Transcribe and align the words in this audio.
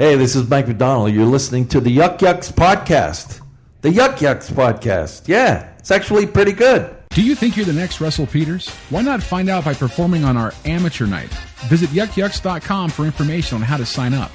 Hey, 0.00 0.16
this 0.16 0.34
is 0.34 0.48
Mike 0.48 0.66
McDonald. 0.66 1.12
You're 1.12 1.26
listening 1.26 1.68
to 1.68 1.78
the 1.78 1.90
Yuk 1.90 2.22
Yuk's 2.22 2.50
podcast. 2.50 3.42
The 3.82 3.90
Yuk 3.90 4.22
Yuk's 4.22 4.48
podcast. 4.48 5.28
Yeah, 5.28 5.68
it's 5.78 5.90
actually 5.90 6.26
pretty 6.26 6.52
good. 6.52 6.96
Do 7.10 7.20
you 7.20 7.34
think 7.34 7.54
you're 7.54 7.66
the 7.66 7.74
next 7.74 8.00
Russell 8.00 8.26
Peters? 8.26 8.70
Why 8.88 9.02
not 9.02 9.22
find 9.22 9.50
out 9.50 9.66
by 9.66 9.74
performing 9.74 10.24
on 10.24 10.38
our 10.38 10.54
amateur 10.64 11.04
night? 11.04 11.28
Visit 11.68 11.90
yukyuks.com 11.90 12.88
for 12.88 13.04
information 13.04 13.56
on 13.56 13.62
how 13.62 13.76
to 13.76 13.84
sign 13.84 14.14
up. 14.14 14.30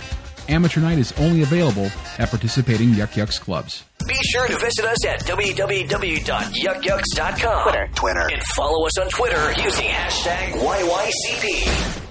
Amateur 0.49 0.81
night 0.81 0.99
is 0.99 1.13
only 1.13 1.41
available 1.41 1.90
at 2.20 2.29
participating 2.29 2.90
Yuk 2.90 3.18
Yuk's 3.18 3.40
clubs. 3.40 3.84
Be 4.08 4.13
sure 4.22 4.47
to 4.47 4.60
visit 4.60 4.86
us 4.86 5.04
at 5.08 5.22
www.yukyuks.com. 5.22 7.63
Twitter. 7.63 7.90
Twitter. 7.96 8.29
And 8.32 8.44
follow 8.56 8.86
us 8.86 9.00
on 9.00 9.10
Twitter 9.10 9.52
using 9.63 9.86
hashtag 9.86 10.62
YYCP. 10.62 12.04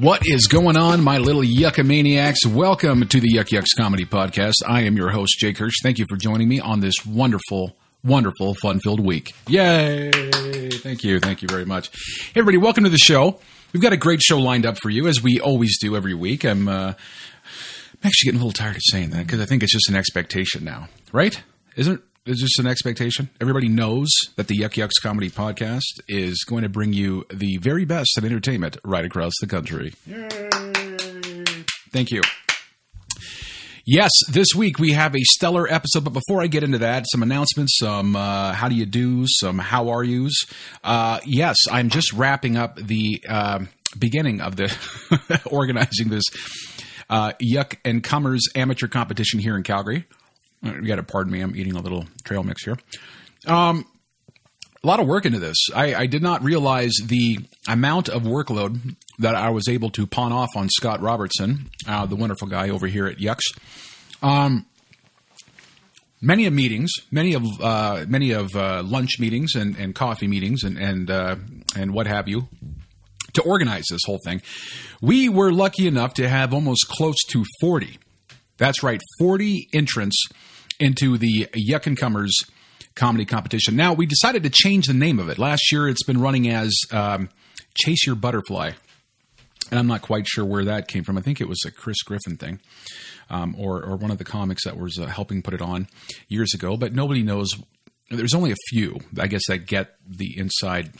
What 0.00 0.22
is 0.24 0.46
going 0.46 0.78
on, 0.78 1.04
my 1.04 1.18
little 1.18 1.42
yuckamaniacs? 1.42 2.46
Welcome 2.46 3.06
to 3.06 3.20
the 3.20 3.28
Yuk 3.32 3.52
Yuk's 3.52 3.74
Comedy 3.74 4.06
Podcast. 4.06 4.54
I 4.66 4.84
am 4.84 4.96
your 4.96 5.10
host, 5.10 5.36
Jake 5.38 5.58
Hirsch. 5.58 5.74
Thank 5.82 5.98
you 5.98 6.06
for 6.08 6.16
joining 6.16 6.48
me 6.48 6.58
on 6.58 6.80
this 6.80 7.04
wonderful, 7.04 7.76
wonderful, 8.02 8.54
fun-filled 8.54 9.00
week. 9.00 9.34
Yay! 9.46 10.10
Thank 10.70 11.04
you, 11.04 11.20
thank 11.20 11.42
you 11.42 11.48
very 11.48 11.66
much. 11.66 11.90
Hey, 12.32 12.40
everybody, 12.40 12.56
welcome 12.56 12.84
to 12.84 12.88
the 12.88 12.96
show. 12.96 13.40
We've 13.74 13.82
got 13.82 13.92
a 13.92 13.98
great 13.98 14.22
show 14.22 14.38
lined 14.38 14.64
up 14.64 14.78
for 14.78 14.88
you, 14.88 15.06
as 15.06 15.22
we 15.22 15.38
always 15.38 15.78
do 15.78 15.94
every 15.94 16.14
week. 16.14 16.46
I'm, 16.46 16.66
uh, 16.66 16.94
I'm 16.94 18.02
actually 18.02 18.28
getting 18.28 18.40
a 18.40 18.44
little 18.46 18.52
tired 18.52 18.76
of 18.76 18.82
saying 18.84 19.10
that 19.10 19.26
because 19.26 19.42
I 19.42 19.44
think 19.44 19.62
it's 19.62 19.72
just 19.72 19.90
an 19.90 19.96
expectation 19.96 20.64
now, 20.64 20.88
right? 21.12 21.38
Isn't 21.76 21.96
it? 21.96 22.00
It's 22.26 22.40
just 22.40 22.58
an 22.58 22.66
expectation. 22.66 23.30
Everybody 23.40 23.68
knows 23.68 24.08
that 24.36 24.46
the 24.46 24.54
Yuk 24.56 24.76
Yuk's 24.76 24.98
Comedy 24.98 25.30
Podcast 25.30 26.00
is 26.06 26.44
going 26.46 26.64
to 26.64 26.68
bring 26.68 26.92
you 26.92 27.24
the 27.32 27.56
very 27.56 27.86
best 27.86 28.18
of 28.18 28.26
entertainment 28.26 28.76
right 28.84 29.06
across 29.06 29.32
the 29.40 29.46
country. 29.46 29.94
Thank 31.92 32.10
you. 32.10 32.20
Yes, 33.86 34.10
this 34.30 34.48
week 34.54 34.78
we 34.78 34.92
have 34.92 35.16
a 35.16 35.22
stellar 35.22 35.66
episode. 35.66 36.04
But 36.04 36.12
before 36.12 36.42
I 36.42 36.46
get 36.46 36.62
into 36.62 36.78
that, 36.78 37.06
some 37.10 37.22
announcements, 37.22 37.78
some 37.78 38.14
uh, 38.14 38.52
how 38.52 38.68
do 38.68 38.74
you 38.74 38.84
do, 38.84 39.24
some 39.26 39.58
how 39.58 39.88
are 39.88 40.04
yous. 40.04 40.44
Uh, 40.84 41.20
yes, 41.24 41.56
I'm 41.70 41.88
just 41.88 42.12
wrapping 42.12 42.58
up 42.58 42.76
the 42.76 43.24
uh, 43.26 43.60
beginning 43.98 44.42
of 44.42 44.56
the 44.56 44.70
organizing 45.50 46.10
this 46.10 46.24
uh, 47.08 47.32
Yuck 47.42 47.78
and 47.82 48.04
Cummers 48.04 48.42
amateur 48.54 48.88
competition 48.88 49.40
here 49.40 49.56
in 49.56 49.62
Calgary. 49.62 50.04
Uh, 50.64 50.74
You 50.74 50.86
got 50.86 50.96
to 50.96 51.02
pardon 51.02 51.32
me. 51.32 51.40
I'm 51.40 51.56
eating 51.56 51.74
a 51.76 51.80
little 51.80 52.06
trail 52.24 52.42
mix 52.42 52.64
here. 52.64 52.76
Um, 53.46 53.86
a 54.82 54.86
lot 54.86 54.98
of 55.00 55.06
work 55.06 55.26
into 55.26 55.38
this. 55.38 55.56
I, 55.74 55.94
I 55.94 56.06
did 56.06 56.22
not 56.22 56.42
realize 56.42 56.92
the 57.04 57.38
amount 57.68 58.08
of 58.08 58.22
workload 58.22 58.96
that 59.18 59.34
I 59.34 59.50
was 59.50 59.68
able 59.68 59.90
to 59.90 60.06
pawn 60.06 60.32
off 60.32 60.48
on 60.56 60.68
Scott 60.70 61.02
Robertson, 61.02 61.70
uh, 61.86 62.06
the 62.06 62.16
wonderful 62.16 62.48
guy 62.48 62.70
over 62.70 62.86
here 62.86 63.06
at 63.06 63.18
Yucks. 63.18 63.42
Um, 64.22 64.64
many 66.22 66.46
of 66.46 66.54
meetings, 66.54 66.92
many 67.10 67.34
of 67.34 67.44
uh, 67.60 68.06
many 68.08 68.30
of 68.30 68.54
uh, 68.56 68.82
lunch 68.82 69.18
meetings 69.18 69.54
and, 69.54 69.76
and 69.76 69.94
coffee 69.94 70.28
meetings 70.28 70.62
and 70.62 70.78
and 70.78 71.10
uh, 71.10 71.36
and 71.76 71.92
what 71.92 72.06
have 72.06 72.26
you 72.26 72.48
to 73.34 73.42
organize 73.42 73.84
this 73.90 74.00
whole 74.06 74.18
thing. 74.24 74.40
We 75.02 75.28
were 75.28 75.52
lucky 75.52 75.86
enough 75.86 76.14
to 76.14 76.28
have 76.28 76.54
almost 76.54 76.88
close 76.88 77.18
to 77.28 77.44
forty. 77.60 77.98
That's 78.56 78.82
right, 78.82 79.00
forty 79.18 79.68
entrants 79.74 80.22
into 80.80 81.18
the 81.18 81.46
Yuck 81.54 81.86
and 81.86 81.96
comedy 82.96 83.24
competition. 83.24 83.76
Now 83.76 83.92
we 83.92 84.06
decided 84.06 84.42
to 84.42 84.50
change 84.50 84.86
the 84.86 84.94
name 84.94 85.18
of 85.20 85.28
it. 85.28 85.38
Last 85.38 85.70
year, 85.70 85.88
it's 85.88 86.02
been 86.02 86.20
running 86.20 86.48
as 86.48 86.72
um, 86.90 87.28
Chase 87.74 88.06
Your 88.06 88.16
Butterfly, 88.16 88.72
and 89.70 89.78
I'm 89.78 89.86
not 89.86 90.02
quite 90.02 90.26
sure 90.26 90.44
where 90.44 90.64
that 90.64 90.88
came 90.88 91.04
from. 91.04 91.16
I 91.16 91.20
think 91.20 91.40
it 91.40 91.48
was 91.48 91.62
a 91.66 91.70
Chris 91.70 92.02
Griffin 92.02 92.36
thing, 92.36 92.60
um, 93.28 93.54
or 93.56 93.84
or 93.84 93.96
one 93.96 94.10
of 94.10 94.18
the 94.18 94.24
comics 94.24 94.64
that 94.64 94.76
was 94.76 94.98
uh, 94.98 95.06
helping 95.06 95.42
put 95.42 95.54
it 95.54 95.62
on 95.62 95.86
years 96.28 96.54
ago. 96.54 96.76
But 96.76 96.92
nobody 96.92 97.22
knows. 97.22 97.50
There's 98.10 98.34
only 98.34 98.50
a 98.50 98.56
few, 98.70 98.98
I 99.20 99.28
guess, 99.28 99.42
that 99.46 99.66
get 99.66 99.94
the 100.04 100.36
inside 100.36 100.90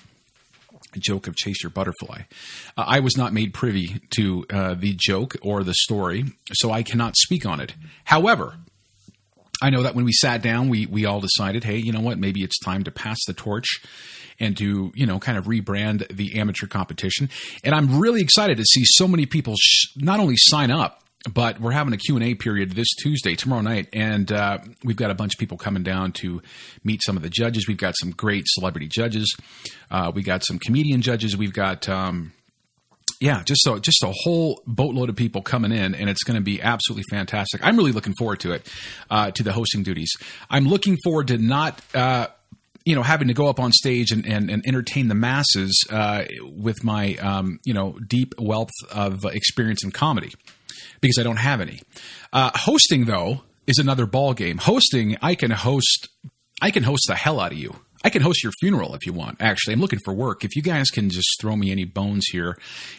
joke 0.98 1.26
of 1.26 1.36
chase 1.36 1.62
your 1.62 1.70
butterfly. 1.70 2.22
Uh, 2.76 2.84
I 2.86 3.00
was 3.00 3.16
not 3.16 3.32
made 3.32 3.54
privy 3.54 4.00
to 4.16 4.44
uh, 4.50 4.74
the 4.74 4.96
joke 4.98 5.36
or 5.42 5.62
the 5.62 5.74
story, 5.74 6.24
so 6.52 6.70
I 6.70 6.82
cannot 6.82 7.16
speak 7.16 7.46
on 7.46 7.60
it. 7.60 7.74
However, 8.04 8.56
I 9.62 9.70
know 9.70 9.82
that 9.82 9.94
when 9.94 10.04
we 10.04 10.12
sat 10.12 10.42
down, 10.42 10.68
we 10.68 10.86
we 10.86 11.04
all 11.04 11.20
decided, 11.20 11.64
hey, 11.64 11.76
you 11.76 11.92
know 11.92 12.00
what? 12.00 12.18
Maybe 12.18 12.42
it's 12.42 12.58
time 12.58 12.84
to 12.84 12.90
pass 12.90 13.18
the 13.26 13.32
torch 13.34 13.82
and 14.38 14.56
to 14.56 14.92
you 14.94 15.06
know 15.06 15.18
kind 15.18 15.36
of 15.38 15.44
rebrand 15.44 16.08
the 16.14 16.38
amateur 16.38 16.66
competition. 16.66 17.28
And 17.62 17.74
I'm 17.74 18.00
really 18.00 18.22
excited 18.22 18.56
to 18.56 18.64
see 18.64 18.82
so 18.84 19.06
many 19.06 19.26
people 19.26 19.54
sh- 19.58 19.88
not 19.96 20.18
only 20.20 20.36
sign 20.36 20.70
up, 20.70 21.02
but 21.32 21.60
we're 21.60 21.72
having 21.72 21.92
a 21.92 21.98
Q 21.98 22.16
and 22.16 22.24
A 22.24 22.34
period 22.34 22.72
this 22.72 22.88
Tuesday, 22.94 23.36
tomorrow 23.36 23.60
night, 23.60 23.88
and 23.92 24.32
uh, 24.32 24.58
we've 24.82 24.96
got 24.96 25.10
a 25.10 25.14
bunch 25.14 25.34
of 25.34 25.38
people 25.38 25.58
coming 25.58 25.82
down 25.82 26.12
to 26.12 26.40
meet 26.82 27.02
some 27.04 27.16
of 27.16 27.22
the 27.22 27.28
judges. 27.28 27.68
We've 27.68 27.76
got 27.76 27.94
some 27.98 28.10
great 28.10 28.44
celebrity 28.46 28.88
judges. 28.88 29.36
Uh, 29.90 30.10
we 30.14 30.22
got 30.22 30.44
some 30.44 30.58
comedian 30.58 31.02
judges. 31.02 31.36
We've 31.36 31.52
got. 31.52 31.88
Um, 31.88 32.32
yeah, 33.20 33.42
just 33.44 33.62
so 33.62 33.78
just 33.78 34.02
a 34.02 34.12
whole 34.24 34.62
boatload 34.66 35.10
of 35.10 35.16
people 35.16 35.42
coming 35.42 35.72
in, 35.72 35.94
and 35.94 36.08
it's 36.08 36.22
going 36.22 36.36
to 36.36 36.42
be 36.42 36.60
absolutely 36.62 37.04
fantastic. 37.10 37.60
I'm 37.62 37.76
really 37.76 37.92
looking 37.92 38.14
forward 38.14 38.40
to 38.40 38.52
it, 38.52 38.66
uh, 39.10 39.30
to 39.32 39.42
the 39.42 39.52
hosting 39.52 39.82
duties. 39.82 40.10
I'm 40.48 40.66
looking 40.66 40.96
forward 41.04 41.28
to 41.28 41.38
not. 41.38 41.80
Uh, 41.94 42.28
you 42.86 42.94
know, 42.94 43.02
having 43.02 43.28
to 43.28 43.34
go 43.34 43.46
up 43.46 43.60
on 43.60 43.72
stage 43.72 44.10
and, 44.10 44.26
and, 44.26 44.50
and 44.50 44.64
entertain 44.66 45.08
the 45.08 45.14
masses 45.14 45.84
uh, 45.90 46.24
with 46.40 46.82
my, 46.82 47.14
um, 47.16 47.60
you 47.62 47.74
know, 47.74 47.98
deep 48.08 48.34
wealth 48.38 48.70
of 48.90 49.22
experience 49.26 49.84
in 49.84 49.90
comedy, 49.90 50.32
because 51.02 51.18
I 51.18 51.22
don't 51.22 51.36
have 51.36 51.60
any. 51.60 51.80
Uh, 52.32 52.50
hosting, 52.54 53.04
though, 53.04 53.42
is 53.66 53.76
another 53.76 54.06
ball 54.06 54.32
game. 54.32 54.56
Hosting, 54.56 55.18
I 55.20 55.34
can 55.34 55.50
host, 55.50 56.08
I 56.62 56.70
can 56.70 56.82
host 56.82 57.04
the 57.06 57.16
hell 57.16 57.38
out 57.38 57.52
of 57.52 57.58
you. 57.58 57.76
I 58.02 58.10
can 58.10 58.22
host 58.22 58.42
your 58.42 58.52
funeral 58.60 58.94
if 58.94 59.04
you 59.04 59.12
want. 59.12 59.36
Actually, 59.40 59.74
I'm 59.74 59.80
looking 59.80 59.98
for 60.04 60.14
work. 60.14 60.44
If 60.44 60.56
you 60.56 60.62
guys 60.62 60.90
can 60.90 61.10
just 61.10 61.28
throw 61.40 61.54
me 61.54 61.70
any 61.70 61.84
bones 61.84 62.26
here, 62.32 62.56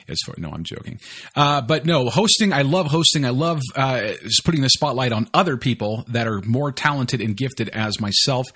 as 0.07 0.17
far 0.25 0.35
no, 0.37 0.51
I'm 0.51 0.63
joking. 0.63 0.99
Uh, 1.35 1.61
but 1.61 1.85
no, 1.85 2.09
hosting. 2.09 2.53
I 2.53 2.61
love 2.61 2.87
hosting. 2.87 3.25
I 3.25 3.31
love 3.31 3.61
uh, 3.75 4.13
putting 4.43 4.61
the 4.61 4.69
spotlight 4.69 5.11
on 5.11 5.27
other 5.33 5.57
people 5.57 6.05
that 6.07 6.27
are 6.27 6.41
more 6.41 6.71
talented 6.71 7.19
and 7.21 7.35
gifted 7.35 7.69
as 7.69 7.99
myself. 7.99 8.47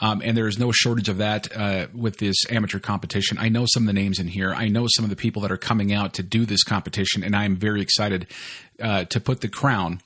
Um, 0.00 0.22
and 0.24 0.36
there 0.36 0.48
is 0.48 0.58
no 0.58 0.72
shortage 0.72 1.08
of 1.08 1.18
that 1.18 1.56
uh, 1.56 1.86
with 1.94 2.18
this 2.18 2.36
amateur 2.50 2.80
competition. 2.80 3.38
I 3.38 3.48
know 3.48 3.66
some 3.66 3.84
of 3.84 3.86
the 3.86 3.92
names 3.92 4.18
in 4.18 4.26
here. 4.26 4.52
I 4.52 4.68
know 4.68 4.86
some 4.88 5.04
of 5.04 5.10
the 5.10 5.16
people 5.16 5.42
that 5.42 5.52
are 5.52 5.56
coming 5.56 5.92
out 5.92 6.14
to 6.14 6.22
do 6.22 6.44
this 6.44 6.64
competition, 6.64 7.22
and 7.22 7.36
I 7.36 7.44
am 7.44 7.56
very 7.56 7.80
excited 7.80 8.26
uh, 8.80 9.04
to 9.04 9.20
put 9.20 9.40
the 9.40 9.48
crown. 9.48 10.00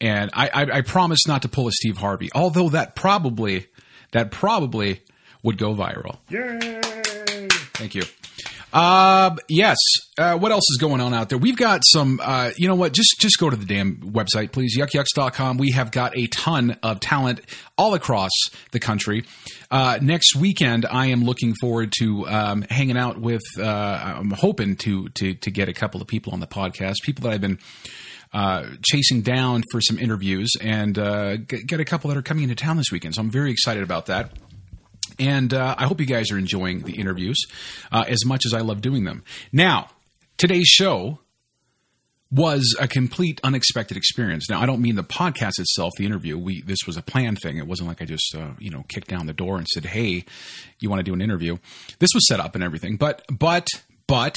And 0.00 0.30
I, 0.32 0.48
I, 0.48 0.62
I 0.78 0.80
promise 0.82 1.26
not 1.26 1.42
to 1.42 1.48
pull 1.48 1.68
a 1.68 1.72
Steve 1.72 1.98
Harvey, 1.98 2.30
although 2.34 2.68
that 2.70 2.94
probably 2.94 3.66
that 4.12 4.30
probably 4.30 5.02
would 5.42 5.58
go 5.58 5.74
viral. 5.74 6.18
Yay! 6.30 7.48
Thank 7.74 7.94
you. 7.94 8.02
Uh, 8.72 9.34
yes. 9.48 9.76
Uh, 10.18 10.36
what 10.36 10.52
else 10.52 10.64
is 10.70 10.78
going 10.78 11.00
on 11.00 11.14
out 11.14 11.30
there? 11.30 11.38
We've 11.38 11.56
got 11.56 11.82
some. 11.86 12.20
Uh, 12.22 12.50
you 12.56 12.68
know 12.68 12.74
what? 12.74 12.92
Just 12.92 13.16
just 13.18 13.38
go 13.38 13.48
to 13.48 13.56
the 13.56 13.64
damn 13.64 13.96
website, 13.96 14.52
please. 14.52 14.76
Yukyuks.com. 14.76 15.56
We 15.56 15.70
have 15.70 15.90
got 15.90 16.16
a 16.18 16.26
ton 16.26 16.76
of 16.82 17.00
talent 17.00 17.40
all 17.78 17.94
across 17.94 18.30
the 18.72 18.80
country. 18.80 19.24
Uh, 19.70 19.98
next 20.02 20.36
weekend, 20.36 20.84
I 20.84 21.06
am 21.06 21.24
looking 21.24 21.54
forward 21.60 21.92
to 21.98 22.28
um, 22.28 22.62
hanging 22.68 22.98
out 22.98 23.18
with. 23.18 23.42
Uh, 23.58 23.64
I'm 23.64 24.30
hoping 24.30 24.76
to 24.76 25.08
to 25.10 25.34
to 25.34 25.50
get 25.50 25.68
a 25.68 25.74
couple 25.74 26.02
of 26.02 26.06
people 26.06 26.34
on 26.34 26.40
the 26.40 26.46
podcast. 26.46 26.96
People 27.02 27.22
that 27.22 27.32
I've 27.32 27.40
been 27.40 27.58
uh, 28.34 28.66
chasing 28.82 29.22
down 29.22 29.62
for 29.72 29.80
some 29.80 29.98
interviews, 29.98 30.50
and 30.60 30.98
uh, 30.98 31.36
get, 31.38 31.66
get 31.66 31.80
a 31.80 31.84
couple 31.86 32.08
that 32.08 32.18
are 32.18 32.22
coming 32.22 32.42
into 32.42 32.54
town 32.54 32.76
this 32.76 32.92
weekend. 32.92 33.14
So 33.14 33.22
I'm 33.22 33.30
very 33.30 33.50
excited 33.50 33.82
about 33.82 34.06
that. 34.06 34.32
And 35.18 35.52
uh, 35.52 35.74
I 35.78 35.86
hope 35.86 36.00
you 36.00 36.06
guys 36.06 36.30
are 36.30 36.38
enjoying 36.38 36.80
the 36.80 36.92
interviews 36.92 37.38
uh, 37.92 38.04
as 38.06 38.24
much 38.24 38.42
as 38.46 38.54
I 38.54 38.60
love 38.60 38.80
doing 38.80 39.04
them. 39.04 39.22
Now, 39.52 39.88
today's 40.36 40.66
show 40.66 41.20
was 42.30 42.76
a 42.78 42.86
complete 42.86 43.40
unexpected 43.42 43.96
experience. 43.96 44.50
Now, 44.50 44.60
I 44.60 44.66
don't 44.66 44.82
mean 44.82 44.96
the 44.96 45.04
podcast 45.04 45.58
itself, 45.58 45.92
the 45.96 46.04
interview. 46.04 46.36
We 46.36 46.60
this 46.62 46.80
was 46.86 46.96
a 46.96 47.02
planned 47.02 47.38
thing. 47.40 47.56
It 47.56 47.66
wasn't 47.66 47.88
like 47.88 48.02
I 48.02 48.04
just 48.04 48.34
uh, 48.34 48.50
you 48.58 48.70
know 48.70 48.84
kicked 48.88 49.08
down 49.08 49.26
the 49.26 49.32
door 49.32 49.56
and 49.56 49.66
said, 49.66 49.86
"Hey, 49.86 50.24
you 50.80 50.90
want 50.90 51.00
to 51.00 51.04
do 51.04 51.14
an 51.14 51.22
interview?" 51.22 51.58
This 51.98 52.10
was 52.14 52.26
set 52.28 52.40
up 52.40 52.54
and 52.54 52.62
everything. 52.62 52.96
But 52.96 53.22
but 53.30 53.66
but 54.06 54.36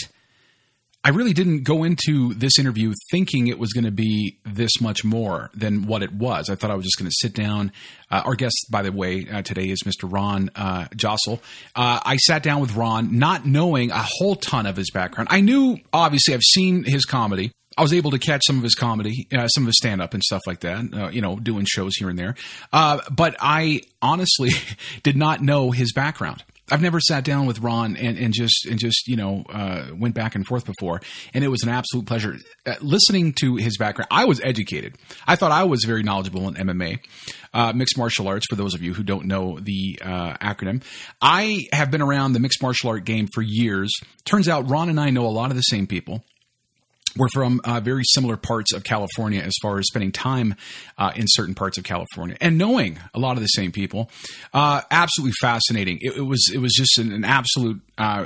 I 1.04 1.10
really 1.10 1.34
didn't 1.34 1.64
go 1.64 1.84
into 1.84 2.36
this 2.36 2.60
interview 2.60 2.94
thinking 3.10 3.48
it 3.48 3.58
was 3.58 3.74
going 3.74 3.86
to 3.86 3.92
be 3.92 4.38
this 4.46 4.80
much 4.80 5.04
more 5.04 5.50
than 5.56 5.88
what 5.88 6.04
it 6.04 6.14
was. 6.14 6.48
I 6.48 6.56
thought 6.56 6.70
I 6.70 6.76
was 6.76 6.86
just 6.86 7.00
going 7.00 7.10
to 7.10 7.16
sit 7.18 7.34
down. 7.34 7.72
Uh, 8.12 8.22
our 8.24 8.36
guest, 8.36 8.68
by 8.70 8.84
the 8.84 8.92
way, 8.92 9.28
uh, 9.28 9.42
today 9.42 9.70
is 9.70 9.80
Mr. 9.84 10.12
Ron 10.12 10.52
uh, 10.56 10.86
Josol. 10.96 11.40
Uh, 11.76 12.00
I 12.06 12.18
sat 12.18 12.44
down 12.44 12.62
with 12.62 12.76
Ron, 12.76 13.18
not 13.18 13.48
knowing 13.48 13.90
a 13.90 14.06
whole 14.06 14.36
ton 14.36 14.68
of 14.68 14.78
his 14.78 14.92
background. 14.92 15.30
I 15.32 15.42
knew, 15.42 15.80
obviously, 15.92 16.36
I've 16.36 16.42
seen 16.44 16.84
his 16.84 17.06
comedy. 17.06 17.52
I 17.76 17.82
was 17.82 17.94
able 17.94 18.12
to 18.12 18.20
catch 18.20 18.44
some 18.46 18.58
of 18.58 18.64
his 18.64 18.76
comedy, 18.76 19.28
uh, 19.34 19.48
some 19.48 19.64
of 19.64 19.68
his 19.68 19.78
stand 19.78 20.02
up 20.02 20.14
and 20.14 20.22
stuff 20.22 20.42
like 20.46 20.60
that, 20.60 20.94
uh, 20.94 21.10
you 21.10 21.22
know, 21.22 21.38
doing 21.38 21.66
shows 21.68 21.96
here 21.96 22.10
and 22.10 22.20
there. 22.20 22.36
But 22.72 23.38
I 23.40 23.82
honestly 24.04 24.52
did 25.04 25.18
not 25.18 25.42
know 25.42 25.72
his 25.72 25.94
background. 25.94 26.44
I've 26.70 26.82
never 26.82 27.00
sat 27.00 27.24
down 27.24 27.48
with 27.48 27.60
Ron 27.60 27.98
and, 27.98 28.18
and 28.18 28.34
just 28.34 28.66
and 28.66 28.80
just 28.80 29.08
you 29.08 29.16
know 29.16 29.44
uh, 29.50 29.88
went 29.98 30.16
back 30.16 30.36
and 30.36 30.46
forth 30.46 30.66
before, 30.66 31.02
and 31.34 31.44
it 31.44 31.50
was 31.50 31.64
an 31.64 31.70
absolute 31.70 32.06
pleasure 32.06 32.38
uh, 32.66 32.76
listening 32.82 33.34
to 33.42 33.56
his 33.56 33.78
background. 33.78 34.08
I 34.12 34.26
was 34.26 34.40
educated. 34.42 34.96
I 35.28 35.36
thought 35.36 35.52
I 35.52 35.64
was 35.64 35.84
very 35.86 36.04
knowledgeable 36.04 36.48
in 36.48 36.56
MMA, 36.56 37.00
uh, 37.54 37.74
mixed 37.74 37.98
martial 37.98 38.28
arts. 38.28 38.46
For 38.50 38.56
those 38.56 38.74
of 38.74 38.82
you 38.82 38.94
who 38.94 39.04
don't 39.04 39.26
know 39.26 39.60
the 39.60 40.00
uh, 40.02 40.34
acronym, 40.38 40.84
I 41.22 41.62
have 41.74 41.92
been 41.92 42.02
around 42.02 42.34
the 42.34 42.40
mixed 42.40 42.62
martial 42.62 42.90
art 42.90 43.06
game 43.06 43.28
for 43.34 43.42
years. 43.42 43.92
Turns 44.24 44.48
out 44.48 44.70
Ron 44.70 44.90
and 44.90 45.00
I 45.00 45.10
know 45.10 45.26
a 45.26 45.30
lot 45.30 45.52
of 45.52 45.58
the 45.58 45.64
same 45.64 45.88
people 45.88 46.24
we're 47.18 47.30
from 47.30 47.62
uh, 47.64 47.80
very 47.80 48.04
similar 48.06 48.38
parts 48.38 48.74
of 48.74 48.84
California 48.84 49.42
as 49.42 49.54
far 49.62 49.80
as 49.80 49.88
spending 49.88 50.12
time 50.12 50.56
uh, 50.98 51.12
in 51.16 51.26
certain 51.28 51.56
parts 51.56 51.78
of 51.78 51.84
California 51.84 52.38
and 52.40 52.58
knowing 52.58 53.00
a 53.14 53.20
lot 53.20 53.38
of 53.38 53.42
the 53.42 53.48
same 53.48 53.72
people. 53.72 54.10
Uh, 54.54 54.82
absolutely 54.90 55.34
fascinating. 55.42 55.98
It, 56.02 56.18
it, 56.18 56.22
was 56.22 56.52
it 56.54 56.60
was 56.60 56.74
just 56.74 56.98
an, 56.98 57.12
an 57.12 57.24
absolute 57.26 57.82
uh, 57.98 58.26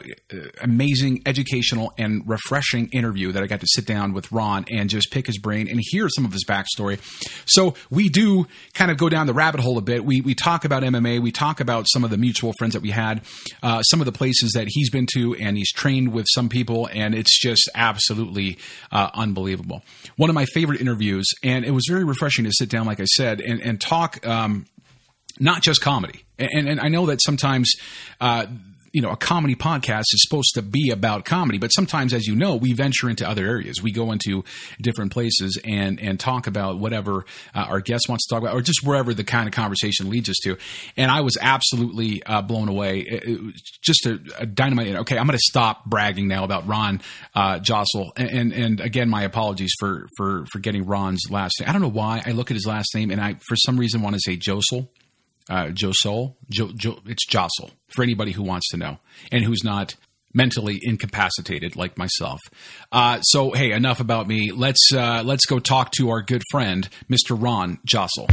amazing, 0.61 1.21
educational, 1.25 1.93
and 1.97 2.27
refreshing 2.27 2.87
interview 2.89 3.31
that 3.31 3.43
I 3.43 3.47
got 3.47 3.59
to 3.61 3.67
sit 3.67 3.85
down 3.85 4.13
with 4.13 4.31
Ron 4.31 4.65
and 4.71 4.89
just 4.89 5.11
pick 5.11 5.27
his 5.27 5.37
brain 5.37 5.67
and 5.67 5.79
hear 5.81 6.07
some 6.09 6.25
of 6.25 6.31
his 6.31 6.45
backstory. 6.45 6.99
So 7.45 7.75
we 7.89 8.09
do 8.09 8.47
kind 8.73 8.91
of 8.91 8.97
go 8.97 9.09
down 9.09 9.27
the 9.27 9.33
rabbit 9.33 9.61
hole 9.61 9.77
a 9.77 9.81
bit. 9.81 10.05
We 10.05 10.21
we 10.21 10.35
talk 10.35 10.65
about 10.65 10.83
MMA. 10.83 11.21
We 11.21 11.31
talk 11.31 11.59
about 11.59 11.87
some 11.89 12.03
of 12.03 12.09
the 12.09 12.17
mutual 12.17 12.53
friends 12.57 12.73
that 12.73 12.81
we 12.81 12.91
had, 12.91 13.21
uh, 13.63 13.81
some 13.83 14.01
of 14.01 14.05
the 14.05 14.11
places 14.11 14.53
that 14.53 14.67
he's 14.69 14.89
been 14.89 15.07
to, 15.13 15.35
and 15.35 15.57
he's 15.57 15.71
trained 15.71 16.13
with 16.13 16.25
some 16.33 16.49
people, 16.49 16.89
and 16.93 17.15
it's 17.15 17.39
just 17.39 17.69
absolutely 17.75 18.57
uh, 18.91 19.09
unbelievable. 19.13 19.83
One 20.15 20.29
of 20.29 20.35
my 20.35 20.45
favorite 20.45 20.79
interviews, 20.79 21.25
and 21.43 21.65
it 21.65 21.71
was 21.71 21.85
very 21.89 22.03
refreshing 22.03 22.45
to 22.45 22.51
sit 22.53 22.69
down, 22.69 22.85
like 22.85 22.99
I 22.99 23.05
said, 23.05 23.41
and, 23.41 23.61
and 23.61 23.81
talk 23.81 24.25
um, 24.25 24.65
not 25.39 25.61
just 25.61 25.81
comedy. 25.81 26.23
And, 26.37 26.67
and, 26.67 26.79
I 26.79 26.89
know 26.89 27.07
that 27.07 27.21
sometimes. 27.21 27.73
Uh, 28.19 28.45
you 28.95 29.01
know, 29.01 29.09
a 29.09 29.17
comedy 29.17 29.55
podcast 29.55 30.05
is 30.13 30.23
supposed 30.23 30.53
to 30.53 30.61
be 30.61 30.89
about 30.89 31.25
comedy, 31.25 31.57
but 31.57 31.67
sometimes, 31.67 32.13
as 32.13 32.25
you 32.25 32.33
know, 32.33 32.55
we 32.55 32.71
venture 32.71 33.09
into 33.09 33.27
other 33.27 33.45
areas. 33.45 33.83
We 33.83 33.91
go 33.91 34.13
into 34.13 34.45
different 34.81 35.11
places 35.11 35.59
and 35.65 35.99
and 35.99 36.17
talk 36.17 36.47
about 36.47 36.79
whatever 36.79 37.25
uh, 37.53 37.65
our 37.67 37.81
guest 37.81 38.05
wants 38.07 38.25
to 38.25 38.33
talk 38.33 38.41
about, 38.41 38.55
or 38.55 38.61
just 38.61 38.85
wherever 38.85 39.13
the 39.13 39.25
kind 39.25 39.49
of 39.49 39.53
conversation 39.53 40.09
leads 40.09 40.29
us 40.29 40.37
to. 40.43 40.55
And 40.95 41.11
I 41.11 41.19
was 41.19 41.37
absolutely 41.41 42.23
uh, 42.23 42.41
blown 42.41 42.69
away. 42.69 42.99
It, 43.01 43.23
it 43.27 43.61
just 43.81 44.05
a, 44.05 44.17
a, 44.39 44.45
dynamite. 44.45 44.95
Okay, 44.95 45.17
I'm 45.17 45.27
going 45.27 45.37
to 45.37 45.43
stop 45.43 45.83
bragging 45.83 46.29
now 46.29 46.45
about 46.45 46.65
Ron 46.65 47.01
uh, 47.33 47.59
Josol, 47.59 48.11
and, 48.15 48.29
and, 48.29 48.53
and 48.53 48.79
again, 48.79 49.09
my 49.09 49.23
apologies 49.23 49.73
for 49.77 50.07
for 50.15 50.45
for 50.53 50.59
getting 50.59 50.85
Ron's 50.85 51.23
last 51.29 51.59
name. 51.59 51.69
I 51.69 51.73
don't 51.73 51.81
know 51.81 51.89
why 51.89 52.23
I 52.25 52.31
look 52.31 52.49
at 52.49 52.55
his 52.55 52.65
last 52.65 52.95
name 52.95 53.11
and 53.11 53.19
I 53.19 53.35
for 53.45 53.57
some 53.57 53.77
reason 53.77 54.01
want 54.01 54.15
to 54.15 54.21
say 54.21 54.37
Josel 54.37 54.87
uh, 55.49 55.67
Josol. 55.67 56.35
Jo, 56.49 56.71
jo, 56.75 56.99
it's 57.05 57.25
Jostle 57.25 57.71
for 57.87 58.03
anybody 58.03 58.31
who 58.31 58.43
wants 58.43 58.69
to 58.69 58.77
know 58.77 58.97
and 59.31 59.43
who's 59.43 59.63
not 59.63 59.95
mentally 60.33 60.79
incapacitated 60.83 61.75
like 61.75 61.97
myself. 61.97 62.39
Uh, 62.91 63.21
so 63.21 63.51
hey, 63.51 63.71
enough 63.71 63.99
about 63.99 64.27
me. 64.27 64.51
Let's 64.51 64.91
uh, 64.93 65.23
let's 65.25 65.45
go 65.45 65.59
talk 65.59 65.91
to 65.97 66.09
our 66.09 66.21
good 66.21 66.43
friend, 66.51 66.87
Mr. 67.09 67.41
Ron 67.41 67.79
Josol. 67.87 68.27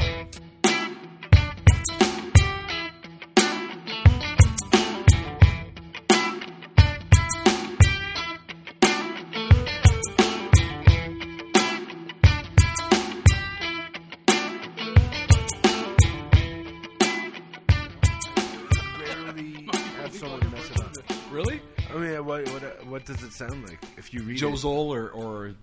It 23.32 23.37
sound 23.37 23.69
like 23.69 23.79
if 23.96 24.12
you 24.12 24.23
read 24.23 24.38
Josel 24.38 24.93
or 24.93 25.11
or 25.11 25.55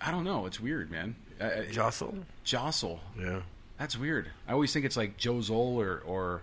I 0.00 0.10
don't 0.10 0.24
know. 0.24 0.46
It's 0.46 0.60
weird, 0.60 0.90
man. 0.90 1.14
Uh, 1.40 1.62
Jostle. 1.70 2.14
Jostle. 2.44 3.00
Yeah. 3.18 3.40
That's 3.78 3.96
weird. 3.96 4.30
I 4.48 4.52
always 4.52 4.72
think 4.72 4.84
it's 4.84 4.96
like 4.96 5.16
Josel 5.16 5.76
or 5.76 6.02
or 6.06 6.42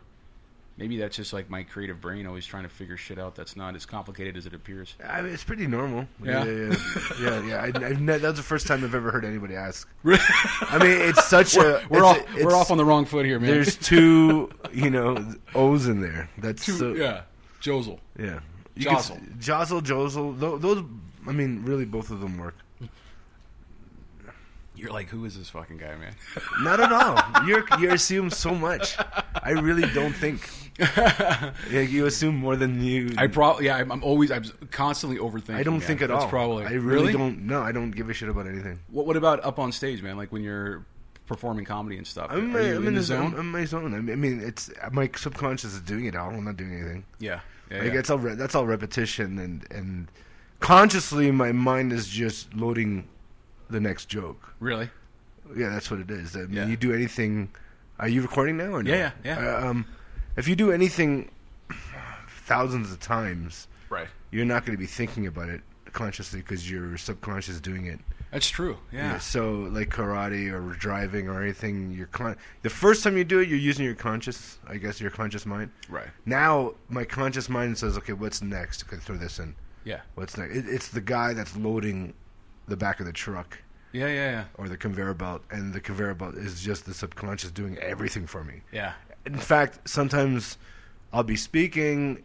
maybe 0.77 0.97
that's 0.97 1.15
just 1.15 1.33
like 1.33 1.49
my 1.49 1.63
creative 1.63 1.99
brain 1.99 2.27
always 2.27 2.45
trying 2.45 2.63
to 2.63 2.69
figure 2.69 2.97
shit 2.97 3.17
out 3.17 3.35
that's 3.35 3.55
not 3.55 3.75
as 3.75 3.85
complicated 3.85 4.37
as 4.37 4.45
it 4.45 4.53
appears. 4.53 4.95
I 5.03 5.21
mean, 5.21 5.33
it's 5.33 5.43
pretty 5.43 5.65
normal. 5.65 6.07
Yeah, 6.23 6.45
yeah, 6.45 6.51
yeah. 6.51 6.75
yeah, 7.21 7.45
yeah. 7.45 7.61
I, 7.61 7.85
I've 7.85 8.01
ne- 8.01 8.17
that's 8.19 8.37
the 8.37 8.43
first 8.43 8.67
time 8.67 8.83
I've 8.83 8.95
ever 8.95 9.11
heard 9.11 9.25
anybody 9.25 9.55
ask. 9.55 9.89
I 10.05 10.77
mean, 10.79 11.01
it's 11.01 11.25
such 11.25 11.55
we're, 11.57 11.77
a. 11.77 11.87
We're 11.89 12.05
off. 12.05 12.35
We're 12.35 12.55
off 12.55 12.71
on 12.71 12.77
the 12.77 12.85
wrong 12.85 13.05
foot 13.05 13.25
here, 13.25 13.39
man. 13.39 13.49
There's 13.49 13.75
two, 13.75 14.51
you 14.71 14.89
know, 14.89 15.33
O's 15.55 15.87
in 15.87 16.01
there. 16.01 16.29
That's 16.37 16.65
two, 16.65 16.73
so, 16.73 16.93
yeah. 16.93 17.21
Josel. 17.61 17.99
Yeah. 18.19 18.39
Jostle. 18.77 19.19
Jostle, 19.39 19.81
Josel. 19.81 20.61
Those, 20.61 20.83
I 21.27 21.31
mean, 21.31 21.63
really, 21.63 21.85
both 21.85 22.11
of 22.11 22.19
them 22.19 22.37
work. 22.37 22.55
You're 24.77 24.91
like, 24.91 25.09
who 25.09 25.25
is 25.25 25.35
this 25.35 25.49
fucking 25.49 25.77
guy, 25.77 25.95
man? 25.95 26.13
Not 26.61 26.79
at 26.79 26.91
all. 26.91 27.47
You're 27.47 27.65
you 27.79 27.91
assume 27.91 28.29
so 28.29 28.53
much. 28.53 28.95
I 29.41 29.51
really 29.51 29.91
don't 29.91 30.13
think. 30.13 30.47
yeah, 30.79 31.81
you 31.81 32.05
assume 32.05 32.35
more 32.35 32.55
than 32.55 32.83
you. 32.83 33.09
I 33.17 33.25
probably 33.25 33.65
yeah. 33.65 33.77
I'm, 33.77 33.91
I'm, 33.91 34.03
always 34.03 34.29
I'm 34.31 34.43
constantly 34.69 35.17
overthinking. 35.17 35.55
I 35.55 35.63
don't 35.63 35.81
think 35.81 36.03
at 36.03 36.09
That's 36.09 36.25
all. 36.25 36.29
Probably. 36.29 36.65
I 36.65 36.73
really, 36.73 36.83
really, 36.83 37.13
don't. 37.13 37.47
No, 37.47 37.63
I 37.63 37.71
don't 37.71 37.89
give 37.89 38.11
a 38.11 38.13
shit 38.13 38.29
about 38.29 38.45
anything. 38.45 38.79
What 38.89 39.07
What 39.07 39.17
about 39.17 39.43
up 39.43 39.57
on 39.57 39.71
stage, 39.71 40.03
man? 40.03 40.15
Like 40.15 40.31
when 40.31 40.43
you're 40.43 40.85
performing 41.25 41.65
comedy 41.65 41.97
and 41.97 42.05
stuff. 42.05 42.27
I'm, 42.29 42.55
Are 42.55 42.59
I'm 42.59 42.77
in, 42.77 42.87
in 42.87 42.95
the 42.95 43.01
zone. 43.01 43.33
I'm 43.33 43.39
in 43.39 43.45
my 43.47 43.65
zone. 43.65 43.93
I 43.93 43.99
mean, 43.99 44.41
it's 44.41 44.69
my 44.91 45.09
subconscious 45.15 45.73
is 45.73 45.81
doing 45.81 46.05
it 46.05 46.15
all. 46.15 46.29
I'm 46.29 46.45
not 46.45 46.57
doing 46.57 46.73
anything. 46.73 47.03
Yeah. 47.19 47.41
Yeah, 47.69 47.79
like 47.79 47.93
yeah. 47.93 47.99
it's 47.99 48.09
all 48.09 48.17
re- 48.17 48.35
that's 48.35 48.55
all 48.55 48.65
repetition 48.65 49.39
and 49.39 49.65
and 49.71 50.07
consciously 50.59 51.31
my 51.31 51.51
mind 51.51 51.93
is 51.93 52.07
just 52.07 52.53
loading 52.53 53.07
the 53.69 53.79
next 53.79 54.05
joke. 54.05 54.53
Really? 54.59 54.89
Yeah, 55.55 55.69
that's 55.69 55.89
what 55.89 55.99
it 55.99 56.11
is. 56.11 56.35
I 56.35 56.41
mean, 56.41 56.53
yeah. 56.53 56.67
you 56.67 56.77
do 56.77 56.93
anything. 56.93 57.49
Are 57.99 58.07
you 58.07 58.21
recording 58.21 58.57
now 58.57 58.73
or 58.73 58.83
no? 58.83 58.91
Yeah, 58.91 59.11
yeah. 59.23 59.41
yeah. 59.41 59.57
Uh, 59.57 59.69
um, 59.69 59.85
if 60.35 60.47
you 60.47 60.55
do 60.55 60.71
anything 60.71 61.31
thousands 62.45 62.91
of 62.91 62.99
times, 62.99 63.67
right, 63.89 64.07
you're 64.31 64.45
not 64.45 64.65
going 64.65 64.75
to 64.75 64.79
be 64.79 64.87
thinking 64.87 65.27
about 65.27 65.49
it 65.49 65.61
consciously 65.93 66.41
because 66.41 66.69
your 66.69 66.97
subconscious 66.97 67.55
is 67.55 67.61
doing 67.61 67.85
it. 67.85 67.99
That's 68.37 68.49
true. 68.51 68.77
Yeah. 68.91 69.13
yeah. 69.13 69.17
So 69.17 69.67
like 69.71 69.89
karate 69.89 70.51
or 70.51 70.75
driving 70.75 71.27
or 71.27 71.41
anything, 71.41 71.89
you're 71.89 72.05
con- 72.05 72.37
the 72.61 72.69
first 72.69 73.03
time 73.03 73.17
you 73.17 73.23
do 73.23 73.39
it, 73.39 73.49
you're 73.49 73.57
using 73.57 73.83
your 73.83 73.95
conscious, 73.95 74.59
I 74.67 74.77
guess, 74.77 75.01
your 75.01 75.09
conscious 75.09 75.43
mind. 75.43 75.71
Right. 75.89 76.05
Now 76.27 76.75
my 76.87 77.03
conscious 77.03 77.49
mind 77.49 77.79
says, 77.79 77.97
okay, 77.97 78.13
what's 78.13 78.43
next? 78.43 78.83
Okay, 78.83 78.97
throw 78.97 79.17
this 79.17 79.39
in. 79.39 79.55
Yeah. 79.85 80.01
What's 80.13 80.37
next? 80.37 80.55
It, 80.55 80.65
it's 80.69 80.89
the 80.89 81.01
guy 81.01 81.33
that's 81.33 81.57
loading 81.57 82.13
the 82.67 82.77
back 82.77 82.99
of 82.99 83.07
the 83.07 83.11
truck. 83.11 83.57
Yeah, 83.91 84.05
yeah, 84.05 84.29
yeah. 84.29 84.43
Or 84.59 84.69
the 84.69 84.77
conveyor 84.77 85.15
belt, 85.15 85.41
and 85.49 85.73
the 85.73 85.81
conveyor 85.81 86.13
belt 86.13 86.35
is 86.35 86.61
just 86.61 86.85
the 86.85 86.93
subconscious 86.93 87.49
doing 87.49 87.75
everything 87.79 88.27
for 88.27 88.43
me. 88.43 88.61
Yeah. 88.71 88.93
In 89.25 89.39
fact, 89.39 89.89
sometimes 89.89 90.59
I'll 91.11 91.23
be 91.23 91.37
speaking 91.37 92.23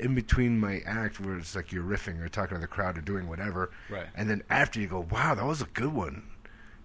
in 0.00 0.14
between 0.14 0.58
my 0.58 0.80
act 0.86 1.20
where 1.20 1.36
it's 1.36 1.54
like 1.56 1.72
you're 1.72 1.84
riffing 1.84 2.20
or 2.22 2.28
talking 2.28 2.56
to 2.56 2.60
the 2.60 2.66
crowd 2.66 2.96
or 2.98 3.00
doing 3.00 3.28
whatever, 3.28 3.70
right? 3.90 4.06
And 4.14 4.28
then 4.28 4.42
after 4.50 4.80
you 4.80 4.86
go, 4.86 5.06
wow, 5.10 5.34
that 5.34 5.44
was 5.44 5.60
a 5.60 5.66
good 5.66 5.92
one. 5.92 6.22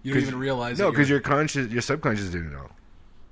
You 0.02 0.14
don't 0.14 0.22
even 0.22 0.38
realize. 0.38 0.78
No, 0.78 0.90
because 0.90 1.08
your 1.08 1.20
conscious, 1.20 1.70
your 1.70 1.82
subconscious 1.82 2.30
doing 2.30 2.46
it. 2.46 2.70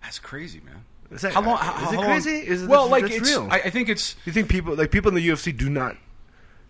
That's 0.02 0.18
crazy, 0.18 0.60
man. 0.60 0.84
Is 1.10 1.22
that, 1.22 1.32
how 1.34 1.42
long? 1.42 1.58
How, 1.58 1.86
is 1.86 1.92
it 1.92 1.96
how 1.96 2.04
crazy? 2.04 2.30
Long? 2.30 2.42
Is 2.44 2.62
it, 2.62 2.68
well, 2.68 2.88
like 2.88 3.10
it's 3.10 3.28
real? 3.28 3.48
I, 3.50 3.60
I, 3.62 3.70
think 3.70 3.88
it's. 3.88 4.14
You 4.24 4.32
think 4.32 4.48
people 4.48 4.76
like 4.76 4.92
people 4.92 5.08
in 5.08 5.14
the 5.16 5.28
UFC 5.28 5.56
do 5.56 5.68
not? 5.68 5.96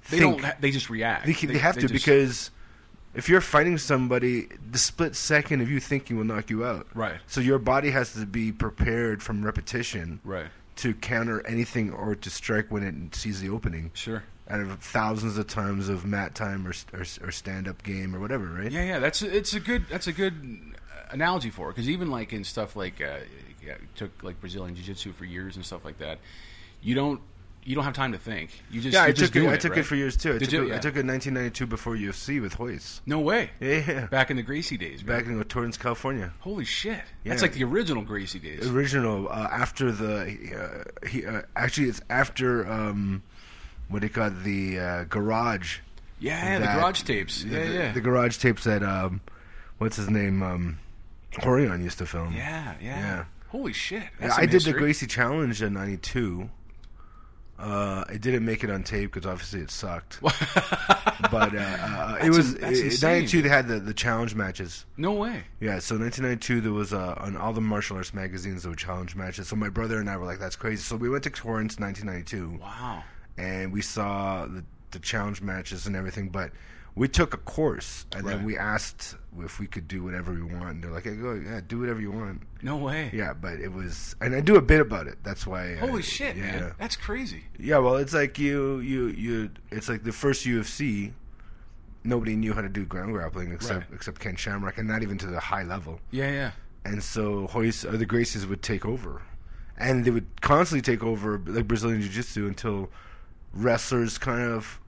They 0.09 0.19
think, 0.19 0.41
don't. 0.41 0.61
They 0.61 0.71
just 0.71 0.89
react. 0.89 1.27
They, 1.27 1.33
they, 1.33 1.53
they 1.53 1.59
have 1.59 1.75
they 1.75 1.83
to 1.83 1.89
just, 1.89 1.93
because 2.05 2.51
if 3.15 3.29
you're 3.29 3.43
fighting 3.43 3.77
somebody, 3.77 4.49
the 4.71 4.79
split 4.79 5.15
second 5.15 5.61
of 5.61 5.71
you 5.71 5.79
thinking 5.79 6.17
will 6.17 6.25
knock 6.25 6.49
you 6.49 6.65
out. 6.65 6.87
Right. 6.95 7.21
So 7.27 7.43
your 7.43 7.59
body 7.59 7.91
has 7.91 8.15
to 8.15 8.25
be 8.25 8.51
prepared 8.51 9.23
from 9.23 9.45
repetition. 9.45 10.21
Right 10.25 10.49
to 10.81 10.95
counter 10.95 11.47
anything 11.47 11.93
or 11.93 12.15
to 12.15 12.31
strike 12.31 12.71
when 12.71 12.83
it 12.83 13.15
sees 13.15 13.41
the 13.41 13.51
opening. 13.51 13.91
Sure. 13.95 14.23
Out 14.49 14.61
of 14.61 14.81
thousands 14.81 15.39
of 15.39 15.47
times 15.47 15.89
of 15.89 16.05
mat 16.05 16.35
time 16.35 16.67
or 16.67 16.73
or, 16.93 17.05
or 17.23 17.31
stand 17.31 17.69
up 17.69 17.83
game 17.83 18.15
or 18.17 18.21
whatever, 18.21 18.47
right? 18.47 18.73
Yeah, 18.73 18.85
yeah. 18.85 18.99
That's 18.99 19.23
it's 19.23 19.55
a 19.55 19.61
good 19.61 19.87
that's 19.89 20.09
a 20.09 20.13
good 20.13 20.75
analogy 21.11 21.51
for 21.51 21.71
it 21.71 21.75
because 21.75 21.89
even 21.89 22.11
like 22.11 22.33
in 22.33 22.43
stuff 22.43 22.75
like 22.75 23.01
uh, 23.01 23.19
yeah, 23.65 23.75
took 23.95 24.11
like 24.23 24.41
Brazilian 24.41 24.75
jiu 24.75 24.85
jitsu 24.85 25.13
for 25.13 25.25
years 25.25 25.57
and 25.57 25.65
stuff 25.65 25.85
like 25.85 25.99
that, 25.99 26.19
you 26.83 26.95
don't 26.95 27.21
you 27.65 27.75
don't 27.75 27.85
have 27.85 27.93
time 27.95 28.13
to 28.13 28.19
think. 28.19 28.51
You 28.71 28.81
just 28.81 28.95
Yeah, 28.95 29.05
I 29.05 29.13
took 29.13 29.35
it. 29.37 29.47
I 29.47 29.57
took 29.57 29.73
right? 29.73 29.81
it 29.81 29.83
for 29.85 29.95
years 29.95 30.17
too. 30.17 30.31
I 30.35 30.39
Did 30.39 30.45
took 30.47 30.53
you? 30.53 30.63
It, 30.65 30.69
Yeah. 30.69 30.77
I 30.77 30.79
took 30.79 30.97
it 30.97 31.01
in 31.01 31.07
1992 31.07 31.67
before 31.67 31.95
UFC 31.95 32.41
with 32.41 32.59
Royce. 32.59 33.01
No 33.07 33.21
way. 33.21 33.51
Yeah, 33.61 34.07
Back 34.07 34.31
in 34.31 34.37
the 34.37 34.43
Gracie 34.43 34.77
days. 34.77 35.03
back 35.03 35.27
in 35.27 35.43
Torrance, 35.45 35.77
California. 35.77 36.33
Holy 36.41 36.65
shit. 36.65 37.03
Yeah. 37.25 37.31
That's 37.31 37.43
like 37.43 37.53
the 37.53 37.65
original 37.65 38.03
Gracie 38.03 38.39
days. 38.39 38.69
Original 38.71 39.29
uh, 39.29 39.49
after 39.51 39.93
the 39.93 40.85
uh, 41.05 41.07
he 41.07 41.27
uh, 41.27 41.43
actually 41.55 41.89
it's 41.89 42.01
after 42.09 42.67
um, 42.71 43.23
what 43.89 44.03
they 44.03 44.09
call 44.09 44.29
it, 44.29 44.43
the 44.43 44.79
uh, 44.79 45.05
garage. 45.05 45.79
Yeah, 46.19 46.59
the 46.59 46.67
garage 46.67 47.03
tapes. 47.03 47.45
Yeah, 47.45 47.65
the, 47.67 47.73
yeah. 47.73 47.93
The 47.93 48.01
garage 48.01 48.39
tapes 48.39 48.65
that 48.65 48.83
um, 48.83 49.21
what's 49.79 49.97
his 49.97 50.11
name 50.11 50.43
um, 50.43 50.79
Rorion 51.33 51.83
used 51.83 51.99
to 51.99 52.07
film. 52.07 52.35
yeah, 52.35 52.75
yeah. 52.81 52.99
Yeah. 53.01 53.25
Holy 53.49 53.73
shit. 53.73 54.05
I 54.21 54.47
did 54.47 54.63
the 54.63 54.73
Gracie 54.73 55.07
Challenge 55.07 55.61
in 55.63 55.73
'92. 55.75 56.49
Uh, 57.61 58.05
I 58.09 58.17
didn't 58.17 58.45
make 58.47 58.65
it 58.65 58.71
on 58.71 58.83
tape 58.83 59.13
because 59.13 59.27
obviously 59.29 59.61
it 59.61 59.71
sucked. 59.71 60.19
but 60.23 61.55
uh, 61.55 61.59
uh, 61.59 62.19
it 62.23 62.31
was 62.31 62.55
in- 62.55 62.61
that's 62.61 63.03
'92. 63.03 63.43
They 63.43 63.49
had 63.49 63.69
the, 63.69 63.79
the 63.79 63.93
challenge 63.93 64.35
matches. 64.35 64.87
No 64.97 65.13
way. 65.13 65.45
Yeah, 65.61 65.79
so 65.79 65.99
1992 65.99 66.61
there 66.63 66.73
was 66.73 66.93
uh, 66.95 67.15
on 67.19 67.37
all 67.37 67.53
the 67.53 67.61
martial 67.61 67.97
arts 67.99 68.15
magazines 68.15 68.63
there 68.63 68.71
were 68.71 68.77
challenge 68.77 69.15
matches. 69.15 69.49
So 69.49 69.57
my 69.57 69.69
brother 69.69 69.99
and 70.01 70.09
I 70.09 70.17
were 70.17 70.25
like, 70.27 70.39
"That's 70.39 70.57
crazy." 70.57 70.83
So 70.83 70.97
we 70.97 71.11
went 71.11 71.25
to 71.25 71.31
Torrance 71.31 71.79
1992, 71.79 72.61
Wow. 72.63 73.05
and 73.37 73.73
we 73.73 73.83
saw 73.83 74.47
the, 74.47 74.65
the 74.93 74.99
challenge 74.99 75.43
matches 75.43 75.87
and 75.87 75.95
everything. 75.95 76.31
But 76.31 76.53
we 76.95 77.09
took 77.09 77.35
a 77.35 77.39
course, 77.39 78.07
and 78.15 78.25
Right. 78.25 78.37
then 78.37 78.45
we 78.45 78.57
asked 78.59 79.17
if 79.39 79.61
we 79.61 79.67
could 79.67 79.87
do 79.89 80.03
whatever 80.03 80.33
we 80.33 80.43
want. 80.43 80.71
And 80.71 80.83
they're 80.85 80.91
like, 80.91 81.05
hey, 81.05 81.15
"Go, 81.17 81.35
yeah, 81.35 81.61
do 81.67 81.79
whatever 81.79 82.01
you 82.01 82.11
want." 82.11 82.43
No 82.63 82.77
way. 82.77 83.11
Yeah, 83.13 83.33
but 83.33 83.61
it 83.61 83.73
was, 83.73 84.17
and 84.21 84.35
I 84.35 84.41
do 84.41 84.57
a 84.57 84.63
bit 84.63 84.81
about 84.81 85.07
it. 85.07 85.19
That's 85.23 85.47
why. 85.47 85.73
I, 85.73 85.77
Holy 85.77 86.03
shit, 86.03 86.37
yeah. 86.37 86.43
man. 86.43 86.73
That's 86.79 86.97
crazy. 86.97 87.45
Yeah, 87.59 87.79
well, 87.79 87.97
it's 87.97 88.13
like 88.13 88.39
you, 88.39 88.81
you, 88.81 89.07
you. 89.09 89.51
It's 89.71 89.89
like 89.89 90.03
the 90.03 90.13
first 90.13 90.45
UFC. 90.47 91.13
Nobody 92.03 92.35
knew 92.35 92.55
how 92.55 92.63
to 92.63 92.69
do 92.69 92.85
ground 92.87 93.13
grappling 93.13 93.53
except 93.53 93.81
Right. 93.91 93.95
except 93.95 94.21
Ken 94.21 94.35
Shamrock, 94.37 94.79
and 94.79 94.89
not 94.89 95.03
even 95.03 95.19
to 95.19 95.27
the 95.27 95.39
high 95.41 95.63
level. 95.65 96.01
Yeah, 96.11 96.31
yeah. 96.31 96.51
And 96.85 97.03
so 97.03 97.47
Royce 97.55 97.83
the 97.83 98.07
Gracies 98.07 98.49
would 98.49 98.63
take 98.63 98.87
over, 98.87 99.21
and 99.77 100.05
they 100.05 100.11
would 100.11 100.27
constantly 100.41 100.81
take 100.83 101.05
over 101.05 101.41
like 101.47 101.69
Brazilian 101.69 102.01
Jiu 102.01 102.11
Jitsu 102.11 102.47
until 102.49 102.91
wrestlers 103.53 104.17
kind 104.19 104.41
of 104.51 104.81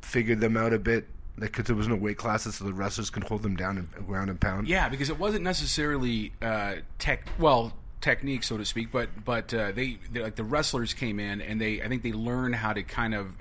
figured 0.00 0.40
them 0.40 0.56
out 0.56 0.72
a 0.72 0.78
bit. 0.78 1.08
Like, 1.36 1.50
because 1.50 1.64
there 1.66 1.74
was 1.74 1.88
no 1.88 1.96
weight 1.96 2.16
classes, 2.16 2.56
so 2.56 2.64
the 2.64 2.72
wrestlers 2.72 3.10
could 3.10 3.24
hold 3.24 3.42
them 3.42 3.56
down 3.56 3.76
and 3.76 4.06
ground 4.06 4.30
and 4.30 4.40
pound. 4.40 4.68
Yeah, 4.68 4.88
because 4.88 5.10
it 5.10 5.18
wasn't 5.18 5.42
necessarily 5.42 6.32
uh, 6.40 6.76
tech. 6.98 7.28
Well, 7.38 7.72
technique, 8.00 8.44
so 8.44 8.56
to 8.56 8.64
speak, 8.64 8.92
but 8.92 9.08
but 9.24 9.52
uh, 9.52 9.72
they 9.72 9.98
like 10.14 10.36
the 10.36 10.44
wrestlers 10.44 10.94
came 10.94 11.18
in 11.18 11.40
and 11.40 11.60
they 11.60 11.82
I 11.82 11.88
think 11.88 12.02
they 12.02 12.12
learned 12.12 12.54
how 12.54 12.72
to 12.72 12.82
kind 12.82 13.14
of 13.14 13.34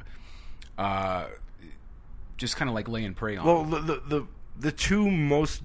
uh, 0.78 1.28
just 2.38 2.56
kind 2.56 2.70
of 2.70 2.74
like 2.74 2.88
lay 2.88 3.04
and 3.04 3.16
prey 3.16 3.38
on. 3.38 3.46
Well, 3.46 3.64
the 3.66 3.80
the 3.80 4.02
the, 4.08 4.28
the 4.58 4.72
two 4.72 5.12
most 5.12 5.62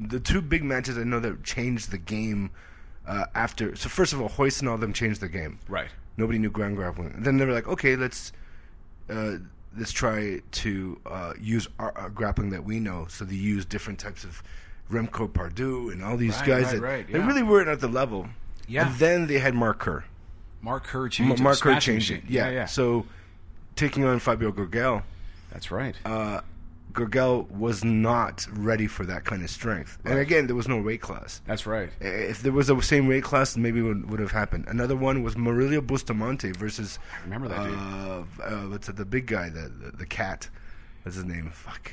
the 0.00 0.20
two 0.20 0.42
big 0.42 0.64
matches 0.64 0.98
I 0.98 1.04
know 1.04 1.20
that 1.20 1.44
changed 1.44 1.90
the 1.90 1.98
game 1.98 2.50
uh, 3.06 3.26
after. 3.34 3.76
So 3.76 3.88
first 3.88 4.12
of 4.12 4.20
all, 4.20 4.30
Royce 4.36 4.60
and 4.60 4.68
all 4.68 4.78
them 4.78 4.92
changed 4.92 5.20
the 5.20 5.28
game. 5.28 5.58
right. 5.68 5.88
Nobody 6.16 6.38
knew 6.38 6.50
ground 6.50 6.76
grappling. 6.76 7.12
And 7.14 7.24
then 7.24 7.38
they 7.38 7.46
were 7.46 7.52
like, 7.52 7.68
okay, 7.68 7.96
let's 7.96 8.32
uh, 9.08 9.36
let's 9.78 9.92
try 9.92 10.40
to 10.50 11.00
uh, 11.06 11.32
use 11.40 11.68
our, 11.78 11.96
our 11.96 12.10
grappling 12.10 12.50
that 12.50 12.64
we 12.64 12.80
know. 12.80 13.06
So 13.08 13.24
they 13.24 13.34
used 13.34 13.68
different 13.68 13.98
types 13.98 14.24
of 14.24 14.42
Remco 14.90 15.32
Pardoel 15.32 15.90
and 15.90 16.02
all 16.02 16.16
these 16.16 16.36
Right, 16.38 16.46
guys 16.46 16.64
right, 16.64 16.72
that 16.72 16.80
right, 16.80 17.12
they 17.12 17.18
really 17.20 17.42
weren't 17.42 17.68
at 17.68 17.80
the 17.80 17.88
level. 17.88 18.28
Yeah. 18.66 18.86
And 18.88 18.96
then 18.96 19.26
they 19.26 19.38
had 19.38 19.54
Mark 19.54 19.78
Kerr. 19.78 20.04
Mark 20.62 20.84
Kerr 20.84 21.08
changed. 21.08 21.40
it, 21.40 21.42
Mark 21.42 21.58
Kerr 21.60 21.78
changed 21.80 22.10
it. 22.10 22.22
Yeah. 22.28 22.46
yeah, 22.46 22.52
yeah. 22.52 22.64
So 22.66 23.06
taking 23.76 24.04
on 24.04 24.18
Fabio 24.18 24.52
Gurgel, 24.52 25.02
That's 25.52 25.70
right. 25.70 25.94
uh, 26.04 26.40
Gurgel 26.92 27.48
was 27.50 27.84
not 27.84 28.46
ready 28.52 28.86
for 28.86 29.04
that 29.06 29.24
kind 29.24 29.42
of 29.42 29.50
strength. 29.50 29.98
And 30.04 30.18
again, 30.18 30.46
there 30.46 30.56
was 30.56 30.68
no 30.68 30.80
weight 30.80 31.00
class. 31.00 31.40
That's 31.46 31.66
right. 31.66 31.90
If 32.00 32.42
there 32.42 32.52
was 32.52 32.68
a 32.70 32.80
same 32.82 33.06
weight 33.06 33.24
class, 33.24 33.56
maybe 33.56 33.80
it 33.80 33.82
would, 33.84 34.10
would 34.10 34.20
have 34.20 34.32
happened. 34.32 34.64
Another 34.68 34.96
one 34.96 35.22
was 35.22 35.36
Murillo 35.36 35.80
Bustamante 35.80 36.52
versus 36.52 36.98
I 37.20 37.24
remember 37.24 37.48
that 37.48 37.64
dude. 37.64 37.74
uh, 37.74 38.42
uh, 38.42 38.68
what's 38.68 38.88
it, 38.88 38.96
the 38.96 39.04
big 39.04 39.26
guy, 39.26 39.48
the, 39.50 39.68
the 39.68 39.90
the 39.98 40.06
cat. 40.06 40.48
What's 41.02 41.16
his 41.16 41.24
name? 41.24 41.50
Fuck. 41.50 41.92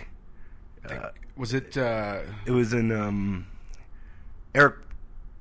Uh, 0.89 1.09
Was 1.35 1.53
it? 1.53 1.77
Uh, 1.77 2.19
it 2.45 2.51
was 2.51 2.73
in 2.73 2.91
um, 2.91 3.45
Eric 4.55 4.75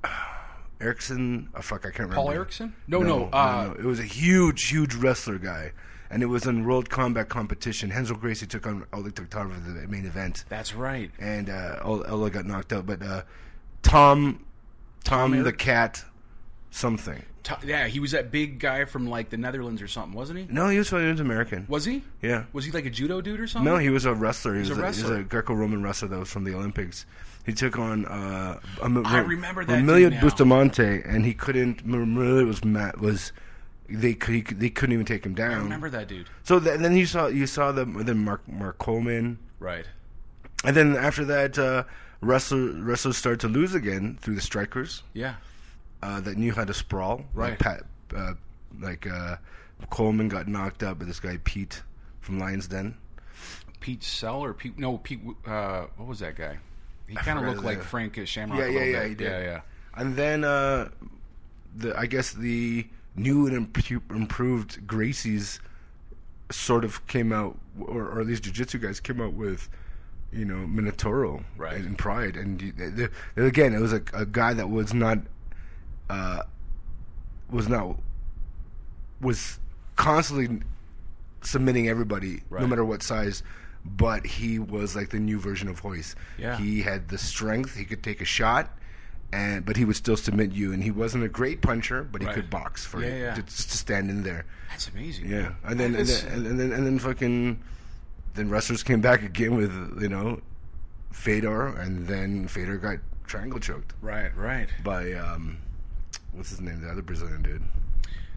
Erickson. 0.81 1.49
Oh, 1.55 1.63
fuck, 1.63 1.81
I 1.81 1.89
can't 1.89 2.01
remember. 2.01 2.17
Paul 2.17 2.31
Erickson? 2.33 2.75
No, 2.87 3.01
no, 3.03 3.27
uh, 3.33 3.75
It 3.79 3.85
was 3.85 3.99
a 4.01 4.05
huge, 4.05 4.69
huge 4.69 4.95
wrestler 4.95 5.39
guy, 5.39 5.73
and 6.11 6.23
it 6.23 6.27
was 6.27 6.47
in 6.47 6.65
World 6.65 6.91
Combat 6.91 7.29
Competition. 7.29 7.91
Renzo 7.91 8.15
Gracie 8.15 8.47
took 8.47 8.67
on 8.67 8.87
Oleg 8.93 9.15
Taktarov 9.15 9.55
for 9.55 9.71
the 9.71 9.87
main 9.89 10.07
event, 10.07 10.45
that's 10.49 10.75
right. 10.75 11.11
and 11.19 11.51
uh, 11.51 11.79
Oleg 11.83 12.33
got 12.33 12.47
knocked 12.47 12.73
out. 12.73 12.87
But 12.87 13.03
uh, 13.03 13.23
Tom, 13.83 14.45
Tom, 15.05 15.43
the 15.43 15.53
cat, 15.53 16.05
something. 16.71 17.23
Yeah, 17.65 17.87
he 17.87 18.01
was 18.01 18.11
that 18.11 18.33
big 18.33 18.59
guy 18.59 18.87
from 18.87 19.07
like 19.07 19.31
the 19.31 19.37
Netherlands 19.37 19.81
or 19.81 19.87
something, 19.87 20.13
wasn't 20.19 20.41
he? 20.41 20.47
No, 20.51 20.69
he 20.69 20.79
was, 20.79 20.91
he 20.91 20.97
was 20.97 21.21
American. 21.21 21.65
Was 21.69 21.85
he? 21.85 22.03
Yeah. 22.21 22.45
Was 22.53 22.65
he 22.65 22.73
like 22.73 22.87
a 22.87 22.91
judo 22.91 23.21
dude 23.21 23.39
or 23.39 23.47
something? 23.47 23.73
No, 23.73 23.79
he 23.79 23.89
was 23.89 24.05
a 24.05 24.13
wrestler. 24.13 24.55
He 24.55 24.61
was, 24.61 24.71
a 24.71 24.73
a, 24.73 24.93
he 24.93 25.03
was 25.03 25.11
a 25.11 25.23
Greco-Roman 25.23 25.81
wrestler 25.81 26.09
that 26.09 26.19
was 26.19 26.29
from 26.29 26.43
the 26.43 26.55
Olympics. 26.55 27.07
He 27.45 27.53
took 27.53 27.79
on 27.79 28.05
uh, 28.07 28.59
I 28.83 29.19
remember 29.19 29.65
that 29.65 29.79
Emilio. 29.79 30.11
Bustamante, 30.21 31.03
and 31.05 31.25
he 31.25 31.35
couldn't. 31.35 31.83
Emilio 31.83 32.45
was 32.47 32.65
mad, 32.65 33.01
was 33.01 33.31
they 33.89 34.17
he, 34.27 34.41
they 34.43 34.71
couldn't 34.71 34.93
even 34.93 35.07
take 35.07 35.25
him 35.25 35.35
down. 35.35 35.53
I 35.53 35.59
remember 35.59 35.91
that 35.91 36.09
dude. 36.09 36.27
So 36.45 36.59
th- 36.61 36.79
then 36.81 36.97
you 36.97 37.07
saw 37.07 37.27
you 37.29 37.47
saw 37.47 37.73
the 37.73 37.85
then 37.85 38.19
Mark 38.19 38.47
Mark 38.49 38.79
Coleman, 38.79 39.39
Right. 39.59 39.87
and 40.65 40.77
then 40.77 40.97
after 40.97 41.25
that, 41.27 41.59
uh, 41.59 41.85
wrestler 42.21 42.73
wrestlers 42.83 43.17
started 43.17 43.41
to 43.41 43.49
lose 43.49 43.75
again 43.75 44.19
through 44.21 44.35
the 44.35 44.41
strikers 44.41 45.03
Yeah. 45.13 45.35
uh, 46.03 46.21
that 46.21 46.37
knew 46.37 46.53
how 46.53 46.65
to 46.65 46.75
sprawl. 46.75 47.25
Right. 47.35 47.51
Like 47.51 47.59
Pat, 47.59 47.83
uh, 48.17 48.35
like 48.81 49.07
uh, 49.07 49.37
Coleman 49.91 50.29
got 50.29 50.49
knocked 50.49 50.83
out 50.83 50.99
by 50.99 51.05
this 51.05 51.21
guy 51.21 51.39
Pete 51.45 51.83
from 52.21 52.39
Lions 52.39 52.67
Den. 52.69 52.97
Pete 53.81 54.03
Sell 54.03 54.41
or 54.43 54.53
Pete? 54.53 54.79
No, 54.79 54.99
Pete. 54.99 55.21
Uh, 55.47 55.85
what 55.97 56.09
was 56.09 56.19
that 56.19 56.35
guy? 56.37 56.59
He 57.07 57.15
kind 57.15 57.39
of 57.39 57.45
looked 57.45 57.65
like 57.65 57.83
Frank 57.83 58.19
Shamrock. 58.27 58.59
Yeah, 58.59 58.65
a 58.67 58.71
yeah, 58.73 58.83
yeah, 58.85 58.99
bit. 59.01 59.09
he 59.11 59.15
did. 59.15 59.31
Yeah, 59.31 59.41
yeah. 59.43 59.61
And 59.95 60.17
then 60.17 60.43
uh, 60.43 60.89
the 61.77 61.97
I 61.97 62.07
guess 62.07 62.33
the 62.33 62.85
new 63.17 63.47
and 63.47 63.73
impu- 63.73 64.11
improved 64.15 64.87
Gracie's 64.87 65.61
sort 66.51 66.85
of 66.85 67.07
came 67.07 67.33
out, 67.33 67.59
or, 67.81 68.09
or 68.09 68.25
these 68.25 68.41
jiu-jitsu 68.41 68.79
guys 68.79 69.01
came 69.01 69.21
out 69.21 69.33
with, 69.33 69.69
you 70.33 70.45
know, 70.45 70.67
Minotauro 70.67 71.43
Right. 71.57 71.81
and 71.81 71.97
Pride, 71.99 72.37
and 72.37 72.61
they- 72.77 72.89
they- 73.35 73.47
again, 73.47 73.73
it 73.75 73.81
was 73.81 73.93
a, 73.93 74.03
a 74.13 74.27
guy 74.27 74.53
that 74.55 74.69
was 74.71 74.95
not, 74.95 75.19
uh, 76.11 76.43
was 77.51 77.69
not, 77.69 77.97
was 79.21 79.59
constantly 79.97 80.61
submitting 81.43 81.89
everybody, 81.89 82.43
no 82.51 82.67
matter 82.69 82.85
what 82.85 83.03
size. 83.03 83.43
But 83.85 84.27
he 84.27 84.59
was 84.59 84.97
like 84.97 85.11
the 85.11 85.21
new 85.21 85.39
version 85.39 85.69
of 85.69 85.85
Royce. 85.85 86.17
Yeah. 86.39 86.57
He 86.59 86.83
had 86.83 87.07
the 87.09 87.19
strength; 87.19 87.77
he 87.77 87.85
could 87.85 88.03
take 88.03 88.21
a 88.21 88.25
shot, 88.25 88.77
and 89.33 89.65
but 89.65 89.77
he 89.77 89.85
would 89.85 89.97
still 89.97 90.17
submit 90.17 90.53
you. 90.53 90.73
And 90.73 90.83
he 90.83 90.91
wasn't 90.91 91.25
a 91.25 91.29
great 91.29 91.61
puncher, 91.63 92.03
but 92.05 92.21
he 92.23 92.27
Right. 92.27 92.35
could 92.35 92.51
box 92.51 92.85
for 92.85 93.03
Yeah, 93.03 93.09
you, 93.09 93.23
yeah. 93.23 93.35
to, 93.35 93.43
just 93.43 93.71
to 93.71 93.77
stand 93.77 94.11
in 94.11 94.23
there. 94.23 94.45
That's 94.71 94.89
amazing. 94.89 95.29
Yeah, 95.29 95.53
and 95.65 95.79
then 95.81 95.95
and 95.95 96.07
then, 96.09 96.45
and 96.47 96.61
then 96.61 96.73
and 96.73 96.87
then 96.87 96.99
fucking 96.99 97.61
then 98.35 98.51
wrestlers 98.51 98.83
came 98.83 99.01
back 99.01 99.23
again 99.23 99.57
with 99.57 99.73
you 100.01 100.09
know 100.09 100.41
Fedor, 101.13 101.69
and 101.79 102.07
then 102.07 102.47
Fedor 102.49 102.77
got 102.77 102.99
triangle 103.27 103.59
choked 103.59 103.93
Right, 104.01 104.35
right. 104.37 104.69
by 104.85 105.13
um 105.15 105.57
what's 106.33 106.51
his 106.51 106.61
name, 106.61 106.81
the 106.83 106.91
other 106.91 107.03
Brazilian 107.03 107.43
dude, 107.43 107.63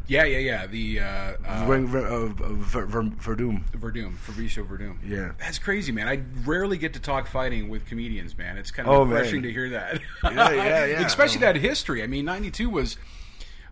Yeah, 0.09 0.23
yeah, 0.25 0.39
yeah. 0.39 0.65
The 0.65 0.99
uh, 1.01 1.05
uh, 1.45 1.65
Ver- 1.67 1.85
Ver- 1.85 2.07
uh, 2.07 2.25
Ver- 2.27 2.85
Ver- 2.87 3.03
Werdum. 3.03 3.63
Werdum, 3.77 4.15
Fabricio 4.17 4.67
Werdum. 4.67 4.97
Yeah. 5.07 5.33
That's 5.37 5.59
crazy, 5.59 5.91
man. 5.91 6.07
I 6.07 6.21
rarely 6.45 6.79
get 6.79 6.93
to 6.95 6.99
talk 6.99 7.27
fighting 7.27 7.69
with 7.69 7.85
comedians, 7.85 8.35
man. 8.35 8.57
It's 8.57 8.71
kind 8.71 8.89
of 8.89 8.95
Oh, 8.95 9.03
refreshing 9.03 9.41
man. 9.41 9.43
to 9.43 9.51
hear 9.53 9.69
that. 9.69 10.01
Yeah, 10.23 10.51
yeah, 10.51 10.85
yeah. 10.85 11.05
Especially 11.05 11.41
that 11.41 11.55
history. 11.57 12.01
I 12.01 12.07
mean, 12.07 12.25
'92 12.25 12.69
was. 12.71 12.97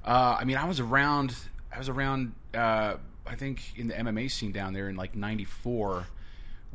Uh, 0.06 0.38
I 0.40 0.46
mean, 0.46 0.58
I 0.58 0.66
was 0.66 0.80
around. 0.80 1.36
I 1.74 1.80
was 1.80 1.90
around. 1.90 2.34
Uh, 2.54 2.98
I 3.26 3.34
think 3.36 3.74
in 3.76 3.88
the 3.88 3.96
MMA 3.96 4.30
scene 4.30 4.52
down 4.52 4.74
there 4.74 4.90
in 4.90 4.96
like 4.96 5.16
'94, 5.16 6.06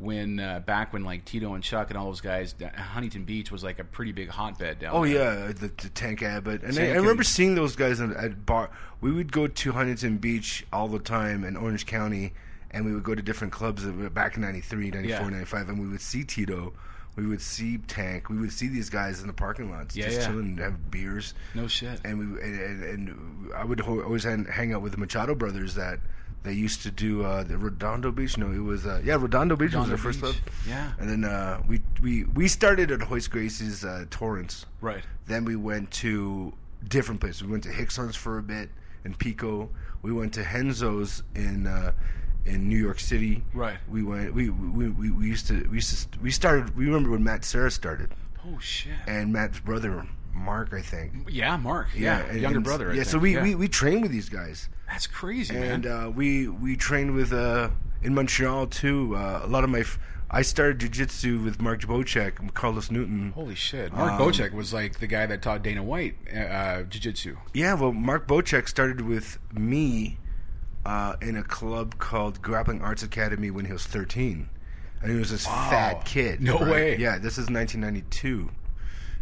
when 0.03 0.39
uh, 0.39 0.59
back 0.59 0.93
when 0.93 1.03
like 1.03 1.25
Tito 1.25 1.53
and 1.53 1.63
Chuck 1.63 1.89
and 1.89 1.97
all 1.97 2.05
those 2.07 2.21
guys, 2.21 2.53
uh, 2.63 2.69
Huntington 2.79 3.23
Beach 3.23 3.51
was 3.51 3.63
like 3.63 3.79
a 3.79 3.83
pretty 3.83 4.11
big 4.11 4.29
hotbed 4.29 4.79
down 4.79 4.91
there. 4.93 5.01
Oh 5.01 5.05
there. 5.05 5.45
yeah, 5.47 5.51
the, 5.53 5.67
the 5.69 5.89
Tank 5.89 6.21
Abbott, 6.21 6.61
and 6.63 6.73
I, 6.73 6.75
Tank 6.75 6.89
I 6.93 6.95
remember 6.97 7.21
and- 7.21 7.27
seeing 7.27 7.55
those 7.55 7.75
guys 7.75 7.99
at, 8.01 8.11
at 8.11 8.45
bar. 8.45 8.69
We 9.01 9.11
would 9.11 9.31
go 9.31 9.47
to 9.47 9.71
Huntington 9.71 10.17
Beach 10.17 10.65
all 10.71 10.87
the 10.87 10.99
time 10.99 11.43
in 11.43 11.57
Orange 11.57 11.85
County, 11.85 12.33
and 12.71 12.85
we 12.85 12.93
would 12.93 13.03
go 13.03 13.15
to 13.15 13.21
different 13.21 13.51
clubs 13.53 13.85
uh, 13.85 13.91
back 14.13 14.35
in 14.35 14.41
93, 14.41 14.91
94, 14.91 15.09
Yeah. 15.09 15.29
95, 15.29 15.69
and 15.69 15.79
we 15.79 15.87
would 15.87 16.01
see 16.01 16.23
Tito 16.23 16.73
we 17.15 17.27
would 17.27 17.41
see 17.41 17.77
Tank. 17.77 18.29
We 18.29 18.39
would 18.39 18.51
see 18.51 18.67
these 18.67 18.89
guys 18.89 19.21
in 19.21 19.27
the 19.27 19.33
parking 19.33 19.69
lots, 19.69 19.95
Yeah, 19.95 20.05
just 20.05 20.21
yeah. 20.21 20.25
chilling 20.29 20.45
and 20.47 20.59
have 20.59 20.89
beers. 20.89 21.35
No 21.53 21.67
shit. 21.67 22.01
And 22.03 22.17
we 22.17 22.41
and, 22.41 22.59
and, 22.59 22.83
and 22.83 23.53
I 23.53 23.63
would 23.63 23.79
ho- 23.81 24.01
always 24.01 24.23
hang 24.23 24.73
out 24.73 24.81
with 24.81 24.93
the 24.93 24.97
Machado 24.97 25.35
brothers 25.35 25.75
that 25.75 25.99
they 26.43 26.53
used 26.53 26.81
to 26.83 26.91
do 26.91 27.23
uh, 27.23 27.43
the 27.43 27.57
Redondo 27.57 28.11
Beach. 28.11 28.37
No, 28.37 28.51
it 28.51 28.59
was 28.59 28.85
uh, 28.85 29.01
yeah, 29.03 29.15
Redondo 29.15 29.55
Beach 29.55 29.67
was 29.73 29.87
Redondo 29.87 29.89
their 29.89 29.97
first 29.97 30.21
Beach. 30.21 30.31
club. 30.43 30.53
Yeah. 30.67 30.91
And 30.99 31.09
then 31.09 31.23
uh, 31.25 31.61
we 31.67 31.81
we 32.01 32.25
we 32.25 32.47
started 32.47 32.91
at 32.91 33.09
Royce 33.09 33.27
Gracie's 33.27 33.83
uh, 33.85 34.05
Torrance. 34.09 34.65
Right. 34.81 35.03
Then 35.27 35.45
we 35.45 35.55
went 35.55 35.89
to 35.91 36.53
different 36.89 37.21
places. 37.21 37.43
We 37.43 37.51
went 37.51 37.63
to 37.63 37.69
Rickson's 37.69 38.15
for 38.15 38.37
a 38.37 38.43
bit 38.43 38.69
in 39.05 39.13
Pico. 39.15 39.69
We 40.01 40.11
went 40.11 40.33
to 40.33 40.41
Renzo's 40.43 41.23
in 41.35 41.65
uh, 41.67 41.93
in 42.45 42.67
New 42.67 42.77
York 42.77 42.99
City. 42.99 43.41
Right. 43.53 43.77
We 43.89 44.03
went. 44.03 44.33
We 44.33 44.49
we, 44.49 44.89
we, 44.89 45.11
we 45.11 45.27
used 45.27 45.47
to 45.47 45.65
we 45.69 45.77
used 45.77 46.11
to 46.13 46.19
we 46.19 46.29
started. 46.31 46.75
We 46.75 46.85
remember 46.85 47.11
when 47.11 47.23
Matt 47.23 47.45
Serra 47.45 47.71
started 47.71 48.11
Oh 48.45 48.59
shit. 48.59 48.91
and 49.07 49.31
Matt's 49.31 49.61
brother 49.61 50.05
Mark, 50.33 50.73
I 50.73 50.81
think. 50.81 51.13
yeah, 51.29 51.55
Mark. 51.57 51.87
Yeah, 51.95 52.19
and- 52.25 52.41
younger 52.41 52.57
and- 52.57 52.65
brother. 52.65 52.91
I 52.91 52.95
yeah. 52.95 53.03
So 53.03 53.17
we, 53.19 53.35
Yeah. 53.35 53.43
we 53.43 53.55
we 53.55 53.67
trained 53.67 54.01
with 54.01 54.11
these 54.11 54.29
guys, 54.29 54.67
That's 54.87 55.07
crazy, 55.07 55.55
and 55.55 55.85
man. 55.85 56.03
uh, 56.05 56.09
we 56.09 56.47
we 56.47 56.75
trained 56.75 57.13
with 57.13 57.31
uh, 57.33 57.69
in 58.01 58.13
Montreal 58.13 58.67
too. 58.67 59.15
Uh, 59.15 59.41
a 59.43 59.47
lot 59.47 59.63
of 59.63 59.69
my. 59.69 59.79
F- 59.81 59.99
I 60.35 60.41
started 60.41 60.79
jujitsu 60.79 61.43
with 61.43 61.61
Mark 61.61 61.81
Bocek 61.81 62.39
and 62.39 62.51
Carlos 62.51 62.89
Newton. 62.89 63.33
Holy 63.35 63.53
shit. 63.53 63.93
Mark 63.93 64.13
um, 64.13 64.19
Bocek 64.19 64.51
was 64.51 64.73
like 64.73 64.97
the 64.97 65.05
guy 65.05 65.27
that 65.27 65.43
taught 65.43 65.61
Dana 65.61 65.83
White 65.83 66.15
uh, 66.35 66.81
jiu-jitsu. 66.83 67.37
Yeah, 67.53 67.75
well, 67.75 67.91
Mark 67.91 68.27
Bocek 68.27 68.67
started 68.67 69.01
with 69.01 69.37
me 69.53 70.17
uh, 70.87 71.17
in 71.21 71.35
a 71.37 71.43
club 71.43 71.99
called 71.99 72.41
Grappling 72.41 72.81
Arts 72.81 73.03
Academy 73.03 73.51
when 73.51 73.65
he 73.65 73.71
was 73.73 73.85
13. 73.85 74.49
And 75.03 75.11
he 75.11 75.17
was 75.19 75.29
this 75.29 75.45
fat 75.45 76.03
kid. 76.03 76.41
No 76.41 76.57
way. 76.57 76.97
Yeah, 76.97 77.19
this 77.19 77.33
is 77.37 77.47
1992. 77.51 78.49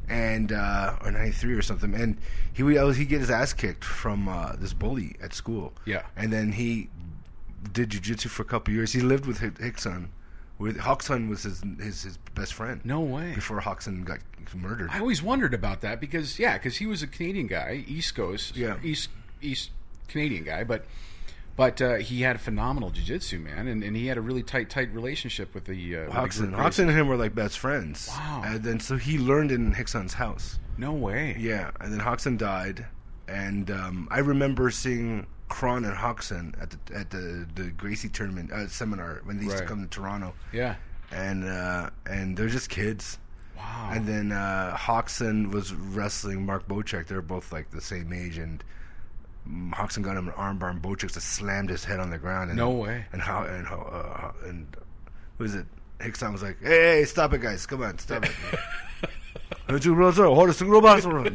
And, 0.10 0.52
uh, 0.52 0.98
or 1.04 1.12
93 1.12 1.54
or 1.54 1.62
something. 1.62 1.94
And 1.96 2.18
he 2.54 2.64
would 2.64 2.96
he'd 2.96 3.06
get 3.06 3.22
his 3.22 3.30
ass 3.32 3.54
kicked 3.54 3.84
from 3.86 4.28
uh, 4.28 4.54
this 4.58 4.74
bully 4.74 5.16
at 5.22 5.34
school. 5.34 5.74
Yeah. 5.86 6.04
And 6.18 6.34
then 6.34 6.52
he 6.52 6.90
did 7.72 7.92
jujitsu 7.92 8.28
for 8.28 8.42
a 8.42 8.46
couple 8.46 8.74
years. 8.74 8.92
He 8.92 9.00
lived 9.02 9.26
with 9.26 9.40
Hi- 9.40 9.50
Rickson. 9.52 10.08
With 10.58 10.78
Rockson 10.86 11.28
was 11.30 11.44
his, 11.44 11.64
his 11.80 12.04
his 12.04 12.18
best 12.36 12.54
friend. 12.54 12.82
No 12.84 13.00
way. 13.00 13.34
Before 13.34 13.58
Rockson 13.58 14.04
got 14.04 14.20
murdered. 14.54 14.90
I 14.92 15.00
always 15.00 15.24
wondered 15.24 15.54
about 15.56 15.82
that 15.82 16.00
because 16.00 16.38
yeah, 16.38 16.58
because 16.58 16.78
he 16.78 16.86
was 16.86 17.02
a 17.02 17.08
Canadian 17.08 17.48
guy, 17.48 17.84
East 17.88 18.14
Coast, 18.16 18.56
Yeah. 18.56 18.78
East 18.84 19.10
East 19.42 19.72
Canadian 20.08 20.44
guy, 20.44 20.64
but 20.64 20.86
but 21.62 21.80
uh, 21.80 21.96
he 21.98 22.24
had 22.24 22.42
phenomenal 22.42 22.90
jiu-jitsu, 22.90 23.38
man, 23.38 23.68
and, 23.68 23.84
and 23.84 23.96
he 23.96 24.08
had 24.08 24.18
a 24.18 24.22
really 24.22 24.42
tight 24.42 24.68
tight 24.72 24.92
relationship 24.96 25.54
with 25.54 25.66
the 25.66 25.96
uh, 25.96 26.06
Rockson, 26.08 26.56
and 26.56 26.98
him 26.98 27.08
were 27.08 27.16
like 27.16 27.36
best 27.36 27.60
friends. 27.60 28.08
Wow. 28.10 28.42
And 28.44 28.64
then 28.64 28.80
so 28.80 28.98
he 28.98 29.20
learned 29.20 29.52
in 29.52 29.72
Rickson's 29.72 30.16
house. 30.16 30.58
No 30.80 30.92
way. 30.92 31.36
Yeah, 31.38 31.70
and 31.80 31.94
then 31.94 32.00
Rockson 32.00 32.36
died, 32.36 32.88
and 33.28 33.70
um, 33.70 34.08
I 34.10 34.22
remember 34.22 34.72
seeing 34.72 35.28
Kron 35.50 35.86
and 35.86 35.94
Rockson 35.94 36.56
at 36.60 36.72
the 36.72 36.96
at 36.96 37.12
the 37.12 37.48
the 37.54 37.70
Gracie 37.70 38.10
tournament 38.10 38.52
uh, 38.52 38.68
seminar 38.68 39.22
when 39.26 39.38
they 39.38 39.44
used 39.44 39.60
to 39.60 39.66
come 39.66 39.84
to 39.84 39.88
Toronto, 39.88 40.34
Yeah. 40.52 40.78
and 41.12 41.44
uh, 41.46 41.92
and 42.10 42.36
they're 42.36 42.48
just 42.50 42.70
kids. 42.70 43.20
Wow. 43.56 43.92
And 43.94 44.08
then 44.08 44.32
uh, 44.32 44.76
Rockson 44.90 45.52
was 45.52 45.76
wrestling 45.76 46.44
Mark 46.44 46.68
Bocek. 46.68 47.06
They're 47.06 47.22
both 47.22 47.52
like 47.52 47.70
the 47.70 47.82
same 47.82 48.12
age, 48.12 48.40
and 48.40 48.64
Rockson 49.46 50.04
got 50.04 50.18
him 50.18 50.28
an 50.28 50.34
armbar, 50.36 50.70
and 50.70 50.82
Bocek 50.82 51.14
just 51.14 51.28
slammed 51.28 51.70
his 51.70 51.84
head 51.84 52.00
on 52.00 52.10
the 52.10 52.18
ground. 52.18 52.50
And, 52.52 52.58
No 52.58 52.70
way. 52.70 53.06
And 53.12 53.22
how 53.22 53.44
and 53.44 53.66
how 53.68 53.78
uh, 53.78 54.48
and 54.48 54.68
who 55.38 55.46
is 55.46 55.56
it? 55.56 55.66
Rickson 56.00 56.32
was 56.32 56.42
like, 56.42 56.58
"Hey, 56.62 57.00
hey, 57.00 57.06
stop 57.06 57.34
it, 57.34 57.42
guys! 57.42 57.66
Come 57.66 57.84
on, 57.84 57.98
stop 58.00 58.26
it." 58.26 58.32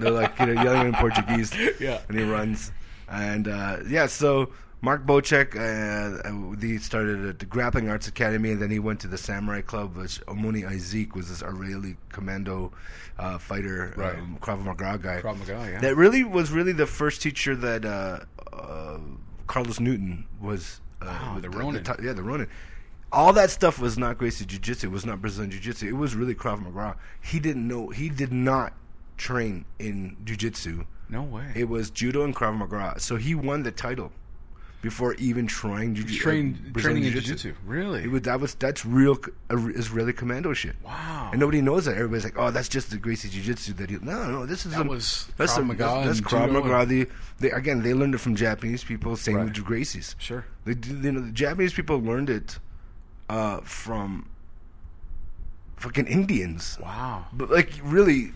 They're 0.00 0.10
like 0.10 0.38
you 0.40 0.46
know, 0.46 0.62
yelling 0.62 0.88
in 0.88 0.94
Portuguese. 0.94 1.52
Yeah. 1.80 2.00
And 2.08 2.18
he 2.18 2.24
runs. 2.24 2.72
And 3.08 3.48
uh, 3.48 3.78
yeah, 3.88 4.06
so 4.06 4.50
Mark 4.86 5.04
Bocek, 5.04 5.56
uh, 5.56 6.28
uh, 6.28 6.60
he 6.60 6.78
started 6.78 7.24
at 7.26 7.40
the 7.40 7.44
Grappling 7.44 7.88
Arts 7.90 8.06
Academy, 8.06 8.52
and 8.52 8.62
then 8.62 8.70
he 8.70 8.78
went 8.78 9.00
to 9.00 9.08
the 9.08 9.18
Samurai 9.18 9.60
Club, 9.60 9.96
which 9.96 10.20
Omoni 10.26 10.64
Isaac 10.64 11.16
was 11.16 11.28
this 11.28 11.42
Israeli 11.42 11.96
commando 12.08 12.70
uh, 13.18 13.36
fighter, 13.38 13.92
Right. 13.96 14.14
um, 14.16 14.38
Krav 14.40 14.62
Maga 14.62 14.96
guy. 14.96 15.20
Krav 15.20 15.38
Maga, 15.40 15.68
yeah. 15.72 15.80
That 15.80 15.96
really 15.96 16.22
was 16.22 16.52
really 16.52 16.70
the 16.70 16.86
first 16.86 17.20
teacher 17.20 17.56
that 17.56 17.84
uh, 17.84 18.20
uh, 18.52 18.98
Carlos 19.48 19.80
Newton 19.80 20.24
was. 20.40 20.80
Uh, 21.02 21.06
Wow, 21.06 21.34
with 21.34 21.42
the 21.42 21.50
Ronin. 21.50 21.82
ti- 21.84 21.92
yeah, 22.04 22.12
the 22.12 22.22
Ronin. 22.22 22.48
All 23.12 23.32
that 23.32 23.50
stuff 23.50 23.78
was 23.80 23.98
not 23.98 24.18
Gracie 24.18 24.44
Jiu 24.46 24.58
Jitsu. 24.60 24.86
It 24.86 24.92
was 24.92 25.04
not 25.04 25.20
Brazilian 25.20 25.50
Jiu 25.50 25.60
Jitsu. 25.60 25.86
It 25.88 25.96
was 25.96 26.14
really 26.14 26.34
Krav 26.34 26.60
Maga. 26.62 26.96
He 27.20 27.40
didn't 27.40 27.66
know. 27.66 27.88
He 27.88 28.08
did 28.08 28.32
not 28.32 28.72
train 29.16 29.64
in 29.80 30.16
Jiu 30.24 30.36
Jitsu. 30.36 30.84
no 31.08 31.22
way. 31.22 31.46
It 31.56 31.68
was 31.68 31.90
judo 31.90 32.22
and 32.24 32.34
Krav 32.36 32.56
Maga. 32.56 32.98
So 33.00 33.16
he 33.16 33.34
won 33.34 33.62
the 33.64 33.72
title 33.72 34.12
before 34.82 35.14
even 35.14 35.46
trying 35.46 35.94
jiu- 35.94 36.04
Train, 36.18 36.72
uh, 36.76 36.80
training 36.80 37.04
in 37.04 37.12
jiu-jitsu. 37.12 37.54
Really? 37.64 38.04
It 38.04 38.10
was, 38.10 38.22
that 38.22 38.38
was 38.40 38.54
that's 38.54 38.84
real 38.86 39.16
uh, 39.50 39.56
Israeli 39.74 40.12
commando 40.12 40.52
shit. 40.52 40.76
Wow. 40.84 41.30
And 41.32 41.40
nobody 41.40 41.60
knows 41.60 41.86
that. 41.86 41.94
Everybody's 41.96 42.24
like, 42.24 42.38
"Oh, 42.38 42.50
that's 42.50 42.68
just 42.68 42.90
the 42.90 42.96
Gracie 42.98 43.28
Jiu-Jitsu." 43.28 43.72
That 43.74 43.90
he, 43.90 43.96
no, 44.00 44.30
no, 44.30 44.46
this 44.46 44.64
is 44.66 44.72
That 44.72 44.86
a, 44.86 44.88
was 44.88 45.28
that's 45.36 45.54
Krav 45.54 45.58
a- 45.58 45.64
Maga 45.64 45.78
That's, 45.78 46.06
that's 46.06 46.20
Krav 46.20 46.52
Maga. 46.52 46.78
and- 46.80 46.90
They, 46.90 47.06
they 47.40 47.50
again, 47.50 47.82
they 47.82 47.94
learned 47.94 48.14
it 48.14 48.18
from 48.18 48.36
Japanese 48.36 48.84
people. 48.84 49.16
Same 49.16 49.36
Right. 49.36 49.44
with 49.44 49.54
the 49.54 49.62
Gracies. 49.62 50.14
Sure. 50.18 50.44
They, 50.64 50.74
you 51.02 51.12
know, 51.12 51.20
the 51.20 51.32
Japanese 51.32 51.72
people 51.72 51.98
learned 51.98 52.30
it 52.30 52.58
uh, 53.28 53.60
from 53.62 54.28
fucking 55.76 56.06
Indians. 56.06 56.78
Wow. 56.82 57.26
But 57.32 57.50
like 57.50 57.72
really, 57.82 58.32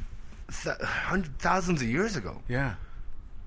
th- 0.62 0.79
hundred 0.81 1.38
thousands 1.38 1.83
of 1.83 1.88
years 1.88 2.16
ago, 2.16 2.40
Yeah. 2.48 2.74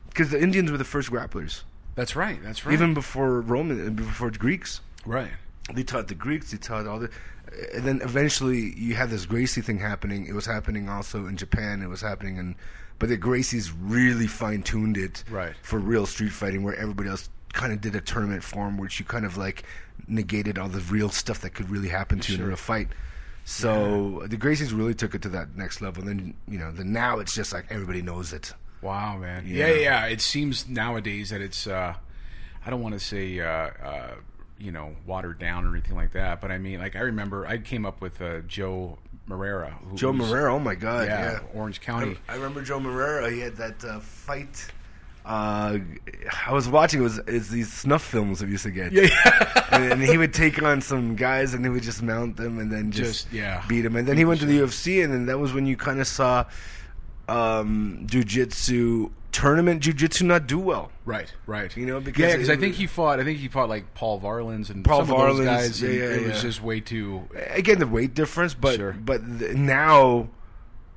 because 0.09 0.29
the 0.29 0.41
Indians 0.41 0.71
were 0.71 0.77
the 0.77 0.83
first 0.85 1.11
grapplers, 1.11 1.63
That's 1.95 2.15
right. 2.15 2.41
That's 2.43 2.65
right. 2.65 2.73
even 2.73 2.93
before 2.93 3.41
Roman, 3.41 3.87
uh, 3.87 3.89
before 3.91 4.31
the 4.31 4.39
Greeks. 4.39 4.81
right. 5.05 5.31
They 5.73 5.83
taught 5.83 6.09
the 6.09 6.15
Greeks. 6.15 6.51
They 6.51 6.57
taught 6.57 6.87
all 6.87 6.99
the, 6.99 7.09
and 7.73 7.85
then 7.85 8.01
eventually 8.03 8.73
you 8.77 8.95
had 8.95 9.09
this 9.09 9.25
Gracie 9.25 9.61
thing 9.61 9.79
happening. 9.79 10.25
It 10.25 10.33
was 10.33 10.45
happening 10.45 10.89
also 10.89 11.25
in 11.27 11.37
Japan. 11.37 11.81
It 11.81 11.87
was 11.87 12.01
happening 12.01 12.35
in, 12.35 12.55
but 12.99 13.07
the 13.07 13.17
Gracies 13.17 13.71
really 13.81 14.27
fine 14.27 14.61
tuned 14.63 14.97
it 14.97 15.23
Right. 15.29 15.53
for 15.61 15.79
real 15.79 16.05
street 16.05 16.33
fighting, 16.33 16.63
where 16.63 16.75
everybody 16.75 17.07
else 17.09 17.29
kind 17.53 17.71
of 17.71 17.79
did 17.79 17.95
a 17.95 18.01
tournament 18.01 18.43
form, 18.43 18.77
which 18.77 18.99
you 18.99 19.05
kind 19.05 19.25
of 19.25 19.37
like 19.37 19.63
negated 20.07 20.57
all 20.57 20.67
the 20.67 20.81
real 20.91 21.07
stuff 21.09 21.39
that 21.41 21.51
could 21.51 21.69
really 21.69 21.87
happen 21.89 22.19
to 22.19 22.35
you 22.35 22.43
in 22.43 22.51
a 22.51 22.57
fight. 22.57 22.89
So 23.45 24.23
the 24.27 24.37
Gracies 24.37 24.75
really 24.77 24.93
took 24.93 25.15
it 25.15 25.21
to 25.23 25.29
that 25.29 25.55
next 25.55 25.81
level. 25.81 26.01
And 26.07 26.09
then 26.09 26.33
you 26.47 26.57
know, 26.59 26.71
the 26.71 26.83
now 26.83 27.19
it's 27.19 27.33
just 27.35 27.53
like 27.53 27.65
everybody 27.69 28.01
knows 28.01 28.33
it. 28.33 28.53
Wow, 28.83 29.17
man. 29.17 29.45
Yeah. 29.47 29.67
Yeah, 29.67 29.73
yeah. 29.73 30.05
It 30.05 30.21
seems 30.21 30.67
nowadays 30.67 31.29
that 31.29 31.41
it's. 31.41 31.65
Uh, 31.67 31.95
I 32.65 32.69
don't 32.69 32.81
want 32.81 32.93
to 32.93 32.99
say. 32.99 33.39
Uh, 33.39 33.45
uh, 33.47 34.15
you 34.59 34.71
know, 34.71 34.95
watered 35.05 35.39
down 35.39 35.65
or 35.65 35.71
anything 35.71 35.95
like 35.95 36.13
that, 36.13 36.39
but 36.39 36.49
I 36.49 36.57
mean, 36.57 36.79
like 36.79 36.95
I 36.95 36.99
remember, 37.01 37.45
I 37.45 37.57
came 37.57 37.85
up 37.85 37.99
with 38.01 38.21
uh, 38.21 38.39
Joe. 38.41 38.97
Who, 39.27 39.95
Joe 39.95 40.11
Moreira, 40.13 40.53
oh 40.53 40.59
my 40.59 40.75
god, 40.75 41.07
yeah, 41.07 41.31
yeah. 41.31 41.39
Orange 41.53 41.79
County. 41.81 42.17
I, 42.27 42.33
I 42.33 42.35
remember 42.35 42.61
Joe 42.61 42.79
Moreira. 42.79 43.31
He 43.31 43.39
had 43.39 43.55
that 43.55 43.83
uh, 43.83 43.99
fight. 44.01 44.69
Uh, 45.25 45.79
I 46.45 46.51
was 46.53 46.67
watching. 46.67 46.99
It 46.99 47.03
was 47.03 47.17
it's 47.19 47.49
these 47.49 47.71
snuff 47.71 48.03
films 48.03 48.39
that 48.39 48.45
we 48.45 48.51
used 48.51 48.63
to 48.65 48.71
get. 48.71 48.91
Yeah, 48.91 49.07
and, 49.71 49.93
and 49.93 50.01
he 50.03 50.17
would 50.17 50.33
take 50.33 50.61
on 50.61 50.81
some 50.81 51.15
guys, 51.15 51.53
and 51.53 51.63
he 51.63 51.69
would 51.69 51.83
just 51.83 52.03
mount 52.03 52.35
them, 52.35 52.59
and 52.59 52.71
then 52.71 52.91
just, 52.91 53.23
Just, 53.23 53.33
yeah. 53.33 53.63
beat 53.67 53.81
them. 53.81 53.95
And 53.95 54.07
then 54.07 54.17
he 54.17 54.25
went 54.25 54.41
to 54.41 54.45
the 54.45 54.59
UFC, 54.59 55.03
and 55.03 55.11
then 55.13 55.25
that 55.27 55.39
was 55.39 55.53
when 55.53 55.65
you 55.65 55.77
kind 55.77 56.01
of 56.01 56.07
saw 56.07 56.45
um, 57.27 58.03
jujitsu 58.05 59.11
tournament 59.31 59.81
jujitsu 59.81 60.23
not 60.23 60.45
do 60.47 60.59
well. 60.59 60.91
Right, 61.05 61.31
right. 61.47 61.75
You 61.75 61.85
know, 61.85 61.99
because 61.99 62.21
yeah, 62.21 62.33
because 62.33 62.49
I 62.49 62.55
think 62.55 62.75
he 62.75 62.87
fought. 62.87 63.19
I 63.19 63.23
think 63.23 63.39
he 63.39 63.47
fought 63.47 63.69
like 63.69 63.93
Paul 63.93 64.19
Varelans 64.21 64.69
and 64.69 64.85
Paul 64.85 65.05
some 65.05 65.15
of 65.15 65.37
those 65.37 65.39
Varelans, 65.39 65.45
guys. 65.45 65.81
yeah, 65.81 65.89
yeah, 65.89 66.03
it 66.03 66.27
was 66.27 66.35
yeah. 66.35 66.41
just 66.41 66.61
way 66.61 66.79
too. 66.79 67.27
again 67.49 67.79
the 67.79 67.87
weight 67.87 68.13
difference, 68.13 68.53
but 68.53 68.75
Sure. 68.75 68.93
but 68.93 69.21
th- 69.39 69.55
now. 69.55 70.29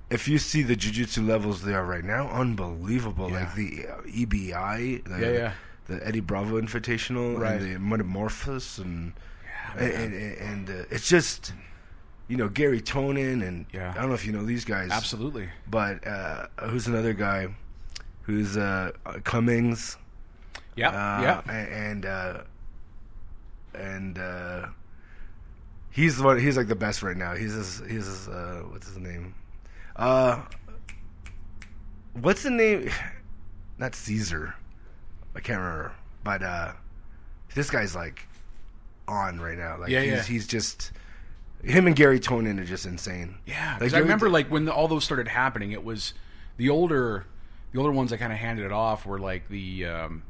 If 0.09 0.29
you 0.29 0.39
see 0.39 0.63
the 0.63 0.77
jujitsu 0.77 1.27
levels 1.27 1.63
they 1.63 1.75
are 1.75 1.85
right 1.85 2.05
now, 2.05 2.29
unbelievable. 2.29 3.29
Yeah. 3.29 3.41
Like 3.41 3.55
the 3.57 3.87
uh, 3.89 4.03
EBI, 4.03 5.03
the, 5.03 5.19
Yeah, 5.21 5.33
yeah. 5.33 5.53
the 5.89 6.07
Eddie 6.07 6.21
Bravo 6.21 6.61
Invitational, 6.61 7.37
Right. 7.37 7.61
and 7.61 7.75
the 7.75 7.81
Metamoris, 8.05 8.79
and 8.79 9.15
Yeah, 9.77 9.83
and, 9.83 10.15
and, 10.15 10.39
and 10.39 10.71
uh, 10.71 10.85
it's 10.91 11.09
just 11.09 11.53
you 12.29 12.37
know 12.37 12.49
Garry 12.49 12.81
Tonon, 12.81 13.47
and 13.47 13.67
Yeah. 13.73 13.91
I 13.93 14.01
don't 14.01 14.09
know 14.09 14.15
if 14.15 14.27
you 14.27 14.33
know 14.33 14.45
these 14.45 14.65
guys, 14.65 14.91
Absolutely. 14.91 15.49
but 15.69 16.07
uh, 16.07 16.47
who's 16.69 16.87
another 16.87 17.13
guy 17.13 17.49
who's 18.23 18.57
uh, 18.57 18.91
Cummings, 19.25 19.97
Yeah, 20.75 20.89
uh, 20.91 21.23
yeah. 21.47 21.53
and 21.53 22.05
uh, 22.07 22.41
and 23.75 24.19
uh, 24.19 24.67
he's 25.91 26.17
the 26.17 26.25
one. 26.25 26.41
He's 26.41 26.57
like 26.57 26.69
the 26.69 26.75
best 26.75 27.03
right 27.03 27.17
now. 27.17 27.35
He's 27.35 27.53
his, 27.55 27.79
he's 27.89 28.07
his, 28.07 28.29
uh, 28.29 28.63
what's 28.71 28.89
his 28.89 28.99
name? 28.99 29.35
Uh, 29.95 30.43
what's 32.15 32.43
the 32.43 32.51
name? 32.51 32.91
Not 33.79 33.95
Caesar. 33.95 34.55
I 35.35 35.41
can't 35.41 35.61
remember. 35.61 35.93
But 36.25 36.43
uh, 36.43 36.73
this 37.55 37.71
guy's 37.71 37.95
like 37.95 38.27
on 39.07 39.39
right 39.39 39.59
now. 39.59 39.79
Like 39.79 39.91
Yeah, 39.91 40.01
he's, 40.01 40.11
yeah. 40.13 40.23
he's 40.23 40.47
just 40.47 40.93
him 41.67 41.87
and 41.87 41.97
Garry 41.97 42.21
Tonon 42.21 42.61
are 42.61 42.65
just 42.65 42.87
insane. 42.87 43.37
Yeah, 43.47 43.71
Like, 43.73 43.79
because 43.81 43.93
I 43.95 43.97
Gary- 43.97 44.03
remember 44.05 44.29
like 44.31 44.51
when 44.51 44.65
the, 44.67 44.73
all 44.73 44.89
those 44.89 45.05
started 45.05 45.29
happening, 45.29 45.73
it 45.73 45.85
was 45.85 46.15
the 46.57 46.71
older, 46.71 47.27
the 47.73 47.79
older 47.79 47.93
ones 47.93 48.11
that 48.11 48.19
kind 48.19 48.33
of 48.33 48.39
handed 48.39 48.65
it 48.65 48.73
off 48.73 49.05
were 49.07 49.19
like 49.19 49.49
the 49.49 49.87
um, 49.87 50.23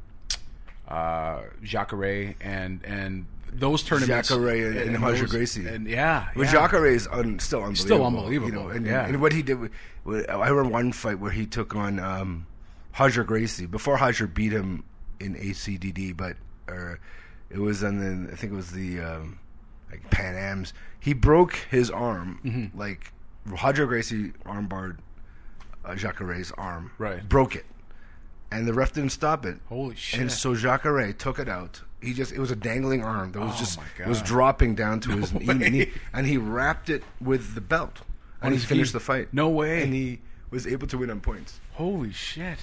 uh, 0.87 1.41
Jacare 1.63 2.35
and 2.41 2.83
and 2.85 3.25
those 3.51 3.81
tournaments. 3.83 4.29
Jacare 4.29 4.67
and- 4.67 4.77
and 4.95 5.01
Roger 5.01 5.21
those- 5.21 5.31
Gracie. 5.31 5.67
and 5.67 5.87
yeah, 5.87 6.29
But 6.35 6.45
yeah. 6.45 6.51
Jacare 6.51 6.85
is 6.87 7.07
un, 7.07 7.39
still 7.39 7.59
unbelievable. 7.63 7.75
Still 7.75 8.05
unbelievable, 8.05 8.49
You 8.49 8.55
know, 8.55 8.69
and, 8.69 8.85
yeah. 8.85 9.05
and 9.05 9.21
what 9.21 9.31
he 9.31 9.41
did, 9.41 9.59
with, 9.59 9.71
with- 10.03 10.29
I 10.29 10.49
remember 10.49 10.69
one 10.69 10.91
fight 10.91 11.19
where 11.19 11.31
he 11.31 11.45
took 11.45 11.75
on 11.75 11.99
um, 11.99 12.45
Roger 12.99 13.23
Gracie 13.23 13.65
before 13.65 13.97
Hajar 13.97 14.31
beat 14.31 14.51
him 14.51 14.83
in 15.19 15.35
ACDD, 15.35 16.15
but 16.15 16.35
or 16.67 16.99
it 17.49 17.57
was 17.59 17.83
on 17.83 17.99
the 17.99 18.31
I 18.31 18.35
think 18.35 18.51
it 18.51 18.55
was 18.55 18.71
the 18.71 18.99
um, 18.99 19.39
like 19.91 20.09
Pan 20.09 20.35
Am's. 20.35 20.73
He 20.99 21.13
broke 21.13 21.53
his 21.71 21.89
arm 21.89 22.39
Mm-hmm. 22.43 22.77
like 22.77 23.11
Roger 23.45 23.85
Gracie 23.85 24.33
armbarred 24.45 24.97
uh, 25.85 25.95
Jacare's 25.95 26.51
arm, 26.57 26.91
Right. 26.97 27.27
Broke 27.27 27.55
it, 27.55 27.65
and 28.51 28.67
the 28.67 28.73
ref 28.73 28.93
didn't 28.93 29.11
stop 29.11 29.45
it. 29.45 29.57
Holy 29.69 29.95
shit. 29.95 30.19
And 30.19 30.31
so 30.31 30.53
Jacare 30.55 31.13
took 31.13 31.39
it 31.39 31.47
out. 31.47 31.81
He 32.01 32.13
just 32.13 32.31
it 32.33 32.39
was 32.39 32.51
a 32.51 32.55
dangling 32.55 33.03
arm 33.03 33.31
that 33.31 33.39
was 33.39 33.53
Oh 33.55 33.57
just 33.57 33.79
was 34.05 34.21
dropping 34.21 34.75
down 34.75 34.99
to 35.01 35.11
his 35.11 35.33
knee, 35.33 35.45
knee, 35.69 35.91
and 36.13 36.27
he 36.27 36.37
wrapped 36.37 36.89
it 36.89 37.03
with 37.21 37.55
the 37.55 37.61
belt, 37.61 38.01
and 38.41 38.53
he 38.53 38.59
finished 38.59 38.91
feet? 38.91 38.93
the 38.93 38.99
fight. 38.99 39.33
No 39.33 39.49
way. 39.49 39.81
And 39.83 39.93
he 39.93 40.19
was 40.51 40.67
able 40.67 40.87
to 40.87 40.97
win 40.97 41.09
on 41.09 41.21
points. 41.21 41.59
Holy 41.73 42.11
shit! 42.11 42.59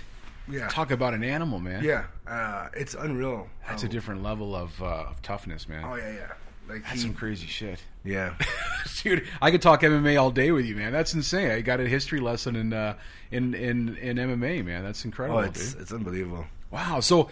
Yeah, 0.49 0.69
Talk 0.69 0.91
about 0.91 1.15
an 1.15 1.25
animal, 1.25 1.59
man. 1.59 1.83
yeah, 1.83 2.05
uh, 2.27 2.69
it's 2.75 2.95
unreal. 2.95 3.49
that's 3.67 3.83
how- 3.83 3.89
a 3.89 3.91
different 3.91 4.23
level 4.23 4.55
of, 4.55 4.81
uh, 4.83 4.87
of 5.09 5.23
toughness, 5.23 5.67
man. 5.69 5.83
Oh 5.85 5.95
yeah, 5.97 6.13
yeah. 6.13 6.33
Like 6.68 6.83
That's 6.83 6.94
he, 6.94 6.98
some 7.00 7.14
crazy 7.14 7.46
shit. 7.46 7.79
yeah. 8.05 8.35
Dude, 9.03 9.27
I 9.42 9.50
could 9.50 9.61
talk 9.62 9.83
MMA 9.83 10.18
all 10.20 10.31
day 10.31 10.50
with 10.50 10.64
you, 10.66 10.77
man. 10.77 10.92
That's 10.92 11.12
insane. 11.14 11.50
I 11.50 11.61
got 11.61 11.79
a 11.81 11.87
history 11.87 12.20
lesson 12.20 12.57
in 12.57 12.72
uh, 12.72 12.94
in, 13.31 13.55
in 13.55 13.96
in 13.96 14.16
MMA, 14.16 14.64
man. 14.64 14.83
That's 14.83 15.05
incredible, 15.05 15.38
Oh, 15.40 15.42
it's 15.42 15.72
dude. 15.72 15.83
it's 15.83 15.92
unbelievable. 15.92 16.46
Wow. 16.70 17.00
So, 17.00 17.29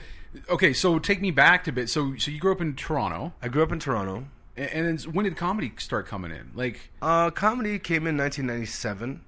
okay, 0.50 0.72
so 0.74 0.98
take 0.98 1.20
me 1.22 1.30
back 1.30 1.64
to 1.64 1.70
a 1.70 1.72
bit. 1.72 1.88
So, 1.88 2.14
so 2.16 2.30
you 2.30 2.38
grew 2.38 2.52
up 2.52 2.60
in 2.60 2.74
Toronto, 2.74 3.32
I 3.42 3.48
grew 3.48 3.62
up 3.62 3.72
in 3.72 3.78
Toronto. 3.78 4.26
and, 4.56 4.70
and 4.70 4.98
then 4.98 5.12
when 5.14 5.24
did 5.24 5.36
comedy 5.36 5.72
start 5.78 6.06
coming 6.06 6.30
in? 6.30 6.50
Like 6.54 6.90
Uh, 7.00 7.30
comedy 7.30 7.78
came 7.78 8.06
in 8.06 8.16
1997. 8.18 9.22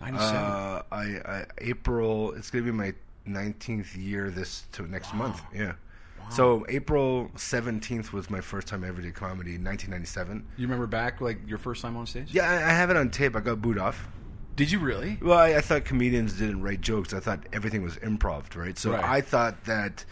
'97. 0.00 0.36
Uh, 0.36 0.82
I, 0.92 1.02
I 1.24 1.44
April. 1.58 2.32
It's 2.32 2.50
gonna 2.50 2.64
be 2.64 2.72
my 2.72 2.92
19th 3.28 3.96
year 3.96 4.30
this 4.30 4.64
to 4.72 4.82
next 4.88 5.14
month. 5.14 5.40
Yeah. 5.54 5.74
So 6.30 6.66
April 6.68 7.30
17th 7.36 8.12
was 8.12 8.28
my 8.30 8.40
first 8.40 8.66
time 8.68 8.84
I 8.84 8.88
ever 8.88 9.00
did 9.00 9.14
comedy 9.14 9.54
in 9.54 9.64
1997. 9.64 10.44
you 10.56 10.66
remember 10.66 10.86
back 10.86 11.20
like 11.20 11.38
your 11.46 11.58
first 11.58 11.82
time 11.82 11.96
on 11.96 12.06
stage? 12.06 12.28
Yeah, 12.32 12.50
I, 12.50 12.54
I 12.56 12.72
have 12.72 12.90
it 12.90 12.96
on 12.96 13.10
tape. 13.10 13.36
I 13.36 13.40
got 13.40 13.62
booed 13.62 13.78
off. 13.78 14.06
Did 14.56 14.70
you 14.70 14.78
really? 14.78 15.18
Well, 15.22 15.38
I, 15.38 15.56
I 15.56 15.60
thought 15.60 15.84
comedians 15.84 16.32
didn't 16.38 16.62
write 16.62 16.80
jokes. 16.80 17.12
I 17.14 17.20
thought 17.20 17.40
everything 17.52 17.82
was 17.82 17.96
improv, 17.96 18.54
right? 18.56 18.76
So 18.76 18.92
Right. 18.92 19.04
I 19.04 19.20
thought 19.20 19.64
that 19.64 20.04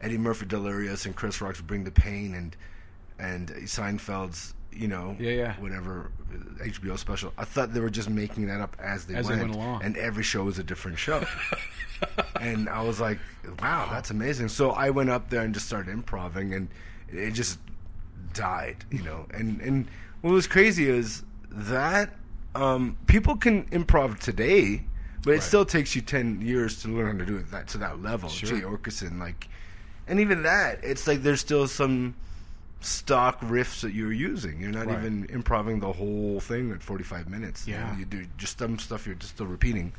Eddie 0.00 0.18
Murphy, 0.18 0.46
Delirious, 0.46 1.06
and 1.06 1.14
Chris 1.16 1.40
Rock's 1.40 1.60
Bring 1.60 1.84
the 1.84 1.90
Pain, 1.92 2.34
and 2.34 2.56
and 3.18 3.48
Seinfeld's, 3.66 4.54
you 4.74 4.88
know, 4.88 5.16
Yeah, 5.18 5.30
yeah. 5.32 5.54
whatever 5.60 6.10
uh, 6.32 6.64
HBO 6.64 6.98
special. 6.98 7.32
I 7.38 7.44
thought 7.44 7.72
they 7.72 7.80
were 7.80 7.90
just 7.90 8.10
making 8.10 8.46
that 8.48 8.60
up 8.60 8.76
as 8.80 9.04
they 9.06 9.14
As 9.14 9.28
they 9.28 9.36
went, 9.36 9.48
went 9.50 9.54
along. 9.54 9.82
and 9.82 9.96
every 9.96 10.22
show 10.24 10.44
was 10.44 10.58
a 10.58 10.64
different 10.64 10.98
show. 10.98 11.24
and 12.40 12.68
I 12.68 12.82
was 12.82 13.00
like, 13.00 13.18
wow, 13.60 13.88
that's 13.90 14.10
amazing. 14.10 14.48
So 14.48 14.70
I 14.70 14.90
went 14.90 15.10
up 15.10 15.30
there 15.30 15.42
and 15.42 15.54
just 15.54 15.66
started 15.66 15.90
improvising, 15.92 16.54
and 16.54 16.68
it 17.08 17.32
just 17.32 17.58
died, 18.32 18.84
you 18.90 19.02
know. 19.02 19.26
And 19.32 19.60
and 19.60 19.86
what 20.22 20.32
was 20.32 20.46
crazy 20.46 20.88
is 20.88 21.22
that 21.50 22.10
um, 22.54 22.96
people 23.06 23.36
can 23.36 23.64
improv 23.66 24.18
today, 24.18 24.82
but 25.22 25.34
it 25.34 25.42
still 25.42 25.64
takes 25.64 25.94
you 25.94 26.02
ten 26.02 26.40
years 26.40 26.82
to 26.82 26.88
learn 26.88 27.12
how 27.12 27.18
to 27.24 27.26
do 27.26 27.36
it 27.36 27.50
that 27.50 27.68
to 27.68 27.78
that 27.78 28.02
level. 28.02 28.28
Jay 28.28 28.60
Oakerson, 28.62 29.18
like, 29.20 29.48
and 30.08 30.20
even 30.20 30.42
that, 30.42 30.80
it's 30.82 31.06
like 31.06 31.22
there's 31.22 31.40
still 31.40 31.66
some 31.68 32.14
stock 32.84 33.40
riffs 33.40 33.80
that 33.80 33.92
you're 33.94 34.12
using. 34.12 34.60
You're 34.60 34.70
not 34.70 34.86
Right. 34.86 34.98
even 34.98 35.26
improving 35.30 35.80
the 35.80 35.92
whole 35.92 36.40
thing 36.40 36.70
at 36.72 36.82
45 36.82 37.28
minutes. 37.28 37.66
You 37.66 37.74
know, 37.74 37.80
Yeah. 37.80 37.96
you 37.98 38.04
do 38.04 38.26
just 38.36 38.58
some 38.58 38.78
stuff 38.78 39.06
you're 39.06 39.14
just 39.14 39.34
still 39.34 39.46
repeating. 39.46 39.92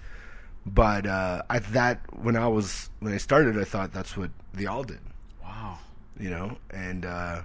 But 0.66 1.06
uh, 1.06 1.44
at 1.50 1.66
that, 1.74 2.02
when 2.24 2.36
I 2.36 2.48
was 2.48 2.90
when 3.00 3.14
I 3.14 3.18
started, 3.18 3.58
I 3.60 3.64
thought 3.66 3.92
that's 3.92 4.16
what 4.18 4.32
they 4.54 4.66
all 4.66 4.84
did 4.84 5.00
Wow. 5.44 5.78
you 6.20 6.30
know, 6.30 6.58
and 6.72 7.06
uh, 7.06 7.42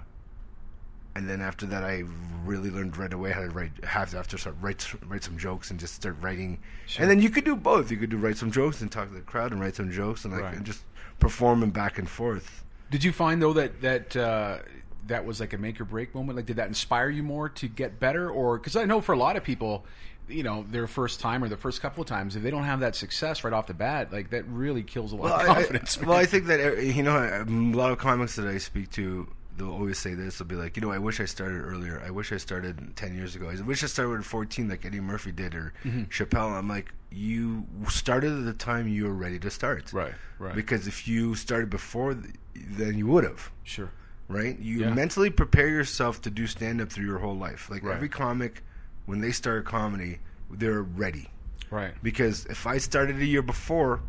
and 1.13 1.29
then 1.29 1.41
after 1.41 1.65
that, 1.67 1.83
I 1.83 2.03
really 2.45 2.69
learned 2.71 2.95
right 2.97 3.11
away 3.13 3.31
how 3.31 3.41
to 3.41 3.49
write. 3.49 3.71
Have 3.83 4.09
to 4.11 4.17
have 4.17 4.27
to 4.29 4.37
start 4.37 4.55
write 4.61 4.87
write 5.07 5.23
some 5.23 5.37
jokes 5.37 5.69
and 5.69 5.79
just 5.79 5.93
start 5.95 6.15
writing. 6.21 6.57
And 6.97 7.09
then 7.09 7.21
you 7.21 7.29
could 7.29 7.43
do 7.45 7.55
both. 7.55 7.91
You 7.91 7.97
could 7.97 8.09
do 8.09 8.17
write 8.17 8.37
some 8.37 8.49
jokes 8.51 8.81
and 8.81 8.91
talk 8.91 9.09
to 9.09 9.13
the 9.13 9.21
crowd 9.21 9.51
and 9.51 9.59
write 9.61 9.75
some 9.75 9.91
jokes 9.91 10.23
and 10.25 10.33
like 10.33 10.43
Right. 10.43 10.55
and 10.55 10.65
just 10.65 10.83
perform 11.19 11.59
them 11.59 11.69
back 11.71 11.97
and 11.99 12.09
forth. 12.09 12.63
Did 12.89 13.03
you 13.03 13.11
find 13.11 13.41
though 13.41 13.53
that 13.53 13.81
that 13.81 14.15
uh, 14.15 14.59
that 15.07 15.25
was 15.25 15.39
like 15.39 15.53
a 15.53 15.57
make 15.57 15.79
or 15.81 15.85
break 15.85 16.13
moment? 16.15 16.35
Like, 16.37 16.45
did 16.45 16.57
that 16.57 16.67
inspire 16.67 17.09
you 17.09 17.23
more 17.23 17.49
to 17.49 17.67
get 17.67 17.99
better, 17.99 18.29
or 18.29 18.57
because 18.57 18.75
I 18.75 18.85
know 18.85 19.01
for 19.01 19.13
a 19.13 19.17
lot 19.17 19.35
of 19.37 19.43
people, 19.43 19.85
you 20.27 20.43
know, 20.43 20.65
their 20.69 20.87
first 20.87 21.19
time 21.19 21.43
or 21.43 21.49
the 21.49 21.57
first 21.57 21.81
couple 21.81 22.01
of 22.01 22.07
times, 22.07 22.35
if 22.35 22.43
they 22.43 22.51
don't 22.51 22.63
have 22.63 22.79
that 22.81 22.95
success 22.95 23.43
right 23.43 23.53
off 23.53 23.67
the 23.67 23.73
bat, 23.73 24.11
like 24.13 24.29
that 24.29 24.45
really 24.47 24.83
kills 24.83 25.11
a 25.11 25.15
lot 25.15 25.23
Well, 25.25 25.39
of 25.41 25.45
confidence. 25.47 25.97
I, 26.01 26.05
well, 26.05 26.17
I 26.17 26.25
think 26.25 26.45
that 26.47 26.59
uh, 26.59 26.79
you 26.79 27.03
know 27.03 27.17
a 27.17 27.43
lot 27.49 27.91
of 27.91 27.97
comics 27.97 28.35
that 28.35 28.47
I 28.47 28.57
speak 28.57 28.91
to. 28.91 29.27
They'll 29.57 29.69
always 29.69 29.99
say 29.99 30.13
this. 30.13 30.37
They'll 30.37 30.47
be 30.47 30.55
like, 30.55 30.77
you 30.77 30.81
know, 30.81 30.91
I 30.91 30.97
wish 30.97 31.19
I 31.19 31.25
started 31.25 31.59
earlier. 31.59 32.01
I 32.05 32.09
wish 32.09 32.31
I 32.31 32.37
started 32.37 32.95
ten 32.95 33.13
years 33.15 33.35
ago. 33.35 33.49
I 33.49 33.61
wish 33.61 33.83
I 33.83 33.87
started 33.87 34.19
at 34.19 34.25
fourteen, 34.25 34.69
like 34.69 34.85
Eddie 34.85 35.01
Murphy 35.01 35.33
did, 35.33 35.53
or 35.55 35.73
Mm-hmm. 35.83 36.03
Chappelle. 36.03 36.57
I'm 36.57 36.69
like, 36.69 36.93
you 37.11 37.65
started 37.89 38.31
at 38.31 38.45
the 38.45 38.53
time 38.53 38.87
you 38.87 39.03
were 39.03 39.13
ready 39.13 39.37
to 39.39 39.51
start, 39.51 39.91
Right, 39.91 40.13
right. 40.39 40.55
Because 40.55 40.87
if 40.87 41.05
you 41.05 41.35
started 41.35 41.69
before, 41.69 42.15
then 42.55 42.97
you 42.97 43.07
would 43.07 43.25
have, 43.25 43.51
sure. 43.63 43.91
Right? 44.31 44.57
You 44.59 44.79
Yeah. 44.81 44.93
mentally 44.93 45.29
prepare 45.29 45.67
yourself 45.67 46.21
to 46.23 46.29
do 46.29 46.47
stand 46.47 46.81
up 46.81 46.91
through 46.91 47.05
your 47.05 47.19
whole 47.19 47.37
life. 47.37 47.69
Like 47.69 47.83
Right. 47.83 47.95
every 47.95 48.09
comic, 48.09 48.63
when 49.05 49.19
they 49.21 49.31
start 49.31 49.65
comedy, 49.65 50.19
they're 50.49 50.81
ready 50.83 51.29
Right. 51.69 51.93
because 52.03 52.45
if 52.45 52.65
I 52.67 52.77
started 52.77 53.17
a 53.17 53.25
year 53.25 53.41
before, 53.41 54.01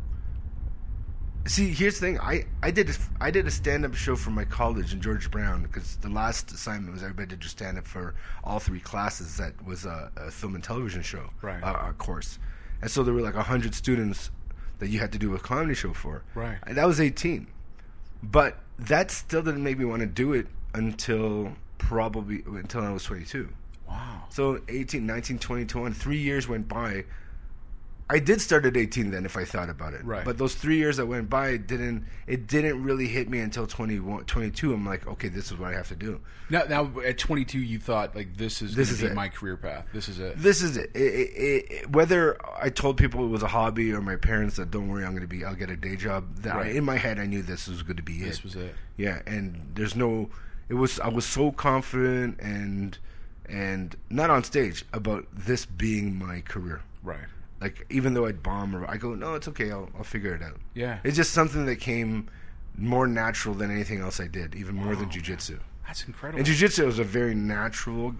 see, 1.45 1.73
here's 1.73 1.99
the 1.99 2.05
thing: 2.07 2.19
I 2.19 2.45
I 2.61 2.71
did 2.71 2.89
a, 2.89 2.93
I 3.19 3.31
did 3.31 3.47
a 3.47 3.51
stand 3.51 3.85
up 3.85 3.95
show 3.95 4.15
for 4.15 4.31
my 4.31 4.45
college 4.45 4.93
in 4.93 5.01
George 5.01 5.29
Brown 5.31 5.63
because 5.63 5.97
the 5.97 6.09
last 6.09 6.51
assignment 6.51 6.93
was 6.93 7.03
everybody 7.03 7.27
did 7.27 7.39
just 7.41 7.57
stand 7.57 7.77
up 7.77 7.85
for 7.85 8.15
all 8.43 8.59
three 8.59 8.79
classes. 8.79 9.37
That 9.37 9.53
was 9.65 9.85
a, 9.85 10.11
a 10.15 10.31
film 10.31 10.55
and 10.55 10.63
television 10.63 11.01
show, 11.01 11.29
Right. 11.41 11.61
A, 11.61 11.89
a 11.89 11.93
course, 11.93 12.39
and 12.81 12.89
so 12.89 13.03
there 13.03 13.13
were 13.13 13.21
like 13.21 13.35
hundred 13.35 13.75
students 13.75 14.31
that 14.79 14.87
you 14.89 14.99
had 14.99 15.11
to 15.13 15.17
do 15.19 15.33
a 15.35 15.39
comedy 15.39 15.73
show 15.73 15.93
for. 15.93 16.23
Right. 16.35 16.57
and 16.67 16.77
that 16.77 16.87
was 16.87 16.99
eighteen, 16.99 17.47
but 18.21 18.59
that 18.87 19.11
still 19.11 19.41
didn't 19.41 19.63
make 19.63 19.77
me 19.77 19.85
want 19.85 20.01
to 20.01 20.07
do 20.07 20.33
it 20.33 20.47
until 20.73 21.53
probably 21.77 22.43
until 22.45 22.81
I 22.81 22.91
was 22.91 23.03
twenty 23.03 23.25
two. 23.25 23.49
Wow. 23.87 24.23
So 24.29 24.59
18, 24.69 25.05
19, 25.05 25.37
20, 25.37 25.65
21, 25.65 25.93
three 25.93 26.17
years 26.17 26.47
went 26.47 26.67
by. 26.67 27.05
I 28.09 28.19
did 28.19 28.41
start 28.41 28.65
at 28.65 28.75
18 28.75 29.11
then 29.11 29.25
if 29.25 29.37
I 29.37 29.45
thought 29.45 29.69
about 29.69 29.93
it. 29.93 30.03
Right. 30.03 30.25
But 30.25 30.37
those 30.37 30.55
three 30.55 30.77
years 30.77 30.97
that 30.97 31.05
went 31.05 31.29
by, 31.29 31.49
it 31.49 31.67
didn't, 31.67 32.05
it 32.27 32.47
didn't 32.47 32.83
really 32.83 33.07
hit 33.07 33.29
me 33.29 33.39
until 33.39 33.65
21, 33.65 34.25
22. 34.25 34.73
I'm 34.73 34.85
like, 34.85 35.07
okay, 35.07 35.29
this 35.29 35.51
is 35.51 35.57
what 35.57 35.73
I 35.73 35.77
have 35.77 35.87
to 35.87 35.95
do. 35.95 36.19
Now, 36.49 36.63
now 36.63 36.91
at 37.05 37.17
22, 37.17 37.59
you 37.59 37.79
thought 37.79 38.15
like 38.15 38.35
this 38.37 38.61
is 38.61 38.75
This 38.75 38.91
is 38.91 39.03
my 39.13 39.29
career 39.29 39.57
path. 39.57 39.85
This 39.93 40.09
is 40.09 40.19
it. 40.19 40.37
This 40.37 40.61
is 40.61 40.77
it. 40.77 40.91
It, 40.93 40.99
it, 40.99 41.71
it. 41.71 41.89
Whether 41.91 42.37
I 42.61 42.69
told 42.69 42.97
people 42.97 43.25
it 43.25 43.29
was 43.29 43.43
a 43.43 43.47
hobby 43.47 43.91
or 43.93 44.01
my 44.01 44.17
parents 44.17 44.57
that 44.57 44.69
don't 44.69 44.89
worry, 44.89 45.05
I'm 45.05 45.11
going 45.11 45.21
to 45.21 45.27
be, 45.27 45.45
I'll 45.45 45.55
get 45.55 45.69
a 45.69 45.77
day 45.77 45.95
job. 45.95 46.35
That 46.37 46.55
Right. 46.55 46.75
in 46.75 46.83
my 46.83 46.97
head, 46.97 47.19
I 47.19 47.25
knew 47.25 47.41
this 47.41 47.67
was 47.67 47.83
going 47.83 47.97
to 47.97 48.03
be 48.03 48.19
This 48.19 48.39
it. 48.39 48.43
This 48.43 48.43
was 48.43 48.55
it. 48.55 48.75
Yeah, 48.97 49.21
and 49.25 49.71
there's 49.75 49.95
no. 49.95 50.29
It 50.69 50.75
was. 50.75 50.99
I 50.99 51.07
was 51.09 51.25
so 51.25 51.51
confident 51.51 52.39
and 52.39 52.97
and 53.47 53.95
not 54.09 54.29
on 54.29 54.43
stage 54.43 54.85
about 54.93 55.25
this 55.33 55.65
being 55.65 56.17
my 56.17 56.41
career. 56.41 56.81
Right. 57.03 57.25
Like 57.63 57.85
even 57.89 58.13
though 58.13 58.25
I'd 58.29 58.41
bomb 58.43 58.75
or 58.75 58.81
I 58.93 58.97
go, 58.97 59.15
no, 59.15 59.35
it's 59.35 59.47
okay, 59.47 59.71
I'll 59.71 59.89
I'll 59.97 60.03
figure 60.15 60.33
it 60.35 60.41
out. 60.49 60.57
Yeah. 60.73 60.99
it's 61.03 61.15
just 61.21 61.31
something 61.39 61.65
that 61.67 61.77
came 61.77 62.29
more 62.77 63.07
natural 63.07 63.55
than 63.55 63.69
anything 63.71 63.99
else 64.01 64.19
I 64.19 64.27
did, 64.27 64.55
even 64.55 64.75
more 64.75 64.95
than 64.95 65.09
jujitsu. 65.09 65.59
That's 65.87 66.03
incredible. 66.05 66.39
And 66.39 66.47
jujitsu 66.47 66.85
was 66.85 66.99
a 66.99 67.03
very 67.19 67.35
natural. 67.35 68.15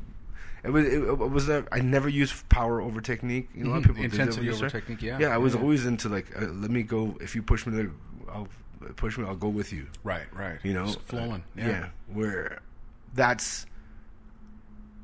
It 0.64 0.70
was. 0.72 0.86
It, 0.86 0.94
it 1.04 1.18
was. 1.38 1.50
A, 1.50 1.66
I 1.72 1.80
never 1.82 2.08
used 2.08 2.48
power 2.50 2.80
over 2.82 3.02
technique. 3.02 3.50
You 3.56 3.64
know, 3.64 3.72
a 3.72 3.74
lot 3.74 3.78
of 3.80 3.84
Mhm. 3.84 3.88
people 3.88 4.04
Intensity 4.06 4.50
over 4.50 4.70
technique, 4.70 5.02
yeah. 5.02 5.20
Yeah, 5.20 5.28
I 5.36 5.38
was 5.38 5.54
Yeah. 5.56 5.62
always 5.62 5.86
into 5.86 6.08
like, 6.10 6.28
uh, 6.42 6.46
let 6.64 6.72
me 6.72 6.84
go. 6.84 7.18
If 7.20 7.36
you 7.36 7.42
push 7.42 7.66
me, 7.66 7.76
there, 7.76 7.92
I'll 8.34 8.48
push 8.96 9.18
me. 9.18 9.26
I'll 9.26 9.36
go 9.48 9.50
with 9.50 9.74
you. 9.74 9.88
right. 10.06 10.28
Right. 10.34 10.60
You 10.64 10.74
know, 10.74 10.86
Just 10.86 11.02
flowing. 11.02 11.44
Uh, 11.58 11.68
yeah. 11.68 11.90
where 12.08 12.60
that's 13.14 13.66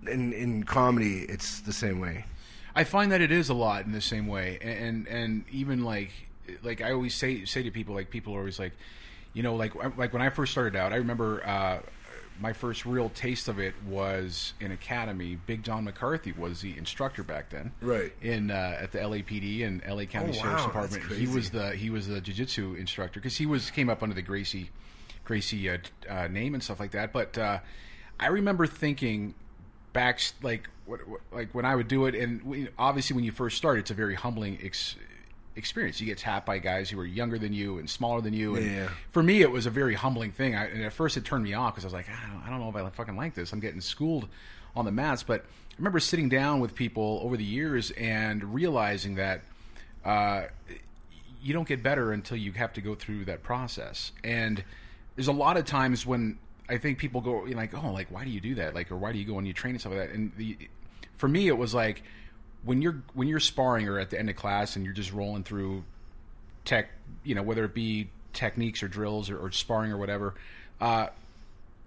in 0.07 0.31
in 0.33 0.63
comedy, 0.63 1.25
it's 1.27 1.59
the 1.61 1.73
same 1.73 1.99
way. 1.99 2.23
I 2.79 2.85
find 2.85 3.11
that 3.11 3.19
it 3.19 3.29
is 3.31 3.49
a 3.49 3.53
lot 3.53 3.85
in 3.85 3.91
the 3.91 3.99
same 3.99 4.25
way, 4.25 4.57
and 4.61 5.05
and 5.07 5.43
even 5.51 5.83
like 5.83 6.11
like 6.63 6.81
I 6.81 6.93
always 6.93 7.13
say 7.13 7.43
say 7.43 7.61
to 7.63 7.71
people 7.71 7.93
like 7.93 8.09
people 8.09 8.33
are 8.35 8.39
always 8.39 8.57
like, 8.57 8.71
you 9.33 9.43
know, 9.43 9.55
like 9.55 9.75
like 9.97 10.13
when 10.13 10.21
I 10.21 10.29
first 10.29 10.53
started 10.53 10.77
out, 10.77 10.93
I 10.93 10.95
remember 10.95 11.45
uh, 11.45 11.79
my 12.39 12.53
first 12.53 12.85
real 12.85 13.09
taste 13.09 13.49
of 13.49 13.59
it 13.59 13.73
was 13.85 14.53
in 14.61 14.71
academy. 14.71 15.35
Big 15.35 15.61
John 15.61 15.83
McCarthy 15.83 16.31
was 16.31 16.61
the 16.61 16.77
instructor 16.77 17.21
back 17.21 17.49
then, 17.49 17.73
Right. 17.81 18.13
In 18.21 18.49
uh, 18.49 18.77
at 18.79 18.93
the 18.93 18.99
LAPD 18.99 19.67
and 19.67 19.83
LA 19.85 20.05
County 20.05 20.29
Oh, 20.29 20.41
Sheriff's 20.41 20.61
wow, 20.61 20.67
Department. 20.67 21.03
He 21.11 21.27
was 21.27 21.49
the 21.49 21.71
he 21.75 21.89
was 21.89 22.07
the 22.07 22.21
jiu-jitsu 22.21 22.75
instructor 22.75 23.19
because 23.19 23.35
he 23.35 23.45
was 23.45 23.71
came 23.71 23.89
up 23.89 24.01
under 24.01 24.15
the 24.15 24.21
Gracie 24.21 24.69
Gracie 25.25 25.69
uh, 25.69 25.77
uh, 26.09 26.27
name 26.29 26.53
and 26.53 26.63
stuff 26.63 26.79
like 26.79 26.91
that. 26.91 27.11
But 27.11 27.37
uh, 27.37 27.59
I 28.21 28.27
remember 28.27 28.65
thinking 28.67 29.33
back 29.91 30.21
like 30.41 30.69
what, 30.89 31.07
what, 31.07 31.21
like 31.31 31.53
when 31.53 31.65
I 31.65 31.75
would 31.75 31.87
do 31.87 32.05
it, 32.05 32.15
and 32.15 32.41
we, 32.43 32.67
obviously 32.77 33.15
when 33.15 33.23
you 33.23 33.31
first 33.31 33.57
start, 33.57 33.79
it's 33.79 33.91
a 33.91 33.93
very 33.93 34.15
humbling 34.15 34.57
ex- 34.63 34.95
experience. 35.55 35.99
You 36.01 36.05
get 36.07 36.17
tapped 36.17 36.45
by 36.45 36.57
guys 36.59 36.89
who 36.89 36.99
are 36.99 37.05
younger 37.05 37.37
than 37.37 37.53
you 37.53 37.77
and 37.79 37.89
smaller 37.89 38.21
than 38.21 38.33
you. 38.33 38.55
And 38.55 38.65
Yeah. 38.65 38.89
for 39.11 39.21
me, 39.23 39.41
it 39.41 39.51
was 39.51 39.65
a 39.65 39.69
very 39.69 39.93
humbling 39.93 40.31
thing. 40.31 40.55
I, 40.55 40.65
and 40.65 40.81
at 40.83 40.93
first, 40.93 41.15
it 41.17 41.25
turned 41.25 41.43
me 41.43 41.53
off 41.53 41.73
because 41.75 41.85
I 41.85 41.87
was 41.87 41.93
like, 41.93 42.07
I 42.09 42.27
don't, 42.33 42.41
I 42.45 42.49
don't 42.49 42.59
know 42.59 42.69
if 42.69 42.75
I 42.75 42.89
fucking 42.89 43.15
like 43.15 43.33
this. 43.35 43.51
I'm 43.53 43.59
getting 43.59 43.81
schooled 43.81 44.27
on 44.75 44.85
the 44.85 44.91
mats. 44.91 45.23
But 45.23 45.41
I 45.41 45.75
remember 45.77 45.99
sitting 45.99 46.29
down 46.29 46.59
with 46.59 46.75
people 46.75 47.19
over 47.23 47.37
the 47.37 47.43
years 47.45 47.91
and 47.91 48.53
realizing 48.53 49.15
that. 49.15 49.41
Uh, 50.05 50.43
you 51.41 51.53
don't 51.53 51.67
get 51.67 51.81
better 51.81 52.11
until 52.11 52.35
you 52.37 52.51
have 52.53 52.73
to 52.73 52.81
go 52.81 52.95
through 52.95 53.25
that 53.25 53.43
process. 53.43 54.11
And 54.23 54.61
there's 55.15 55.27
a 55.29 55.33
lot 55.33 55.55
of 55.55 55.63
times 55.65 56.05
when 56.05 56.37
I 56.67 56.77
think 56.77 56.97
people 56.99 57.21
go 57.21 57.45
you 57.45 57.51
know, 57.53 57.57
like, 57.61 57.73
"Oh, 57.73 57.91
like 57.93 58.11
why 58.11 58.25
do 58.25 58.29
you 58.29 58.41
do 58.41 58.55
that?" 58.55 58.75
Like, 58.75 58.91
or 58.91 58.97
why 58.97 59.13
do 59.13 59.19
you 59.19 59.25
go 59.25 59.37
and 59.37 59.47
you 59.47 59.53
train 59.53 59.73
and 59.75 59.79
stuff 59.79 59.93
like 59.93 60.07
that. 60.09 60.15
And 60.15 60.31
the, 60.35 60.57
for 61.19 61.27
me, 61.27 61.47
it 61.47 61.57
was 61.57 61.73
like 61.75 62.01
when 62.63 62.81
you're 62.81 63.03
when 63.13 63.27
you're 63.27 63.39
sparring 63.39 63.87
or 63.87 63.99
at 63.99 64.09
the 64.09 64.17
end 64.17 64.29
of 64.29 64.35
class 64.35 64.75
and 64.75 64.83
you're 64.83 64.93
just 64.95 65.13
rolling 65.13 65.43
through 65.43 65.83
tech, 66.65 66.89
you 67.23 67.35
know, 67.35 67.43
whether 67.43 67.63
it 67.65 67.73
be 67.75 68.09
techniques 68.33 68.81
or 68.81 68.87
drills 68.87 69.29
or, 69.29 69.37
or 69.37 69.51
sparring 69.51 69.91
or 69.91 69.97
whatever. 69.97 70.33
Uh, 70.81 71.07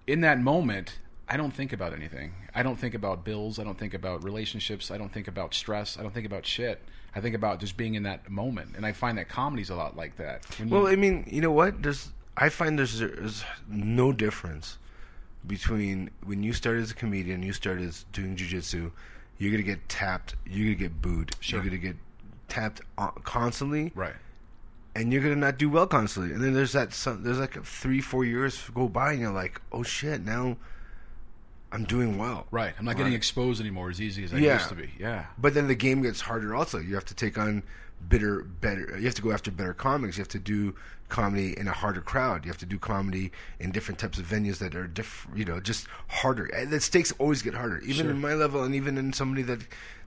in 0.07 0.21
that 0.21 0.38
moment, 0.40 0.99
I 1.29 1.37
don't 1.37 1.53
think 1.53 1.73
about 1.73 1.92
anything. 1.92 2.33
I 2.55 2.62
don't 2.62 2.77
think 2.77 2.95
about 2.95 3.25
bills. 3.25 3.59
I 3.59 3.64
don't 3.64 3.79
think 3.79 3.95
about 3.95 4.23
relationships. 4.23 4.90
I 4.90 4.99
don't 4.99 5.12
think 5.12 5.29
about 5.29 5.55
stress. 5.55 5.99
I 5.99 6.03
don't 6.03 6.12
think 6.14 6.27
about 6.27 6.45
shit. 6.47 6.81
I 7.14 7.21
think 7.21 7.35
about 7.35 7.61
just 7.61 7.77
being 7.77 7.95
in 7.95 8.05
that 8.05 8.31
moment, 8.31 8.71
and 8.77 8.87
I 8.87 8.92
find 8.92 9.18
that 9.18 9.29
comedy's 9.29 9.68
a 9.71 9.75
lot 9.75 9.97
like 9.97 10.16
that. 10.16 10.45
You- 10.59 10.68
Well, 10.68 10.87
I 10.87 10.97
mean, 10.97 11.27
you 11.31 11.40
know 11.42 11.53
what? 11.53 11.83
There's 11.83 12.11
I 12.37 12.49
find 12.49 12.79
there's, 12.79 12.99
there's 12.99 13.45
no 13.68 14.12
difference 14.12 14.79
between 15.47 16.11
when 16.25 16.42
you 16.42 16.53
start 16.53 16.79
as 16.79 16.90
a 16.90 16.95
comedian, 16.95 17.42
you 17.42 17.53
start 17.53 17.81
as 17.81 18.05
doing 18.12 18.37
jujitsu, 18.37 18.90
you're 19.42 19.50
gonna 19.50 19.62
get 19.64 19.88
tapped, 19.88 20.37
you're 20.46 20.66
gonna 20.66 20.88
get 20.88 21.02
booed, 21.02 21.35
Sure. 21.40 21.59
you're 21.61 21.68
gonna 21.70 21.78
get 21.83 21.96
tapped 22.48 22.81
constantly, 23.24 23.90
right, 23.94 24.14
and 24.94 25.12
you're 25.12 25.22
gonna 25.22 25.35
not 25.37 25.59
do 25.59 25.68
well 25.68 25.87
constantly. 25.87 26.33
And 26.35 26.42
then 26.42 26.55
there's 26.55 26.72
that 26.72 26.92
some, 26.92 27.22
there's 27.22 27.38
like 27.38 27.62
three 27.64 28.00
four 28.00 28.24
years 28.24 28.70
go 28.74 28.88
by, 28.88 29.12
and 29.12 29.20
you're 29.20 29.33
like, 29.33 29.61
oh 29.72 29.83
shit, 29.83 30.24
now 30.24 30.57
I'm 31.72 31.85
doing 31.85 32.18
well. 32.18 32.46
right. 32.50 32.74
I'm 32.78 32.85
not 32.85 32.96
getting 32.98 33.14
exposed 33.14 33.59
anymore 33.61 33.88
as 33.90 34.00
easy 34.00 34.24
as 34.24 34.35
I 34.35 34.38
Yeah. 34.38 34.55
used 34.59 34.68
to 34.68 34.74
be. 34.74 34.90
Yeah, 34.98 35.24
But 35.38 35.55
then 35.55 35.68
the 35.68 35.74
game 35.74 36.02
gets 36.02 36.20
harder. 36.20 36.55
Also, 36.55 36.78
you 36.78 36.94
have 36.94 37.07
to 37.07 37.14
take 37.14 37.38
on 37.38 37.62
bitter, 38.08 38.42
better. 38.42 38.96
You 38.98 39.04
have 39.06 39.14
to 39.16 39.22
go 39.22 39.32
after 39.32 39.50
better 39.50 39.74
comics. 39.74 40.16
You 40.16 40.22
have 40.22 40.28
to 40.28 40.38
do 40.38 40.74
comedy 41.08 41.58
in 41.58 41.68
a 41.68 41.72
harder 41.72 42.00
crowd. 42.00 42.44
You 42.44 42.50
have 42.50 42.58
to 42.58 42.66
do 42.66 42.78
comedy 42.78 43.32
in 43.60 43.70
different 43.70 43.98
types 44.00 44.18
of 44.18 44.26
venues 44.26 44.58
that 44.58 44.74
are 44.74 44.86
different. 44.86 45.36
You 45.38 45.44
know, 45.44 45.60
just 45.60 45.86
harder. 46.08 46.46
And 46.46 46.70
the 46.70 46.80
stakes 46.80 47.12
always 47.18 47.42
get 47.42 47.54
harder. 47.54 47.78
Even 47.80 48.06
Sure. 48.06 48.10
in 48.10 48.20
my 48.20 48.34
level, 48.34 48.62
and 48.64 48.74
even 48.74 48.96
in 48.98 49.12
somebody 49.12 49.42
that 49.42 49.60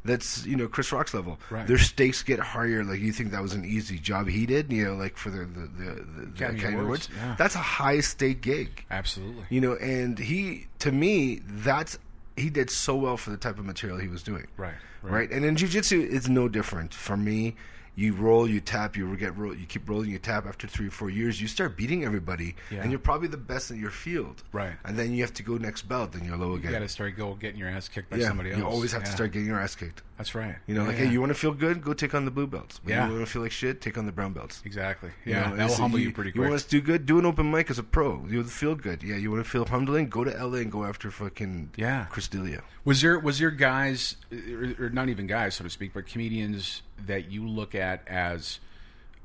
that's 0.03 0.45
you 0.45 0.55
know 0.55 0.67
Chris 0.67 0.91
Rock's 0.91 1.13
level, 1.13 1.39
Right. 1.49 1.65
their 1.67 1.77
stakes 1.79 2.21
get 2.23 2.39
higher. 2.39 2.83
Like 2.83 2.99
you 2.99 3.11
think 3.11 3.31
that 3.31 3.41
was 3.41 3.53
an 3.53 3.65
easy 3.65 3.97
job 3.99 4.27
he 4.27 4.45
did. 4.45 4.71
You 4.71 4.85
know, 4.85 4.95
like 4.95 5.17
for 5.17 5.29
the 5.29 5.45
the 5.45 5.67
the, 5.67 5.85
the 5.85 6.23
Academy 6.33 6.59
Academy 6.59 6.81
Awards, 6.83 7.07
Awards. 7.07 7.09
yeah. 7.15 7.35
That's 7.37 7.55
a 7.55 7.59
high 7.59 7.99
stake 8.01 8.41
gig 8.41 8.85
absolutely. 8.91 9.43
you 9.49 9.61
know 9.61 9.73
and 9.75 10.17
he 10.19 10.67
to 10.79 10.91
me 10.91 11.41
that's 11.45 11.97
he 12.37 12.49
did 12.49 12.69
so 12.69 12.95
well 12.95 13.15
for 13.17 13.29
the 13.31 13.37
type 13.37 13.57
of 13.59 13.65
material 13.65 13.97
he 13.97 14.07
was 14.07 14.21
doing 14.21 14.45
Right, 14.57 14.73
right, 15.01 15.11
right. 15.13 15.31
and 15.31 15.45
in 15.45 15.55
jiu-jitsu 15.55 16.07
it's 16.11 16.27
no 16.27 16.47
different 16.49 16.93
for 16.93 17.15
me 17.17 17.55
you 17.97 18.13
roll 18.13 18.47
you 18.49 18.59
tap 18.59 18.97
you 18.97 19.15
get 19.17 19.35
roll 19.37 19.55
you 19.55 19.65
keep 19.65 19.87
rolling 19.89 20.09
you 20.09 20.19
tap 20.19 20.45
after 20.45 20.67
three 20.67 20.87
or 20.87 20.91
four 20.91 21.09
years 21.09 21.41
you 21.41 21.47
start 21.47 21.77
beating 21.77 22.03
everybody 22.03 22.55
Yeah. 22.69 22.81
and 22.81 22.91
you're 22.91 22.99
probably 22.99 23.27
the 23.29 23.37
best 23.37 23.71
in 23.71 23.79
your 23.79 23.89
field 23.91 24.43
Right. 24.51 24.73
and 24.83 24.97
then 24.97 25.13
you 25.13 25.21
have 25.21 25.33
to 25.35 25.43
go 25.43 25.57
next 25.57 25.83
belt 25.83 26.13
and 26.15 26.25
you're 26.25 26.35
low 26.37 26.53
again 26.55 26.71
You 26.73 26.79
got 26.79 26.83
to 26.83 26.89
start 26.89 27.15
go 27.15 27.35
getting 27.35 27.59
your 27.59 27.69
ass 27.69 27.87
kicked 27.87 28.09
by 28.09 28.17
yeah 28.17 28.27
somebody 28.27 28.51
else. 28.51 28.59
you 28.59 28.65
always 28.67 28.91
have 28.91 29.03
to 29.05 29.11
start 29.11 29.31
getting 29.31 29.47
your 29.47 29.59
ass 29.59 29.75
kicked 29.75 30.01
That's 30.17 30.33
right. 30.33 30.55
you 30.65 30.73
know 30.75 30.81
Yeah, 30.83 30.87
like 30.87 30.97
yeah. 30.97 31.05
hey 31.05 31.11
you 31.11 31.19
want 31.19 31.31
to 31.31 31.37
feel 31.37 31.51
good 31.53 31.81
go 31.83 31.93
take 31.93 32.13
on 32.15 32.23
the 32.25 32.31
blue 32.31 32.47
belts 32.47 32.79
when 32.83 32.93
Yeah. 32.95 33.05
you 33.07 33.13
want 33.13 33.25
to 33.25 33.31
feel 33.31 33.41
like 33.41 33.51
shit 33.51 33.81
take 33.81 33.97
on 33.97 34.05
the 34.05 34.11
brown 34.11 34.31
belts 34.33 34.61
exactly. 34.65 35.09
you 35.25 35.33
Yeah, 35.33 35.49
know, 35.49 35.55
that'll 35.57 35.75
humble 35.75 35.99
you, 35.99 36.11
pretty 36.11 36.29
You 36.29 36.41
quick. 36.41 36.49
want 36.51 36.61
to 36.61 36.67
do 36.69 36.79
good? 36.81 37.05
Do 37.05 37.19
an 37.19 37.25
open 37.25 37.51
mic 37.51 37.69
as 37.69 37.79
a 37.79 37.83
pro. 37.83 38.25
You 38.29 38.43
feel 38.45 38.75
good. 38.75 39.03
Yeah, 39.03 39.17
you 39.17 39.29
want 39.31 39.43
to 39.43 39.49
feel 39.49 39.65
humbling? 39.65 40.07
Go 40.07 40.23
to 40.23 40.31
LA 40.31 40.59
and 40.59 40.71
go 40.71 40.85
after 40.85 41.11
fucking 41.11 41.71
Yeah. 41.75 42.05
Chris 42.09 42.27
D'Elia. 42.29 42.61
Was 42.85 43.01
there 43.01 43.19
was 43.19 43.39
there 43.39 43.51
guys, 43.51 44.15
or, 44.31 44.85
or 44.85 44.89
not 44.89 45.09
even 45.09 45.27
guys, 45.27 45.55
so 45.55 45.63
to 45.65 45.69
speak, 45.69 45.93
but 45.93 46.05
comedians 46.07 46.81
that 47.05 47.29
you 47.29 47.45
look 47.47 47.75
at 47.75 48.07
as 48.07 48.59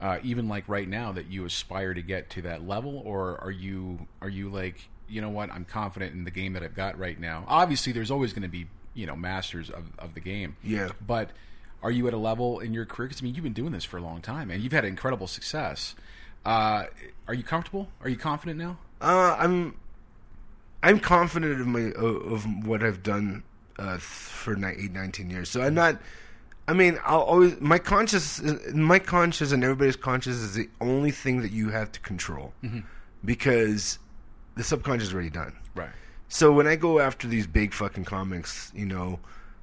uh, 0.01 0.19
even 0.23 0.49
like 0.49 0.67
right 0.69 0.89
now 0.89 1.13
that 1.13 1.27
you 1.27 1.45
aspire 1.45 1.93
to 1.95 2.03
get 2.03 2.31
to 2.31 2.43
that 2.43 2.67
level, 2.67 3.03
or 3.05 3.39
are 3.43 3.51
you 3.51 4.07
are 4.23 4.29
you 4.31 4.49
like 4.51 4.89
you 5.09 5.21
know 5.21 5.29
what 5.29 5.51
I'm 5.53 5.65
confident 5.65 6.15
in 6.15 6.25
the 6.25 6.31
game 6.31 6.55
that 6.55 6.63
I've 6.63 6.75
got 6.75 6.99
right 6.99 7.19
now? 7.21 7.45
Obviously, 7.47 7.93
there's 7.93 8.11
always 8.11 8.33
going 8.33 8.43
to 8.43 8.49
be 8.49 8.67
you 8.95 9.07
know 9.07 9.17
masters 9.17 9.71
of, 9.71 9.85
of 9.99 10.15
the 10.15 10.21
game. 10.21 10.57
Yeah. 10.63 10.91
but 11.07 11.31
are 11.83 11.91
you 11.91 12.07
at 12.09 12.15
a 12.15 12.19
level 12.19 12.61
in 12.61 12.75
your 12.75 12.85
career? 12.85 13.09
Because 13.09 13.23
I 13.23 13.25
mean, 13.25 13.35
you've 13.35 13.45
been 13.45 13.53
doing 13.53 13.73
this 13.73 13.85
for 13.85 13.97
a 13.97 14.03
long 14.03 14.21
time, 14.21 14.51
and 14.51 14.63
you've 14.63 14.73
had 14.73 14.85
incredible 14.85 15.27
success. 15.27 15.95
Uh, 16.45 16.85
are 17.27 17.35
you 17.35 17.43
comfortable? 17.43 17.89
Are 18.03 18.09
you 18.09 18.17
confident 18.17 18.59
now? 18.59 18.79
Uh, 19.01 19.37
I'm 19.39 19.77
I'm 20.83 21.01
confident 21.01 21.61
of 21.61 21.67
my 21.67 21.93
of 21.93 22.45
what 22.67 22.83
I've 22.83 23.03
done 23.03 23.43
uh, 23.79 23.99
for 23.99 24.53
eight, 24.67 24.93
19 24.93 25.31
years. 25.31 25.49
So 25.49 25.63
I'm 25.63 25.75
not. 25.75 25.99
I 26.69 26.73
mean, 26.73 26.99
I'll 27.05 27.23
always 27.23 27.61
my 27.61 27.79
conscious, 27.79 28.41
my 28.73 28.99
conscious, 28.99 29.53
and 29.53 29.65
everybody's 29.65 29.97
conscious 29.97 30.37
is 30.37 30.55
the 30.55 30.69
only 30.81 31.11
thing 31.11 31.41
that 31.43 31.51
you 31.51 31.71
have 31.71 31.91
to 31.93 32.01
control, 32.01 32.53
because 33.25 33.99
the 34.57 34.63
subconscious 34.63 35.09
is 35.09 35.15
already 35.15 35.31
done. 35.31 35.57
Right. 35.75 35.91
So 36.31 36.53
when 36.53 36.69
I 36.69 36.77
go 36.77 37.01
after 37.01 37.27
these 37.27 37.49
big 37.49 37.75
fucking 37.75 38.05
comics, 38.05 38.71
you 38.73 38.87
know, 38.87 39.19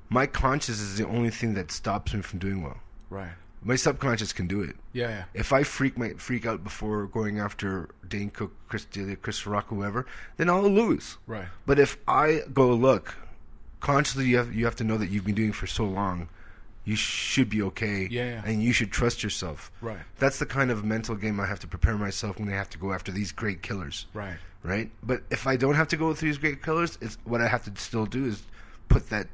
my 0.09 0.25
conscious 0.27 0.81
is 0.81 0.97
the 0.97 1.07
only 1.07 1.29
thing 1.29 1.53
that 1.53 1.71
stops 1.71 2.13
me 2.13 2.21
from 2.21 2.39
doing 2.39 2.61
well. 2.61 2.77
Right. 3.09 3.31
My 3.63 3.77
subconscious 3.77 4.33
can 4.33 4.47
do 4.47 4.61
it. 4.61 4.75
Yeah. 4.91 5.09
Yeah. 5.09 5.23
If 5.33 5.53
I 5.53 5.63
freak 5.63 5.97
my 5.97 6.09
freak 6.17 6.45
out 6.45 6.65
before 6.65 7.07
going 7.07 7.39
after 7.39 7.89
Dane 8.07 8.29
Cook, 8.29 8.51
Chris 8.67 8.83
D'Elia, 8.83 9.15
Chris 9.15 9.47
Rock, 9.47 9.67
whoever, 9.69 10.05
then 10.35 10.49
I'll 10.49 10.69
lose. 10.69 11.17
Right. 11.25 11.47
But 11.65 11.79
if 11.79 11.97
I 12.05 12.41
go 12.53 12.73
look, 12.73 13.15
consciously 13.79 14.25
you 14.25 14.37
have 14.37 14.53
you 14.53 14.65
have 14.65 14.75
to 14.75 14.83
know 14.83 14.97
that 14.97 15.09
you've 15.09 15.25
been 15.25 15.35
doing 15.35 15.49
it 15.49 15.55
for 15.55 15.67
so 15.67 15.85
long, 15.85 16.27
you 16.83 16.97
should 16.97 17.49
be 17.49 17.61
okay. 17.63 18.09
Yeah, 18.11 18.25
yeah. 18.25 18.41
And 18.45 18.61
you 18.61 18.73
should 18.73 18.91
trust 18.91 19.23
yourself. 19.23 19.71
Right. 19.81 19.99
That's 20.19 20.39
the 20.39 20.45
kind 20.45 20.69
of 20.69 20.83
mental 20.83 21.15
game 21.15 21.39
I 21.39 21.45
have 21.45 21.61
to 21.61 21.67
prepare 21.67 21.97
myself 21.97 22.39
when 22.39 22.49
I 22.49 22.55
have 22.55 22.69
to 22.71 22.77
go 22.77 22.91
after 22.91 23.11
these 23.13 23.31
great 23.31 23.61
killers. 23.61 24.05
Right. 24.13 24.37
Right. 24.67 24.91
But 25.01 25.23
if 25.31 25.47
I 25.47 25.55
don't 25.55 25.75
have 25.75 25.87
to 25.89 25.97
go 25.97 26.09
with 26.09 26.19
these 26.19 26.37
great 26.37 26.61
colors, 26.61 26.97
it's 27.01 27.17
what 27.23 27.39
I 27.41 27.47
have 27.47 27.63
to 27.63 27.81
still 27.81 28.05
do 28.05 28.25
is 28.25 28.43
put 28.89 29.09
that. 29.09 29.27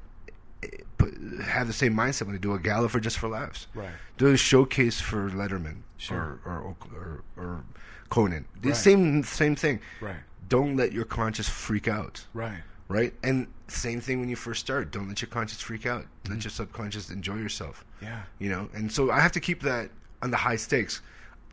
Put, 0.98 1.14
have 1.44 1.68
the 1.68 1.74
same 1.74 1.94
mindset 1.94 2.28
when 2.28 2.36
I 2.36 2.38
do 2.38 2.54
a 2.54 2.60
gala 2.60 2.88
for 2.88 3.00
just 3.02 3.18
for 3.18 3.28
laughs. 3.28 3.68
Right. 3.74 3.90
Do 4.18 4.28
a 4.28 4.38
showcase 4.38 5.02
for 5.02 5.30
Letterman 5.32 5.78
Sure. 5.98 6.40
or, 6.46 6.52
or 6.60 6.76
or 6.96 7.24
or 7.36 7.64
Conan. 8.10 8.46
The 8.62 8.70
Right. 8.70 8.78
same 8.78 9.24
same 9.24 9.56
thing. 9.56 9.80
Right. 10.00 10.22
Don't 10.48 10.78
let 10.78 10.92
your 10.94 11.04
conscience 11.06 11.50
freak 11.50 11.88
out. 11.88 12.24
Right. 12.34 12.62
Right. 12.88 13.14
And 13.24 13.48
same 13.68 14.00
thing 14.02 14.20
when 14.22 14.30
you 14.30 14.36
first 14.38 14.62
start. 14.62 14.92
Don't 14.92 15.08
let 15.10 15.22
your 15.22 15.30
conscience 15.30 15.62
freak 15.62 15.86
out. 15.86 16.06
Let 16.30 16.44
your 16.46 16.52
subconscious 16.52 17.10
enjoy 17.10 17.38
yourself. 17.38 17.84
Mm-hmm. 17.98 18.06
Yeah. 18.06 18.22
You 18.40 18.50
know. 18.50 18.70
And 18.76 18.92
so 18.92 19.10
I 19.12 19.20
have 19.20 19.32
to 19.34 19.40
keep 19.42 19.64
that 19.64 19.90
on 20.22 20.32
the 20.32 20.38
high 20.38 20.58
stakes. 20.58 21.02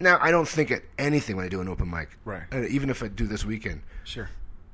Now 0.01 0.19
I 0.21 0.31
don't 0.31 0.49
think 0.49 0.71
at 0.71 0.83
anything 0.99 1.37
when 1.37 1.45
I 1.45 1.49
do 1.49 1.61
an 1.61 1.69
open 1.69 1.91
mic. 1.91 2.09
Right. 2.25 2.43
And 2.51 2.67
even 2.69 2.91
if 2.91 3.03
I 3.03 3.09
do 3.09 3.27
this 3.27 3.45
weekend, 3.45 3.83
Sure. 4.05 4.29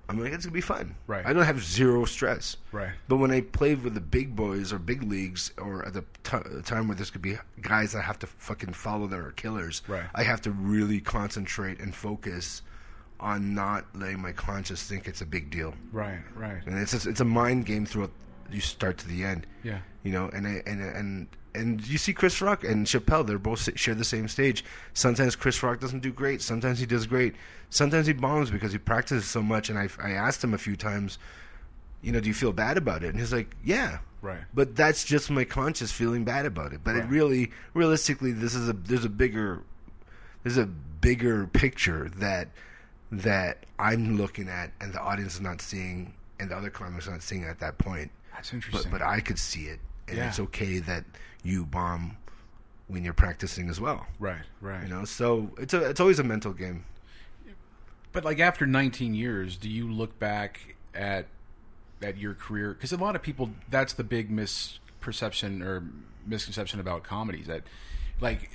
I'm 0.09 0.21
like, 0.23 0.33
it's 0.33 0.47
gonna 0.47 0.55
be 0.55 0.61
fun. 0.61 0.95
Right. 1.09 1.27
I 1.27 1.33
don't 1.33 1.45
have 1.45 1.61
zero 1.65 2.05
stress. 2.05 2.57
Right. 2.71 2.93
But 3.09 3.17
when 3.17 3.33
I 3.33 3.41
play 3.41 3.75
with 3.75 3.95
the 3.95 4.01
big 4.01 4.37
boys 4.37 4.73
or 4.73 4.79
big 4.79 5.03
leagues, 5.03 5.53
or 5.59 5.85
at 5.85 5.95
the 5.95 6.05
t- 6.23 6.39
time 6.65 6.87
where 6.87 6.95
there's 6.95 7.11
gonna 7.11 7.23
be 7.23 7.37
guys 7.61 7.93
that 7.93 8.03
have 8.03 8.19
to 8.21 8.27
fucking 8.29 8.73
follow 8.73 9.09
that 9.09 9.19
are 9.19 9.33
killers, 9.33 9.83
Right. 9.89 10.05
I 10.15 10.23
have 10.23 10.41
to 10.43 10.53
really 10.53 11.01
concentrate 11.01 11.81
and 11.81 11.93
focus 11.93 12.62
on 13.19 13.53
not 13.55 13.85
letting 13.97 14.21
my 14.21 14.31
conscience 14.31 14.83
think 14.85 15.09
it's 15.09 15.23
a 15.23 15.27
big 15.27 15.51
deal. 15.51 15.75
Right. 15.91 16.21
Right. 16.37 16.65
And 16.67 16.79
it's 16.79 16.93
just, 16.93 17.07
it's 17.09 17.21
a 17.21 17.25
mind 17.25 17.67
game 17.67 17.85
throughout 17.85 18.12
you 18.51 18.61
start 18.61 18.99
to 18.99 19.09
the 19.09 19.25
end. 19.25 19.45
Yeah. 19.65 19.79
You 20.05 20.12
know, 20.12 20.29
and 20.33 20.47
I- 20.47 20.62
and 20.67 20.81
and 20.81 21.27
and 21.57 21.87
you 21.87 21.99
see 21.99 22.12
Chris 22.12 22.40
Rock 22.40 22.62
and 22.64 22.87
Chappelle, 22.87 23.27
they're 23.27 23.38
both 23.38 23.79
share 23.79 23.95
the 23.95 24.05
same 24.05 24.29
stage. 24.29 24.64
Sometimes 24.95 25.35
Chris 25.37 25.62
Rock 25.62 25.81
doesn't 25.81 26.01
do 26.01 26.12
great. 26.12 26.42
Sometimes 26.42 26.79
he 26.79 26.87
does 26.87 27.07
great. 27.07 27.35
Sometimes 27.71 28.07
he 28.07 28.12
bombs 28.12 28.51
because 28.51 28.73
he 28.73 28.79
practices 28.79 29.25
so 29.27 29.42
much. 29.42 29.71
And 29.71 29.79
I 29.79 29.88
I 30.03 30.11
asked 30.12 30.45
him 30.45 30.55
a 30.55 30.59
few 30.59 30.77
times, 30.77 31.19
you 32.03 32.12
know, 32.12 32.21
do 32.21 32.29
you 32.29 32.35
feel 32.35 32.53
bad 32.53 32.77
about 32.77 33.03
it? 33.03 33.09
And 33.09 33.19
he's 33.19 33.33
like, 33.33 33.57
yeah. 33.64 33.99
Right. 34.23 34.40
But 34.55 34.77
that's 34.77 35.05
just 35.05 35.31
my 35.31 35.45
conscious 35.45 35.92
feeling 35.92 36.25
bad 36.25 36.47
about 36.47 36.73
it. 36.73 36.81
But 36.83 36.97
it 36.97 37.05
really, 37.07 37.53
realistically, 37.75 38.33
this 38.33 38.55
is 38.55 38.69
a 38.69 38.73
there's 38.73 39.05
a 39.05 39.09
bigger 39.11 39.62
there's 40.42 40.57
a 40.59 40.66
bigger 40.66 41.47
picture 41.47 42.11
that 42.16 42.49
that 43.12 43.64
I'm 43.79 44.16
looking 44.16 44.49
at 44.49 44.73
and 44.81 44.92
the 44.92 45.01
audience 45.01 45.35
is 45.35 45.40
not 45.40 45.61
seeing 45.61 46.14
and 46.40 46.51
the 46.51 46.57
other 46.57 46.71
comics 46.71 47.07
are 47.07 47.12
not 47.12 47.23
seeing 47.23 47.45
at 47.45 47.61
that 47.61 47.79
point. 47.79 48.11
That's 48.35 48.51
But 48.51 48.55
interesting. 48.57 48.90
but 48.92 49.03
I 49.03 49.21
could 49.21 49.38
see 49.38 49.64
it, 49.66 49.79
and 50.09 50.16
Yeah. 50.19 50.29
it's 50.29 50.40
okay 50.40 50.79
that 50.81 51.05
you 51.42 51.64
bomb 51.66 52.16
when 52.88 53.05
you're 53.05 53.12
practicing 53.14 53.69
as 53.69 53.81
well. 53.81 54.07
right, 54.21 54.42
right. 54.61 54.83
You 54.83 54.88
know, 54.88 55.05
so 55.05 55.51
it's 55.59 55.75
a 55.75 55.88
it's 55.90 56.01
always 56.01 56.19
a 56.19 56.25
mental 56.25 56.53
game. 56.53 56.85
But 58.12 58.25
like 58.25 58.38
after 58.40 58.66
19 58.66 59.14
years, 59.14 59.57
do 59.57 59.69
you 59.69 59.90
look 59.90 60.19
back 60.19 60.77
at 60.95 61.27
at 62.03 62.16
your 62.16 62.35
career? 62.35 62.73
Because 62.75 62.92
a 62.92 62.97
lot 62.97 63.16
of 63.16 63.23
people, 63.23 63.51
that's 63.71 63.92
the 63.95 64.05
big 64.05 64.31
misperception 64.31 65.62
or 65.64 65.83
misconception 66.27 66.81
about 66.81 67.03
comedies. 67.05 67.47
That, 67.47 67.62
like, 68.21 68.51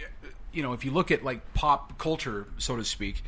you 0.52 0.64
know, 0.64 0.74
if 0.74 0.84
you 0.86 0.92
look 0.92 1.12
at 1.12 1.24
like 1.24 1.54
pop 1.54 1.98
culture, 2.00 2.48
so 2.58 2.76
to 2.76 2.84
speak, 2.86 3.24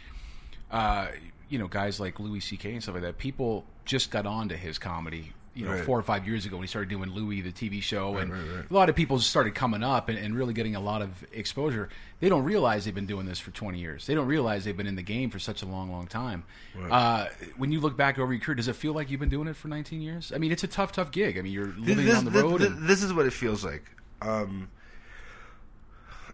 uh, 0.72 1.08
you 1.50 1.60
know, 1.60 1.68
guys 1.68 2.00
like 2.00 2.20
Louis 2.20 2.40
C.K. 2.40 2.74
and 2.74 2.82
stuff 2.82 2.96
like 2.96 3.04
that, 3.04 3.18
people 3.18 3.66
just 3.86 4.10
got 4.10 4.26
onto 4.26 4.56
his 4.56 4.80
comedy. 4.80 5.34
You 5.56 5.66
know, 5.66 5.72
Right. 5.74 5.86
four 5.86 6.00
or 6.00 6.02
five 6.04 6.28
years 6.28 6.46
ago 6.48 6.58
when 6.58 6.63
he 6.63 6.68
started 6.68 6.89
doing 6.89 7.12
Louis, 7.12 7.42
the 7.42 7.52
TV 7.52 7.80
show, 7.82 8.18
and 8.18 8.32
right, 8.32 8.42
right. 8.56 8.66
a 8.70 8.74
lot 8.74 8.89
of 8.89 8.96
people 8.96 9.20
started 9.20 9.54
coming 9.54 9.84
up 9.84 10.10
and, 10.10 10.18
and 10.18 10.36
really 10.36 10.54
getting 10.54 10.76
a 10.76 10.80
lot 10.80 11.04
of 11.04 11.10
exposure. 11.32 11.89
They 12.22 12.28
don't 12.30 12.44
realize 12.44 12.86
they've 12.86 12.96
been 12.96 13.06
doing 13.06 13.28
this 13.28 13.38
for 13.38 13.52
20 13.52 13.78
years. 13.80 14.08
They 14.08 14.16
don't 14.16 14.26
realize 14.26 14.66
they've 14.66 14.76
been 14.76 14.88
in 14.88 14.96
the 14.96 15.04
game 15.04 15.30
for 15.30 15.38
such 15.38 15.62
a 15.62 15.68
long, 15.68 15.92
long 15.92 16.08
time. 16.08 16.44
Uh, 16.89 17.28
when 17.58 17.72
you 17.72 17.80
look 17.82 17.96
back 17.96 18.18
over 18.18 18.34
your 18.34 18.42
career, 18.42 18.56
does 18.56 18.68
it 18.68 18.76
feel 18.76 18.94
like 18.94 19.12
you've 19.12 19.20
been 19.20 19.30
doing 19.30 19.48
it 19.48 19.56
for 19.56 19.68
19 19.68 20.02
years? 20.02 20.32
I 20.34 20.39
mean, 20.39 20.52
it's 20.52 20.63
a 20.63 20.68
tough, 20.68 20.92
tough 20.92 21.12
gig. 21.12 21.38
I 21.38 21.42
mean, 21.42 21.54
you're 21.54 21.74
living 21.78 22.06
this, 22.06 22.18
on 22.18 22.26
the 22.26 22.32
road. 22.32 22.62
this- 22.62 22.70
and, 22.72 22.88
this 22.89 23.04
is 23.04 23.13
what 23.13 23.28
it 23.28 23.34
feels 23.34 23.63
like. 23.63 23.84
Um, 24.24 24.70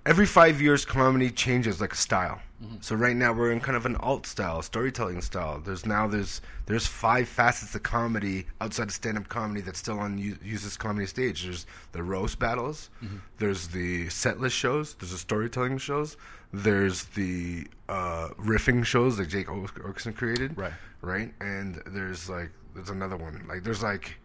every 0.05 0.25
five 0.25 0.61
years, 0.61 0.85
comedy 0.85 1.29
changes 1.29 1.81
like 1.81 1.93
a 1.93 1.97
style. 1.97 2.41
Mm-hmm. 2.63 2.77
So 2.81 2.95
right 2.95 3.15
now 3.15 3.31
we're 3.31 3.51
in 3.51 3.61
kind 3.61 3.77
of 3.77 3.85
an 3.85 3.95
alt 3.97 4.27
style, 4.27 4.61
storytelling 4.61 5.21
style. 5.21 5.61
There's 5.63 5.85
now 5.85 6.07
there's 6.07 6.41
there's 6.65 6.85
five 6.85 7.29
facets 7.29 7.73
of 7.73 7.83
comedy 7.83 8.47
outside 8.59 8.89
of 8.89 8.93
stand-up 8.93 9.29
comedy 9.29 9.61
that 9.61 9.77
still 9.77 9.99
on 9.99 10.17
uses 10.17 10.75
comedy 10.75 11.05
stage. 11.05 11.43
There's 11.43 11.65
the 11.93 12.03
roast 12.03 12.37
battles. 12.37 12.89
Mm-hmm. 13.01 13.17
There's 13.37 13.69
the 13.69 14.09
set 14.09 14.39
list 14.41 14.57
shows. 14.57 14.95
There's 14.95 15.11
the 15.11 15.17
storytelling 15.17 15.77
shows. 15.77 16.17
There's 16.51 17.05
the 17.05 17.67
uh, 17.87 18.29
riffing 18.39 18.83
shows 18.83 19.19
like 19.19 19.29
Jay 19.29 19.45
Oak- 19.45 19.79
Oakerson 19.79 20.15
created. 20.15 20.57
Right. 20.57 20.73
Right. 21.01 21.33
And 21.39 21.81
there's 21.85 22.29
like 22.29 22.51
there's 22.75 22.89
another 22.89 23.15
one. 23.15 23.45
Like 23.47 23.63
there's 23.63 23.83
like 23.83 24.17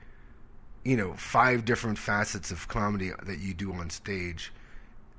you 0.84 0.96
know 0.96 1.12
five 1.14 1.64
different 1.64 1.98
facets 1.98 2.50
of 2.50 2.66
comedy 2.66 3.12
that 3.26 3.38
you 3.38 3.54
do 3.54 3.72
on 3.72 3.90
stage 3.90 4.52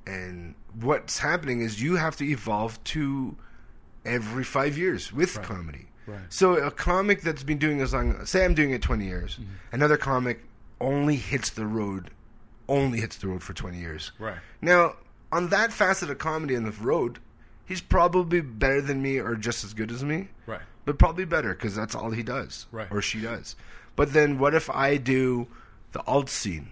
and 0.06 0.56
what's 0.80 1.18
happening 1.20 1.62
is 1.62 1.82
you 1.82 1.96
have 1.96 2.16
to 2.18 2.26
evolve 2.26 2.84
to 2.86 3.36
every 4.06 4.44
five 4.44 4.78
years 4.78 5.12
with 5.12 5.42
comedy 5.42 5.88
Right. 6.08 6.20
so 6.30 6.54
a 6.58 6.70
comic 6.70 7.22
that's 7.22 7.42
been 7.42 7.58
doing 7.58 7.82
as 7.82 7.92
long 7.94 8.24
say 8.28 8.46
i'm 8.46 8.54
doing 8.54 8.72
it 8.72 8.82
20 8.84 9.06
years 9.06 9.36
Mm-hmm. 9.38 9.52
another 9.72 9.98
comic 9.98 10.44
only 10.80 11.16
hits 11.16 11.50
the 11.52 11.66
road 11.66 12.12
only 12.70 13.00
hits 13.00 13.18
the 13.18 13.28
road 13.28 13.42
for 13.42 13.54
20 13.54 13.80
years 13.80 14.12
Right. 14.20 14.38
now 14.62 14.96
on 15.32 15.50
that 15.50 15.74
facet 15.74 16.10
of 16.12 16.20
comedy 16.20 16.56
on 16.56 16.64
the 16.64 16.72
road 16.72 17.18
he's 17.66 17.82
probably 17.82 18.42
better 18.42 18.82
than 18.82 19.02
me 19.02 19.18
or 19.18 19.36
just 19.36 19.64
as 19.64 19.74
good 19.74 19.92
as 19.92 20.04
me 20.04 20.28
Right. 20.46 20.62
but 20.86 21.00
probably 21.00 21.26
better 21.26 21.56
because 21.56 21.74
that's 21.76 21.96
all 21.96 22.12
he 22.12 22.22
does, 22.22 22.68
Right. 22.72 22.88
Or 22.92 23.02
she 23.02 23.20
does. 23.22 23.56
But 23.96 24.14
then, 24.14 24.38
what 24.38 24.54
if 24.54 24.70
I 24.70 24.98
do 24.98 25.48
the 25.94 26.02
alt 26.06 26.30
scene, 26.30 26.70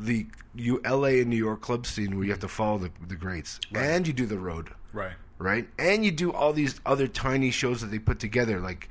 the 0.00 0.26
you 0.54 0.80
L.A. 0.84 1.20
and 1.20 1.28
New 1.30 1.36
York 1.36 1.60
club 1.60 1.86
scene 1.86 2.16
where 2.16 2.24
you 2.24 2.30
have 2.30 2.40
to 2.40 2.48
follow 2.48 2.78
the 2.78 2.90
the 3.06 3.16
greats, 3.16 3.60
and 3.74 4.06
you 4.06 4.12
do 4.12 4.26
the 4.26 4.38
road, 4.38 4.70
Right. 4.92 5.12
right? 5.38 5.68
And 5.78 6.04
you 6.04 6.10
do 6.10 6.32
all 6.32 6.52
these 6.52 6.80
other 6.86 7.06
tiny 7.06 7.50
shows 7.50 7.80
that 7.82 7.88
they 7.90 7.98
put 7.98 8.18
together, 8.18 8.60
like 8.60 8.88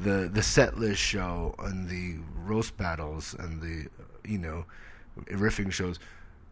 the 0.00 0.30
the 0.32 0.42
set 0.42 0.78
list 0.78 1.00
show 1.00 1.54
and 1.58 1.88
the 1.88 2.16
roast 2.44 2.76
battles 2.76 3.34
and 3.38 3.60
the 3.60 3.88
you 4.30 4.38
know 4.38 4.64
riffing 5.30 5.72
shows. 5.72 5.98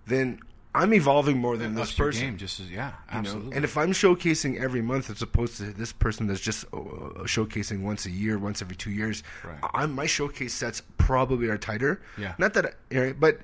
Then 0.07 0.41
I'm 0.75 0.95
evolving 0.95 1.39
more 1.39 1.57
than 1.57 1.75
this 1.75 1.93
person 1.93 2.23
game 2.27 2.37
just 2.37 2.61
as, 2.61 2.71
yeah, 2.71 2.93
you 3.09 3.15
know? 3.15 3.19
absolutely. 3.19 3.57
And 3.57 3.65
if 3.65 3.77
I'm 3.77 3.91
showcasing 3.93 4.61
every 4.61 4.81
month 4.83 5.11
as 5.11 5.21
opposed 5.21 5.57
to 5.57 5.65
this 5.73 5.93
person 5.93 6.27
that's 6.29 6.41
just 6.41 6.65
uh, 6.73 6.79
showcasing 7.27 7.81
once 7.83 8.07
a 8.07 8.11
year, 8.11 8.39
once 8.39 8.63
every 8.63 8.77
two 8.77 8.91
years, 8.93 9.23
Right. 9.45 9.59
I'm, 9.75 9.93
my 9.93 10.07
showcase 10.07 10.55
sets 10.55 10.83
probably 10.97 11.49
are 11.49 11.59
tighter. 11.59 12.01
Yeah. 12.17 12.35
Not 12.39 12.55
that, 12.55 12.77
I- 12.93 13.13
but 13.19 13.41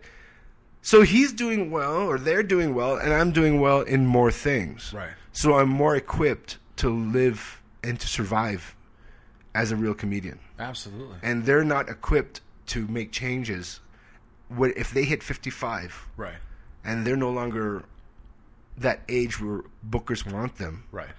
so 0.87 1.03
he's 1.03 1.33
doing 1.33 1.73
well, 1.73 1.97
or 2.11 2.17
they're 2.17 2.45
doing 2.45 2.73
well, 2.73 2.95
and 2.97 3.13
I'm 3.13 3.33
doing 3.33 3.61
well 3.61 3.81
in 3.81 4.07
more 4.07 4.31
things. 4.31 4.93
Right. 4.95 5.11
So 5.33 5.59
I'm 5.59 5.69
more 5.69 5.97
equipped 5.97 6.59
to 6.77 6.89
live 6.89 7.61
and 7.83 7.99
to 7.99 8.07
survive 8.07 8.77
as 9.53 9.73
a 9.73 9.77
real 9.77 9.95
comedian, 9.95 10.39
absolutely. 10.61 11.17
and 11.23 11.45
they're 11.45 11.65
not 11.65 11.89
equipped 11.89 12.41
to 12.67 12.87
make 12.87 13.11
changes. 13.11 13.81
What 14.49 14.77
if 14.77 14.93
they 14.93 15.03
hit 15.05 15.23
55? 15.25 16.09
right. 16.17 16.35
and 16.85 17.05
they're 17.05 17.17
no 17.17 17.31
longer 17.31 17.83
that 18.79 19.01
age 19.09 19.41
where 19.41 19.63
bookers 19.91 20.23
want 20.31 20.57
them. 20.57 20.85
Right. 20.93 21.15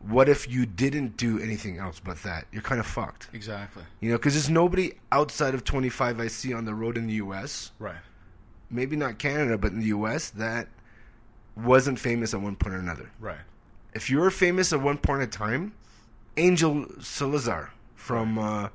What 0.00 0.28
if 0.28 0.48
you 0.48 0.64
didn't 0.64 1.16
do 1.18 1.38
anything 1.38 1.76
else 1.78 2.00
but 2.00 2.22
that? 2.22 2.46
You're 2.52 2.62
kind 2.62 2.80
of 2.80 2.86
fucked. 2.86 3.28
Exactly. 3.34 3.82
You 4.00 4.10
know, 4.10 4.16
because 4.16 4.34
there's 4.34 4.48
nobody 4.48 4.92
outside 5.12 5.54
of 5.54 5.64
25 5.64 6.20
I 6.20 6.28
see 6.28 6.54
on 6.54 6.64
the 6.64 6.74
road 6.74 6.96
in 6.96 7.06
the 7.08 7.14
U.S., 7.14 7.72
Right. 7.78 7.96
Maybe 8.70 8.96
not 8.96 9.18
Canada, 9.18 9.58
but 9.58 9.72
in 9.72 9.80
the 9.80 9.86
U.S., 9.86 10.30
that 10.30 10.68
wasn't 11.56 11.98
famous 11.98 12.34
at 12.34 12.40
one 12.40 12.56
point 12.56 12.74
or 12.74 12.78
another. 12.78 13.10
Right. 13.18 13.38
If 13.94 14.10
you 14.10 14.18
were 14.18 14.30
famous 14.30 14.72
at 14.72 14.80
one 14.80 14.98
point 14.98 15.22
in 15.22 15.30
time, 15.30 15.72
Angel 16.36 16.86
Salazar 17.00 17.72
from. 17.94 18.38
Uh, 18.38 18.68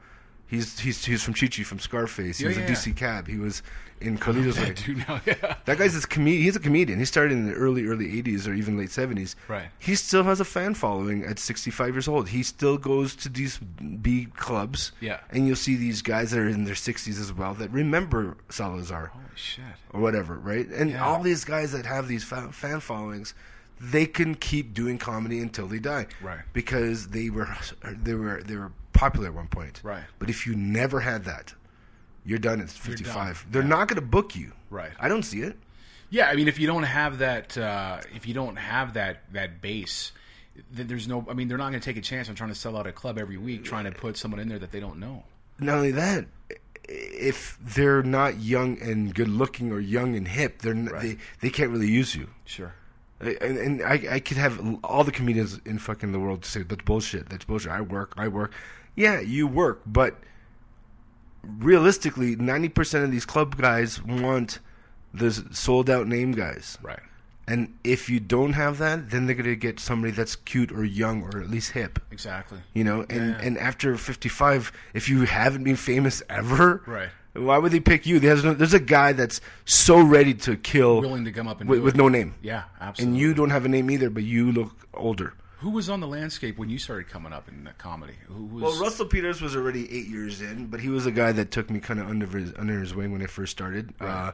He's 0.52 0.78
he's 0.78 1.04
he's 1.04 1.24
from 1.24 1.34
Chichi 1.34 1.64
from 1.64 1.80
Scarface. 1.80 2.38
He 2.38 2.44
Yeah, 2.44 2.50
was 2.50 2.58
yeah, 2.58 2.64
a 2.66 2.68
yeah. 2.68 2.74
DC 2.76 2.96
cab. 2.98 3.28
He 3.28 3.38
was 3.38 3.64
in 4.02 4.18
Carlito's 4.18 4.60
I 4.60 4.64
Way. 4.66 4.74
do 4.74 4.96
know. 4.96 5.20
Yeah. 5.26 5.56
That 5.66 5.78
guy's 5.78 5.96
a 5.96 6.06
com- 6.06 6.26
he's 6.26 6.56
a 6.58 6.60
comedian. 6.60 7.00
He 7.00 7.06
started 7.06 7.32
in 7.34 7.46
the 7.48 7.54
early 7.54 7.86
early 7.86 8.08
80s 8.22 8.48
or 8.50 8.54
even 8.54 8.78
late 8.78 8.90
70s. 8.90 9.36
Right. 9.48 9.70
He 9.80 9.96
still 9.96 10.24
has 10.24 10.40
a 10.42 10.46
fan 10.46 10.74
following 10.74 11.24
at 11.24 11.40
65 11.40 11.96
years 11.96 12.08
old. 12.10 12.28
He 12.30 12.44
still 12.44 12.78
goes 12.78 13.16
to 13.18 13.30
these 13.30 13.60
B 13.60 14.28
clubs. 14.36 14.92
Yeah. 15.00 15.22
And 15.30 15.48
you'll 15.48 15.56
see 15.56 15.76
these 15.78 16.02
guys 16.02 16.32
that 16.32 16.40
are 16.40 16.50
in 16.50 16.66
their 16.66 16.76
60s 16.76 17.18
as 17.20 17.32
well 17.32 17.54
that 17.54 17.72
remember 17.72 18.36
Salazar 18.50 19.08
Holy 19.14 19.24
shit. 19.36 19.64
or 19.92 20.02
whatever, 20.02 20.38
right? 20.38 20.68
And 20.68 20.90
Yeah. 20.92 21.06
all 21.06 21.22
these 21.24 21.46
guys 21.46 21.72
that 21.72 21.86
have 21.86 22.08
these 22.10 22.24
fa- 22.26 22.52
fan 22.52 22.82
followings, 22.82 23.34
they 23.80 24.06
can 24.06 24.36
keep 24.36 24.74
doing 24.74 24.98
comedy 24.98 25.40
until 25.40 25.68
they 25.68 25.80
die. 25.80 26.08
Right. 26.22 26.42
Because 26.54 27.08
they 27.08 27.30
were 27.30 27.48
they 27.84 28.16
were 28.16 28.42
they 28.44 28.56
were 28.58 28.72
popular 29.02 29.30
at 29.30 29.34
one 29.34 29.48
point. 29.48 29.82
Right. 29.84 30.04
But 30.20 30.30
if 30.30 30.46
you 30.46 30.56
never 30.56 31.00
had 31.00 31.26
that, 31.26 31.54
you're 32.24 32.38
done 32.38 32.62
at 32.62 32.70
55. 32.70 33.16
done. 33.16 33.52
They're 33.52 33.64
not 33.64 33.88
going 33.88 33.96
to 33.96 34.06
book 34.06 34.36
you. 34.36 34.52
Right. 34.70 34.92
I 35.00 35.08
don't 35.08 35.24
see 35.24 35.42
it. 35.42 35.58
Yeah, 36.12 36.28
I 36.28 36.36
mean, 36.36 36.48
if 36.48 36.60
you 36.60 36.68
don't 36.68 36.84
have 36.84 37.20
that, 37.20 37.58
uh, 37.58 38.02
if 38.14 38.28
you 38.28 38.34
don't 38.34 38.58
have 38.58 38.94
that 38.94 39.24
that 39.32 39.62
base, 39.62 40.12
then 40.70 40.88
there's 40.88 41.08
no. 41.08 41.26
I 41.30 41.34
mean, 41.34 41.48
they're 41.48 41.58
not 41.58 41.70
going 41.70 41.80
to 41.80 41.86
take 41.86 41.98
a 41.98 42.02
chance 42.02 42.30
on 42.30 42.36
trying 42.36 42.50
to 42.50 42.56
sell 42.56 42.78
out 42.78 42.86
a 42.86 42.92
club 42.92 43.18
every 43.18 43.38
week, 43.38 43.64
trying 43.64 43.86
to 43.86 43.92
put 43.92 44.18
someone 44.18 44.40
in 44.40 44.50
there 44.50 44.60
that 44.60 44.72
they 44.72 44.82
don't 44.82 45.00
know. 45.00 45.24
Not 45.60 45.78
only 45.78 45.92
that, 45.92 46.26
if 46.90 47.58
they're 47.62 48.04
not 48.04 48.40
young 48.40 48.80
and 48.82 49.16
good 49.16 49.30
looking 49.30 49.72
or 49.72 49.80
young 49.80 50.16
and 50.16 50.28
hip, 50.28 50.62
they're 50.62 50.74
n 50.74 50.92
they 51.02 51.18
they 51.40 51.50
can't 51.50 51.72
really 51.72 51.90
use 51.90 52.14
you. 52.14 52.28
Sure. 52.46 52.74
And, 53.22 53.58
and 53.58 53.84
I, 53.84 54.16
I 54.16 54.20
could 54.20 54.38
have 54.38 54.60
all 54.84 55.04
the 55.04 55.12
comedians 55.12 55.60
in 55.66 55.78
fucking 55.80 56.12
the 56.12 56.20
world 56.20 56.44
say 56.44 56.64
that's 56.64 56.84
bullshit. 56.84 57.30
That's 57.30 57.46
bullshit. 57.46 57.72
I 57.72 57.82
work. 57.82 58.14
I 58.18 58.28
work. 58.28 58.52
Yeah, 58.96 59.20
you 59.20 59.48
work, 59.48 59.82
but 59.86 60.16
realistically, 61.44 62.36
ninety 62.36 62.70
percent 62.70 63.04
of 63.04 63.12
these 63.12 63.26
club 63.26 63.58
guys 63.58 64.02
want 64.04 64.60
the 65.14 65.32
sold 65.52 65.90
out 65.90 66.08
name 66.08 66.32
guys. 66.34 66.78
Right. 66.82 67.00
And 67.48 67.74
if 67.84 68.10
you 68.10 68.20
don't 68.20 68.54
have 68.54 68.78
that, 68.78 69.10
then 69.10 69.26
they're 69.26 69.36
gonna 69.36 69.56
get 69.56 69.80
somebody 69.80 70.12
that's 70.14 70.36
cute 70.36 70.72
or 70.72 70.86
young 70.86 71.24
or 71.24 71.42
at 71.42 71.50
least 71.50 71.72
hip. 71.72 72.00
Exactly. 72.12 72.60
You 72.74 72.84
know, 72.84 73.02
and 73.10 73.32
Yeah. 73.32 73.42
and 73.42 73.58
after 73.58 73.98
fifty 73.98 74.30
five, 74.30 74.72
if 74.94 75.10
you 75.10 75.24
haven't 75.24 75.64
been 75.64 75.76
famous 75.76 76.22
ever, 76.30 76.82
Right. 76.86 77.10
Why 77.34 77.58
would 77.58 77.72
they 77.72 77.80
pick 77.80 78.06
you? 78.06 78.20
There's 78.20 78.44
no, 78.44 78.54
there's 78.54 78.74
a 78.74 78.80
guy 78.80 79.14
that's 79.14 79.40
so 79.64 80.02
ready 80.02 80.34
to 80.34 80.58
kill 80.58 81.00
Willing 81.00 81.24
to 81.24 81.32
come 81.32 81.48
up 81.48 81.62
and 81.62 81.70
with, 81.70 81.80
with 81.80 81.96
no 81.96 82.10
name. 82.10 82.36
Yeah, 82.42 82.64
absolutely. 82.82 83.14
And 83.14 83.22
you 83.22 83.34
don't 83.34 83.52
have 83.52 83.64
a 83.64 83.70
name 83.70 83.90
either, 83.90 84.10
but 84.10 84.24
you 84.24 84.52
look 84.52 84.76
older. 84.94 85.34
Who 85.62 85.70
was 85.70 85.90
on 85.90 86.00
the 86.00 86.08
landscape 86.08 86.58
when 86.58 86.72
you 86.72 86.80
started 86.80 87.08
coming 87.08 87.32
up 87.32 87.48
in 87.48 87.66
the 87.66 87.72
comedy? 87.74 88.16
Who 88.26 88.46
was? 88.46 88.64
Well, 88.64 88.82
Russell 88.82 89.06
Peters 89.06 89.42
was 89.42 89.56
already 89.56 89.84
eight 89.96 90.08
years 90.08 90.42
in, 90.42 90.66
but 90.66 90.80
he 90.80 90.90
was 90.90 91.06
a 91.06 91.12
guy 91.12 91.32
that 91.34 91.52
took 91.52 91.70
me 91.70 91.80
kind 91.80 92.00
of 92.00 92.08
under 92.08 92.26
his 92.26 92.52
under 92.58 92.80
his 92.80 92.96
wing 92.96 93.12
when 93.12 93.22
I 93.22 93.28
first 93.28 93.52
started. 93.52 93.94
Uh, 94.00 94.32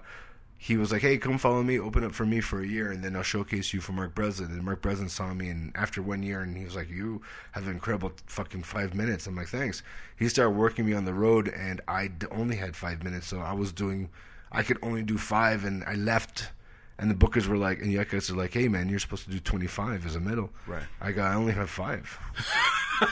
he 0.57 0.77
was 0.77 0.93
like, 0.93 1.01
"Hey, 1.01 1.17
come 1.17 1.37
follow 1.37 1.61
me, 1.63 1.79
open 1.79 2.05
up 2.05 2.13
for 2.13 2.25
me 2.25 2.39
for 2.39 2.61
a 2.61 2.65
year, 2.65 2.91
and 2.91 3.03
then 3.03 3.13
I'll 3.13 3.23
showcase 3.23 3.73
you 3.73 3.81
for 3.81 3.91
Mark 3.91 4.15
Breslin." 4.15 4.51
And 4.51 4.63
Mark 4.63 4.81
Breslin 4.81 5.09
saw 5.09 5.33
me, 5.33 5.49
and 5.49 5.75
after 5.75 6.01
one 6.01 6.23
year, 6.23 6.39
and 6.39 6.55
he 6.55 6.63
was 6.63 6.77
like, 6.77 6.89
"You 6.89 7.21
have 7.51 7.65
an 7.67 7.73
incredible 7.73 8.13
fucking 8.27 8.63
five 8.63 8.95
minutes." 8.95 9.27
I'm 9.27 9.35
like, 9.35 9.49
"Thanks." 9.49 9.83
He 10.15 10.29
started 10.29 10.51
working 10.51 10.85
me 10.85 10.93
on 10.93 11.03
the 11.03 11.13
road, 11.13 11.49
and 11.49 11.81
I 11.89 12.09
only 12.31 12.55
had 12.55 12.73
five 12.77 13.03
minutes, 13.03 13.27
so 13.27 13.41
I 13.41 13.51
was 13.51 13.73
doing, 13.73 14.09
I 14.49 14.63
could 14.63 14.79
only 14.81 15.03
do 15.03 15.17
five, 15.17 15.65
and 15.65 15.83
I 15.83 15.95
left. 15.95 16.51
And 16.99 17.11
the 17.11 17.15
bookers 17.15 17.47
were 17.47 17.57
like, 17.57 17.79
and 17.79 17.91
Yuk 17.91 18.11
Yuk's 18.11 18.31
are 18.31 18.35
like, 18.35 18.53
"Hey, 18.53 18.67
man, 18.67 18.89
you're 18.89 18.99
supposed 18.99 19.25
to 19.25 19.31
do 19.31 19.39
25 19.39 20.05
as 20.05 20.15
a 20.15 20.19
middle." 20.19 20.49
Right. 20.65 20.83
I 20.99 21.11
go, 21.11 21.21
"I 21.21 21.35
only 21.35 21.53
have 21.53 21.69
five. 21.69 22.17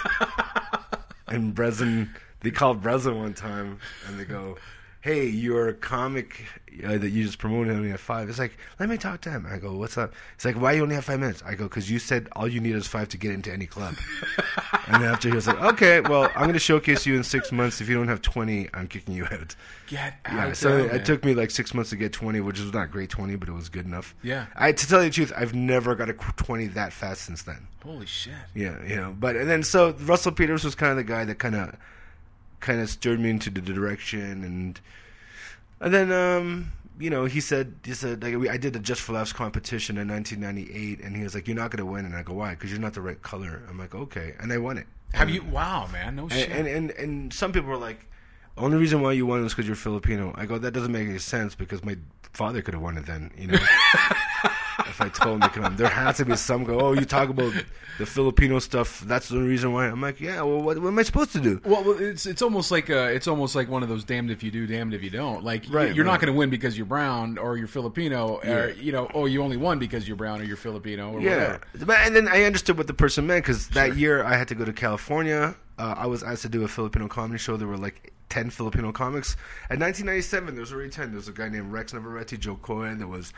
and 1.28 1.54
Breslin, 1.54 2.10
they 2.40 2.52
called 2.52 2.82
Breslin 2.82 3.18
one 3.18 3.34
time, 3.34 3.80
and 4.08 4.20
they 4.20 4.26
go, 4.26 4.58
"Hey, 5.06 5.28
you're 5.28 5.68
a 5.70 5.74
comic 5.76 6.46
uh, 6.84 6.98
that 6.98 7.10
you 7.12 7.24
just 7.24 7.38
promoted 7.38 7.76
only 7.76 7.92
at 7.92 8.00
five. 8.00 8.28
It's 8.28 8.40
like, 8.40 8.58
let 8.80 8.90
me 8.90 8.98
talk 8.98 9.22
to 9.22 9.30
him. 9.30 9.46
I 9.48 9.60
go, 9.60 9.76
"What's 9.78 10.00
up?" 10.00 10.14
It's 10.34 10.46
like, 10.46 10.60
"Why 10.60 10.72
you 10.74 10.82
only 10.82 10.96
have 10.96 11.06
five 11.06 11.20
minutes?" 11.20 11.44
I 11.46 11.54
go, 11.54 11.70
"Cause 11.70 11.90
you 11.92 12.00
said 12.00 12.28
all 12.32 12.48
you 12.48 12.60
need 12.60 12.76
is 12.76 12.88
five 12.88 13.08
to 13.10 13.18
get 13.18 13.32
into 13.32 13.54
any 13.54 13.68
club." 13.68 13.94
and 14.88 15.04
then 15.04 15.12
after 15.14 15.30
he 15.30 15.36
was 15.36 15.46
like, 15.46 15.62
"Okay, 15.62 16.02
well, 16.02 16.24
I'm 16.36 16.42
going 16.44 16.54
to 16.54 16.60
showcase 16.60 17.06
you 17.06 17.16
in 17.16 17.24
six 17.24 17.52
months. 17.52 17.82
If 17.82 17.88
you 17.88 17.94
don't 17.96 18.08
have 18.08 18.24
twenty, 18.24 18.68
I'm 18.74 18.88
kicking 18.88 19.14
you 19.14 19.26
out." 19.26 19.56
Get 19.88 20.16
Yeah, 20.26 20.48
out 20.48 20.58
so 20.58 20.70
there, 20.76 20.96
it, 20.96 21.06
took 21.06 21.24
me 21.24 21.36
like 21.36 21.52
six 21.52 21.76
months 21.76 21.92
to 21.92 21.96
get 21.96 22.12
20, 22.12 22.40
which 22.40 22.60
is 22.60 22.74
not 22.74 22.90
great 22.90 23.12
20, 23.12 23.36
but 23.36 23.48
it 23.48 23.52
was 23.52 23.70
good 23.70 23.86
enough. 23.86 24.16
Yeah. 24.24 24.48
I 24.56 24.72
to 24.72 24.88
tell 24.88 25.04
you 25.04 25.10
the 25.10 25.14
truth, 25.14 25.32
I've 25.38 25.54
never 25.54 25.94
got 25.94 26.10
a 26.10 26.14
20 26.14 26.66
that 26.70 26.92
fast 26.92 27.22
since 27.22 27.44
then. 27.44 27.68
Holy 27.84 28.08
shit. 28.08 28.34
Yeah, 28.56 28.84
you 28.84 28.96
know. 28.96 29.16
But 29.18 29.36
and 29.36 29.48
then 29.48 29.62
so 29.62 29.92
Russell 30.02 30.32
Peters 30.32 30.64
was 30.64 30.74
kind 30.74 30.90
of 30.90 30.98
the 30.98 31.04
guy 31.04 31.24
that 31.26 31.38
kind 31.38 31.54
of 31.54 31.76
kind 32.66 32.82
of 32.82 32.90
steered 32.90 33.20
me 33.20 33.30
into 33.30 33.50
the 33.52 33.62
direction, 33.62 34.44
and 34.44 34.82
and 35.80 35.94
then 35.94 36.12
um 36.12 36.72
you 37.00 37.10
know 37.10 37.26
he 37.26 37.40
said 37.40 37.76
he 37.84 37.94
said 37.94 38.24
like 38.24 38.36
we, 38.36 38.50
I 38.50 38.58
did 38.58 38.74
the 38.74 38.80
Just 38.80 39.02
for 39.02 39.14
Laughs 39.14 39.32
competition 39.32 39.98
in 39.98 40.08
1998, 40.08 41.00
and 41.00 41.16
he 41.16 41.24
was 41.24 41.36
like, 41.36 41.48
"You're 41.48 41.56
not 41.56 41.72
to 41.72 41.86
win," 41.86 42.06
and 42.06 42.16
I 42.16 42.24
go, 42.24 42.34
"Why?" 42.34 42.52
Because 42.56 42.72
you're 42.72 42.82
not 42.82 42.96
the 42.96 43.02
right 43.02 43.22
color. 43.22 43.62
I'm 43.70 43.78
like, 43.78 43.94
"Okay," 43.94 44.34
and 44.40 44.52
I 44.52 44.58
won 44.58 44.78
it. 44.80 44.88
Have 45.14 45.30
you? 45.30 45.44
Wow, 45.44 45.88
man. 45.94 46.16
No 46.16 46.28
shit. 46.28 46.50
And, 46.50 46.68
and 46.68 46.90
and 46.90 46.92
and 46.92 47.34
some 47.34 47.52
people 47.54 47.70
were 47.70 47.78
like, 47.78 48.08
"Only 48.58 48.78
reason 48.78 49.02
why 49.02 49.12
you 49.14 49.28
won 49.28 49.44
was 49.44 49.54
because 49.54 49.68
you're 49.68 49.76
Filipino." 49.76 50.34
I 50.36 50.46
go, 50.48 50.58
"That 50.58 50.72
doesn't 50.72 50.92
make 50.92 51.08
any 51.08 51.20
sense 51.20 51.54
because 51.54 51.86
my 51.86 51.98
father 52.34 52.64
could 52.64 52.74
have 52.74 52.84
won 52.84 52.98
it 52.98 53.06
then." 53.06 53.32
You 53.38 53.48
know, 53.48 53.60
if 54.96 55.02
I 55.02 55.10
told 55.10 55.36
him 55.36 55.42
to 55.42 55.50
come, 55.50 55.76
there 55.76 55.90
has 55.90 56.18
to 56.18 56.26
be 56.26 56.36
some 56.36 56.64
go. 56.64 56.80
Oh, 56.80 56.94
you 56.94 57.06
talk 57.06 57.30
about 57.30 57.54
the 57.98 58.06
Filipino 58.06 58.60
stuff. 58.60 59.02
That's 59.02 59.28
the 59.30 59.40
reason 59.42 59.74
why. 59.74 59.88
I'm 59.88 60.02
like, 60.02 60.22
yeah. 60.22 60.42
Well, 60.42 60.62
what, 60.62 60.80
what 60.80 60.88
am 60.88 60.98
I 61.00 61.04
supposed 61.04 61.32
to 61.34 61.42
do? 61.42 61.60
Well, 61.66 61.98
it's 62.00 62.26
it's 62.26 62.42
almost 62.42 62.72
like 62.72 62.90
uh, 62.90 63.10
it's 63.12 63.28
almost 63.28 63.56
like 63.56 63.68
one 63.70 63.84
of 63.84 63.90
those 63.90 64.04
damned 64.04 64.32
if 64.32 64.42
you 64.44 64.52
do, 64.52 64.66
damned 64.68 64.94
if 64.94 65.04
you 65.04 65.10
don't. 65.10 65.44
Like 65.44 65.66
Right, 65.70 65.94
you're 65.94 66.06
not 66.06 66.20
going 66.22 66.32
to 66.34 66.38
win 66.38 66.50
because 66.50 66.78
you're 66.78 66.86
brown 66.86 67.38
or 67.38 67.58
you're 67.58 67.68
Filipino, 67.68 68.40
or 68.44 68.46
Yeah. 68.46 68.68
you 68.68 68.92
know, 68.92 69.10
oh, 69.14 69.26
you 69.26 69.44
only 69.44 69.58
won 69.58 69.80
because 69.80 70.08
you're 70.08 70.18
brown 70.18 70.40
or 70.42 70.46
you're 70.46 70.56
Filipino 70.58 71.12
or 71.12 71.20
Yeah, 71.22 71.30
whatever. 71.36 71.86
but 71.86 71.98
and 72.00 72.16
then 72.16 72.28
I 72.28 72.44
understood 72.44 72.78
what 72.78 72.88
the 72.88 72.94
person 72.94 73.28
meant 73.28 73.44
because 73.44 73.68
that 73.70 73.98
year 73.98 74.24
I 74.24 74.36
had 74.38 74.48
to 74.48 74.56
go 74.56 74.64
to 74.66 74.74
California. 74.74 75.56
Uh, 75.78 75.94
I 75.98 76.08
was 76.08 76.24
asked 76.24 76.44
to 76.44 76.50
do 76.50 76.64
a 76.64 76.68
Filipino 76.70 77.08
comedy 77.10 77.38
show. 77.38 77.58
There 77.58 77.68
were 77.68 77.78
like 77.78 78.14
ten 78.30 78.50
Filipino 78.50 78.92
comics. 78.94 79.34
In 79.70 79.80
1997, 79.80 80.56
there 80.56 80.62
was 80.62 80.72
already 80.72 80.90
ten. 80.90 81.10
There 81.10 81.18
was 81.18 81.28
a 81.28 81.34
guy 81.34 81.50
named 81.50 81.72
Rex 81.72 81.94
Navarrete, 81.94 82.40
Joe 82.40 82.56
Cohen. 82.56 82.98
There 82.98 83.08
was 83.08 83.34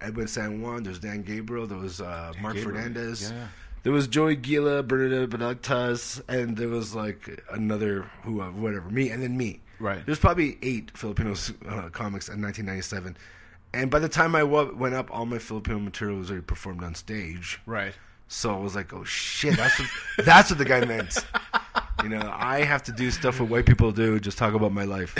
Edwin 0.00 0.26
San 0.28 0.60
Juan. 0.62 0.82
There 0.82 0.90
was 0.90 0.98
Dan 0.98 1.22
Gabriel. 1.22 1.66
There 1.66 1.78
was 1.78 2.00
uh, 2.00 2.32
Mark 2.40 2.54
Gabriel, 2.54 2.76
Fernandez. 2.76 3.30
yeah. 3.30 3.48
There 3.82 3.92
was 3.92 4.08
Joey 4.08 4.34
Guila, 4.36 4.82
Bernadette 4.82 5.30
Benactas, 5.30 6.20
and 6.28 6.56
there 6.56 6.68
was 6.68 6.94
like 6.94 7.44
another 7.52 8.02
who, 8.22 8.40
uh, 8.40 8.50
whatever, 8.50 8.90
me, 8.90 9.10
and 9.10 9.22
then 9.22 9.36
me. 9.36 9.60
Right. 9.78 10.04
There's 10.04 10.18
probably 10.18 10.58
eight 10.62 10.90
Filipino 10.96 11.32
uh, 11.32 11.88
comics 11.90 12.28
in 12.28 12.42
1997. 12.42 13.16
And 13.74 13.90
by 13.90 13.98
the 13.98 14.08
time 14.08 14.34
I 14.34 14.42
went 14.42 14.94
up, 14.94 15.10
all 15.12 15.26
my 15.26 15.38
Filipino 15.38 15.78
material 15.78 16.18
was 16.18 16.30
already 16.30 16.44
performed 16.44 16.82
on 16.82 16.94
stage. 16.94 17.60
Right. 17.66 17.94
So 18.28 18.52
I 18.52 18.58
was 18.58 18.74
like, 18.74 18.92
"Oh 18.92 19.04
shit, 19.04 19.56
that's 19.56 19.78
what 19.78 19.88
that's 20.24 20.50
what 20.50 20.58
the 20.58 20.64
guy 20.64 20.84
meant." 20.84 21.24
You 22.02 22.10
know, 22.10 22.30
I 22.34 22.62
have 22.62 22.82
to 22.84 22.92
do 22.92 23.10
stuff 23.10 23.40
what 23.40 23.48
white 23.48 23.66
people 23.66 23.90
do, 23.92 24.20
just 24.20 24.36
talk 24.36 24.54
about 24.54 24.72
my 24.72 24.84
life. 24.84 25.14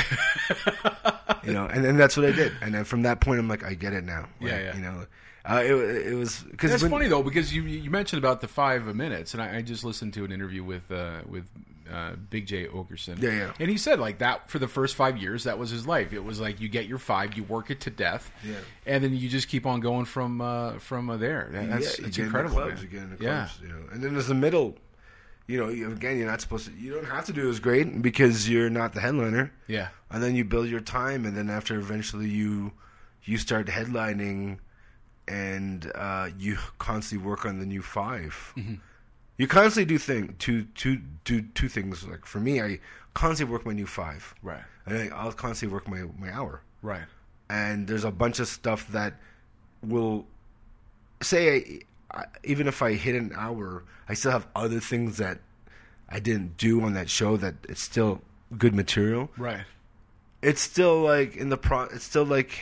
you 1.45 1.53
know, 1.53 1.67
and 1.67 1.85
then 1.85 1.97
that's 1.97 2.17
what 2.17 2.27
I 2.27 2.33
did. 2.33 2.53
And 2.61 2.75
then 2.75 2.85
from 2.85 3.03
that 3.03 3.21
point, 3.21 3.41
I'm 3.41 3.49
like, 3.49 3.65
I 3.65 3.75
get 3.75 3.93
it 3.93 4.05
now. 4.05 4.27
Yeah, 4.41 4.53
Like, 4.53 4.63
yeah. 4.63 4.77
You 4.77 4.83
know, 4.83 5.07
uh, 5.49 5.63
it 5.65 5.75
it 6.09 6.15
was 6.15 6.41
because 6.51 6.73
That's 6.73 6.87
funny 6.87 7.09
though 7.09 7.23
because 7.23 7.55
you 7.55 7.63
you 7.63 7.91
mentioned 7.91 8.19
about 8.19 8.41
the 8.41 8.49
five 8.49 8.85
minutes, 8.95 9.33
and 9.33 9.43
I, 9.43 9.59
I 9.59 9.63
just 9.63 9.85
listened 9.85 10.13
to 10.15 10.25
an 10.25 10.33
interview 10.33 10.65
with 10.65 10.91
uh, 10.91 11.21
with 11.27 11.49
uh, 11.93 12.13
Big 12.31 12.47
Jay 12.47 12.67
Oakerson. 12.67 13.21
Yeah, 13.23 13.31
yeah. 13.31 13.53
And 13.61 13.71
he 13.71 13.77
said 13.77 14.01
like 14.01 14.19
that 14.19 14.51
for 14.51 14.59
the 14.59 14.69
first 14.69 14.95
five 14.95 15.17
years, 15.19 15.45
that 15.45 15.59
was 15.59 15.71
his 15.71 15.87
life. 15.87 16.13
It 16.13 16.25
was 16.25 16.41
like 16.41 16.61
you 16.61 16.69
get 16.69 16.87
your 16.87 16.99
five, 16.99 17.35
you 17.37 17.45
work 17.45 17.71
it 17.71 17.81
to 17.83 17.91
death, 17.91 18.31
Yeah. 18.45 18.55
and 18.87 19.03
then 19.05 19.15
you 19.17 19.29
just 19.29 19.49
keep 19.49 19.67
on 19.67 19.81
going 19.81 20.05
from 20.05 20.41
uh, 20.41 20.79
from 20.79 21.09
uh, 21.11 21.17
there. 21.17 21.49
That- 21.53 21.71
That's, 21.71 21.97
that's 21.99 22.19
incredible. 22.19 22.59
In 22.59 22.63
clubs, 22.69 22.83
man. 22.83 22.91
you 22.93 22.99
get 22.99 23.03
in 23.03 23.17
Yeah. 23.21 23.49
you 23.63 23.69
know. 23.69 23.83
And 23.93 24.03
then 24.03 24.13
there's 24.15 24.29
the 24.29 24.35
middle. 24.35 24.77
You 25.49 25.61
know, 25.61 25.69
you, 25.69 25.93
again, 25.93 26.19
you're 26.19 26.27
not 26.27 26.41
supposed 26.41 26.67
to. 26.67 26.73
You 26.73 26.95
don't 26.95 27.05
have 27.07 27.27
to 27.27 27.33
do 27.33 27.49
as 27.49 27.61
great 27.61 28.03
because 28.03 28.49
you're 28.51 28.69
not 28.69 28.95
the 28.95 29.01
headliner. 29.01 29.53
Yeah. 29.69 29.89
and 30.11 30.21
then 30.23 30.35
you 30.35 30.45
build 30.45 30.69
your 30.69 30.81
time, 30.81 31.25
and 31.25 31.37
then 31.37 31.49
after 31.51 31.79
eventually 31.79 32.29
you 32.29 32.73
you 33.23 33.39
start 33.39 33.67
headlining, 33.69 34.59
and 35.29 35.91
uh, 35.95 36.29
you 36.39 36.57
constantly 36.79 37.27
work 37.27 37.45
on 37.45 37.59
the 37.59 37.67
new 37.67 37.83
5 37.83 38.53
Mm-hmm. 38.57 38.75
You 39.39 39.47
constantly 39.47 39.85
do 39.85 39.99
thing 39.99 40.35
two 40.39 40.65
two 40.75 41.01
do 41.25 41.43
two 41.43 41.69
things. 41.69 42.05
Like 42.05 42.25
for 42.25 42.41
me, 42.41 42.61
I 42.63 42.81
constantly 43.15 43.53
work 43.53 43.67
my 43.67 43.73
new 43.73 43.87
five, 43.87 44.35
Right. 44.43 44.63
and 44.87 45.13
I'll 45.13 45.33
constantly 45.33 45.75
work 45.75 45.89
my 45.89 46.05
my 46.19 46.33
hour 46.33 46.63
Right. 46.83 47.05
and 47.51 47.87
there's 47.87 48.05
a 48.05 48.11
bunch 48.11 48.39
of 48.41 48.49
stuff 48.49 48.89
that 48.89 49.15
will 49.83 50.27
say 51.23 51.81
I, 52.13 52.19
I, 52.21 52.25
even 52.45 52.67
if 52.69 52.83
I 52.83 52.93
hit 52.95 53.15
an 53.15 53.33
hour, 53.37 53.85
I 54.09 54.15
still 54.15 54.33
have 54.33 54.47
other 54.55 54.81
things 54.81 55.17
that 55.19 55.39
I 56.09 56.21
didn't 56.21 56.57
do 56.57 56.83
on 56.83 56.95
that 56.95 57.11
show 57.11 57.37
that 57.37 57.55
it's 57.69 57.83
still 57.83 58.23
good 58.57 58.75
material. 58.75 59.31
Right. 59.37 59.65
It's 60.43 60.61
still 60.61 61.01
like 61.03 61.37
in 61.37 61.49
the 61.49 61.57
pro. 61.57 61.83
It's 61.85 62.05
still 62.05 62.25
like. 62.25 62.53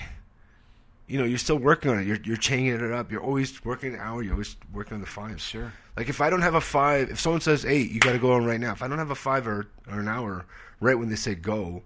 You 1.06 1.18
know, 1.18 1.24
you're 1.24 1.38
still 1.38 1.58
working 1.58 1.90
on 1.90 1.98
it. 1.98 2.06
You're 2.06 2.18
you're 2.24 2.36
changing 2.36 2.74
it 2.82 2.92
up. 2.92 3.10
You're 3.12 3.22
always 3.22 3.62
working 3.64 3.94
an 3.94 4.00
hour. 4.00 4.22
You're 4.22 4.32
always 4.32 4.56
working 4.72 4.94
on 4.94 5.00
the 5.00 5.06
five. 5.06 5.40
Sure. 5.40 5.72
Like 5.96 6.08
if 6.08 6.20
I 6.20 6.30
don't 6.30 6.42
have 6.42 6.54
a 6.54 6.60
five, 6.60 7.10
if 7.10 7.20
someone 7.20 7.40
says, 7.40 7.64
eight, 7.64 7.90
you 7.90 8.00
got 8.00 8.12
to 8.12 8.18
go 8.18 8.32
on 8.32 8.44
right 8.44 8.58
now," 8.60 8.72
if 8.72 8.82
I 8.82 8.88
don't 8.88 8.98
have 8.98 9.10
a 9.10 9.14
five 9.14 9.46
or, 9.46 9.66
or 9.90 10.00
an 10.00 10.08
hour 10.08 10.46
right 10.80 10.94
when 10.94 11.08
they 11.08 11.16
say 11.16 11.34
go, 11.34 11.82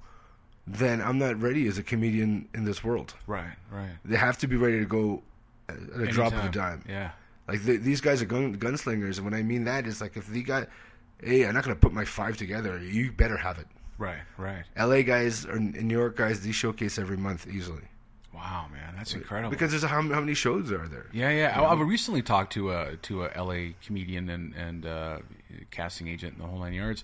then 0.67 1.01
I'm 1.01 1.19
not 1.19 1.41
ready 1.41 1.67
as 1.67 1.79
a 1.79 1.83
comedian 1.83 2.49
in 2.55 2.65
this 2.65 2.85
world. 2.85 3.15
Right. 3.27 3.57
Right. 3.71 3.91
They 4.05 4.17
have 4.17 4.39
to 4.39 4.47
be 4.47 4.57
ready 4.57 4.79
to 4.79 4.87
go 4.87 5.23
at 5.69 6.01
a 6.01 6.07
drop 6.07 6.33
of 6.33 6.45
a 6.45 6.49
dime. 6.49 6.85
Yeah. 6.89 7.11
Like 7.49 7.65
the, 7.65 7.77
these 7.77 8.01
guys 8.01 8.23
are 8.23 8.27
gun, 8.27 8.57
gunslingers, 8.57 9.17
and 9.17 9.25
when 9.25 9.35
I 9.35 9.43
mean 9.43 9.65
that 9.65 9.87
is 9.87 10.01
like 10.01 10.17
if 10.17 10.29
the 10.29 10.43
guy, 10.43 10.67
hey, 11.21 11.45
I'm 11.45 11.55
not 11.55 11.65
gonna 11.65 11.77
put 11.77 11.93
my 11.93 12.05
five 12.05 12.37
together. 12.37 12.79
You 12.79 13.11
better 13.11 13.37
have 13.37 13.59
it. 13.59 13.67
Right. 13.99 14.21
Right. 14.37 14.63
L.A. 14.77 15.03
guys 15.03 15.45
or 15.45 15.59
New 15.59 15.97
York 15.97 16.17
guys, 16.17 16.41
these 16.41 16.55
showcase 16.55 16.99
every 16.99 17.17
month 17.17 17.49
easily 17.49 17.83
Wow, 18.39 18.67
man, 18.73 18.95
that's 18.97 19.13
incredible. 19.15 19.51
because 19.51 19.71
there's 19.73 19.83
a, 19.85 19.89
how, 19.89 20.01
how 20.01 20.21
many 20.21 20.35
shows 20.35 20.71
are 20.73 20.87
there? 20.89 21.07
Yeah, 21.13 21.31
yeah. 21.31 21.61
I, 21.61 21.65
I 21.65 21.75
recently 21.83 22.23
talked 22.23 22.53
to 22.55 22.71
a 22.73 22.97
to 23.03 23.25
a 23.25 23.31
LA 23.37 23.73
comedian 23.85 24.31
and 24.31 24.55
and 24.55 24.87
uh, 24.87 25.19
casting 25.71 26.09
agent 26.09 26.35
in 26.35 26.39
the 26.41 26.47
whole 26.47 26.61
nine 26.61 26.73
yards, 26.73 27.03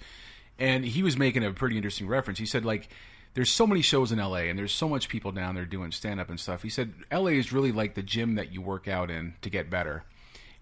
and 0.59 0.85
he 0.85 1.03
was 1.03 1.17
making 1.17 1.45
a 1.45 1.51
pretty 1.53 1.77
interesting 1.77 2.07
reference. 2.07 2.39
He 2.39 2.47
said 2.47 2.65
like. 2.65 2.89
There's 3.37 3.51
so 3.51 3.67
many 3.67 3.83
shows 3.83 4.13
in 4.13 4.21
LA, 4.21 4.43
and 4.47 4.57
there's 4.57 4.73
so 4.73 4.89
much 4.89 5.09
people 5.09 5.33
down 5.33 5.57
there 5.57 5.65
doing 5.65 5.91
stand 5.91 6.21
up 6.21 6.31
and 6.31 6.39
stuff. 6.39 6.63
He 6.63 6.69
said 6.69 6.93
LA 7.11 7.31
is 7.31 7.53
really 7.53 7.73
like 7.73 7.95
the 7.97 8.03
gym 8.05 8.37
that 8.37 8.53
you 8.53 8.63
work 8.63 8.87
out 8.87 9.11
in 9.11 9.35
to 9.43 9.51
get 9.51 9.69
better, 9.69 10.05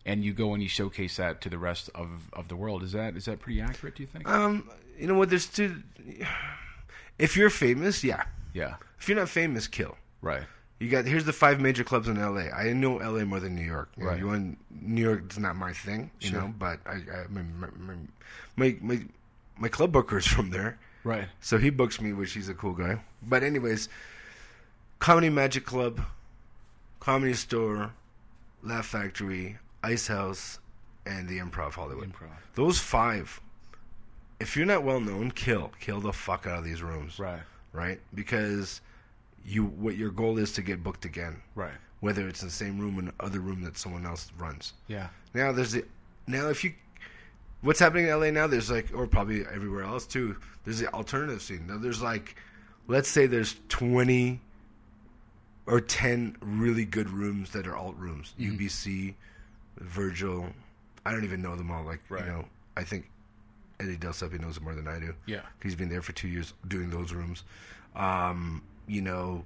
and 0.06 0.24
you 0.24 0.32
go 0.32 0.54
and 0.54 0.62
you 0.62 0.70
showcase 0.70 1.18
that 1.18 1.42
to 1.42 1.50
the 1.50 1.58
rest 1.58 1.90
of, 1.94 2.08
of 2.32 2.48
the 2.48 2.56
world. 2.56 2.82
Is 2.82 2.92
that 2.92 3.14
is 3.14 3.26
that 3.26 3.40
pretty 3.40 3.60
accurate? 3.60 3.96
Do 3.96 4.02
you 4.04 4.06
think? 4.06 4.26
Um, 4.26 4.70
you 4.98 5.06
know 5.06 5.12
what? 5.16 5.28
There's 5.28 5.44
two. 5.48 5.82
If 7.18 7.36
you're 7.36 7.50
famous, 7.50 8.02
yeah. 8.02 8.22
yeah, 8.54 8.76
If 8.98 9.06
you're 9.06 9.18
not 9.18 9.28
famous, 9.28 9.66
kill. 9.68 9.96
right, 10.22 10.44
You 10.82 10.88
got 10.88 11.04
here's 11.06 11.24
the 11.24 11.32
five 11.32 11.60
major 11.60 11.84
clubs 11.84 12.08
in 12.08 12.16
LA. 12.20 12.50
I 12.52 12.72
know 12.72 12.96
LA 12.96 13.24
more 13.24 13.38
than 13.38 13.54
New 13.54 13.62
York. 13.64 13.90
You 13.96 14.04
know, 14.04 14.14
You 14.14 14.56
New 14.80 15.00
York 15.02 15.30
is 15.30 15.38
not 15.38 15.54
my 15.54 15.72
thing, 15.72 16.10
you 16.20 16.30
Sure. 16.30 16.40
know. 16.40 16.54
But 16.58 16.80
I, 16.84 16.94
I 16.94 17.26
my, 17.30 17.42
my, 17.42 17.68
my 18.56 18.76
my 18.80 19.00
my 19.58 19.68
club 19.68 19.92
booker 19.92 20.18
is 20.18 20.26
from 20.36 20.50
there, 20.50 20.78
right, 21.04 21.28
so 21.40 21.56
he 21.56 21.70
books 21.70 22.00
me, 22.00 22.12
which 22.12 22.32
he's 22.32 22.48
a 22.48 22.54
cool 22.54 22.72
guy. 22.72 23.00
But 23.22 23.44
anyways, 23.44 23.88
Comedy 24.98 25.30
Magic 25.30 25.64
Club, 25.64 26.00
Comedy 26.98 27.34
Store, 27.34 27.92
Laugh 28.64 28.86
Factory, 28.86 29.58
Ice 29.84 30.08
House, 30.08 30.58
and 31.06 31.28
the 31.28 31.38
Improv 31.38 31.74
Hollywood. 31.74 32.12
Improv. 32.12 32.30
Those 32.56 32.80
five. 32.80 33.40
If 34.40 34.56
you're 34.56 34.66
not 34.66 34.82
well 34.82 34.98
known, 35.00 35.30
kill 35.30 35.70
kill 35.80 36.00
the 36.00 36.12
fuck 36.12 36.44
out 36.48 36.58
of 36.58 36.64
these 36.64 36.82
rooms 36.82 37.20
right, 37.20 37.42
right? 37.72 38.00
Because 38.12 38.80
you 39.44 39.64
what 39.64 39.96
your 39.96 40.10
goal 40.10 40.38
is 40.38 40.52
to 40.52 40.62
get 40.62 40.82
booked 40.82 41.04
again, 41.04 41.36
right. 41.54 41.72
whether 42.00 42.28
it's 42.28 42.42
in 42.42 42.48
the 42.48 42.54
same 42.54 42.78
room 42.78 42.98
or 42.98 43.02
the 43.02 43.12
other 43.20 43.40
room 43.40 43.62
that 43.62 43.76
someone 43.76 44.06
else 44.06 44.30
runs. 44.38 44.72
Yeah, 44.88 45.08
Now 45.34 45.52
there's 45.52 45.72
the 45.72 45.84
now 46.26 46.48
if 46.48 46.62
you 46.64 46.72
what's 47.62 47.80
happening 47.80 48.06
in 48.08 48.18
LA 48.18 48.30
now 48.30 48.46
there's 48.46 48.70
like 48.70 48.90
or 48.94 49.06
probably 49.06 49.44
everywhere 49.46 49.82
else 49.84 50.06
too. 50.06 50.36
There's 50.64 50.78
the 50.78 50.92
alternative 50.92 51.42
scene. 51.42 51.66
Now 51.66 51.78
there's 51.78 52.00
like 52.02 52.36
let's 52.88 53.08
say 53.08 53.26
there's 53.26 53.56
20 53.68 54.40
or 55.66 55.80
10 55.80 56.36
really 56.40 56.84
good 56.84 57.08
rooms 57.08 57.50
that 57.50 57.66
are 57.68 57.76
alt 57.76 57.96
rooms. 57.96 58.34
UBC, 58.38 59.14
Virgil, 59.78 60.48
I 61.06 61.12
don't 61.12 61.22
even 61.24 61.40
know 61.40 61.54
them 61.54 61.70
all 61.70 61.84
like, 61.84 62.00
Right. 62.08 62.24
you 62.24 62.30
know, 62.32 62.44
I 62.76 62.82
think 62.82 63.08
Eddie 63.78 63.96
Del 63.96 64.12
Seppi 64.12 64.38
knows 64.38 64.56
it 64.56 64.62
more 64.64 64.74
than 64.74 64.88
I 64.88 64.98
do. 64.98 65.14
Yeah. 65.26 65.42
He's 65.62 65.76
been 65.76 65.88
there 65.88 66.02
for 66.02 66.12
2 66.12 66.26
years 66.28 66.52
doing 66.66 66.90
those 66.90 67.12
rooms. 67.12 67.44
Um, 67.94 68.62
you 68.86 69.00
know, 69.02 69.44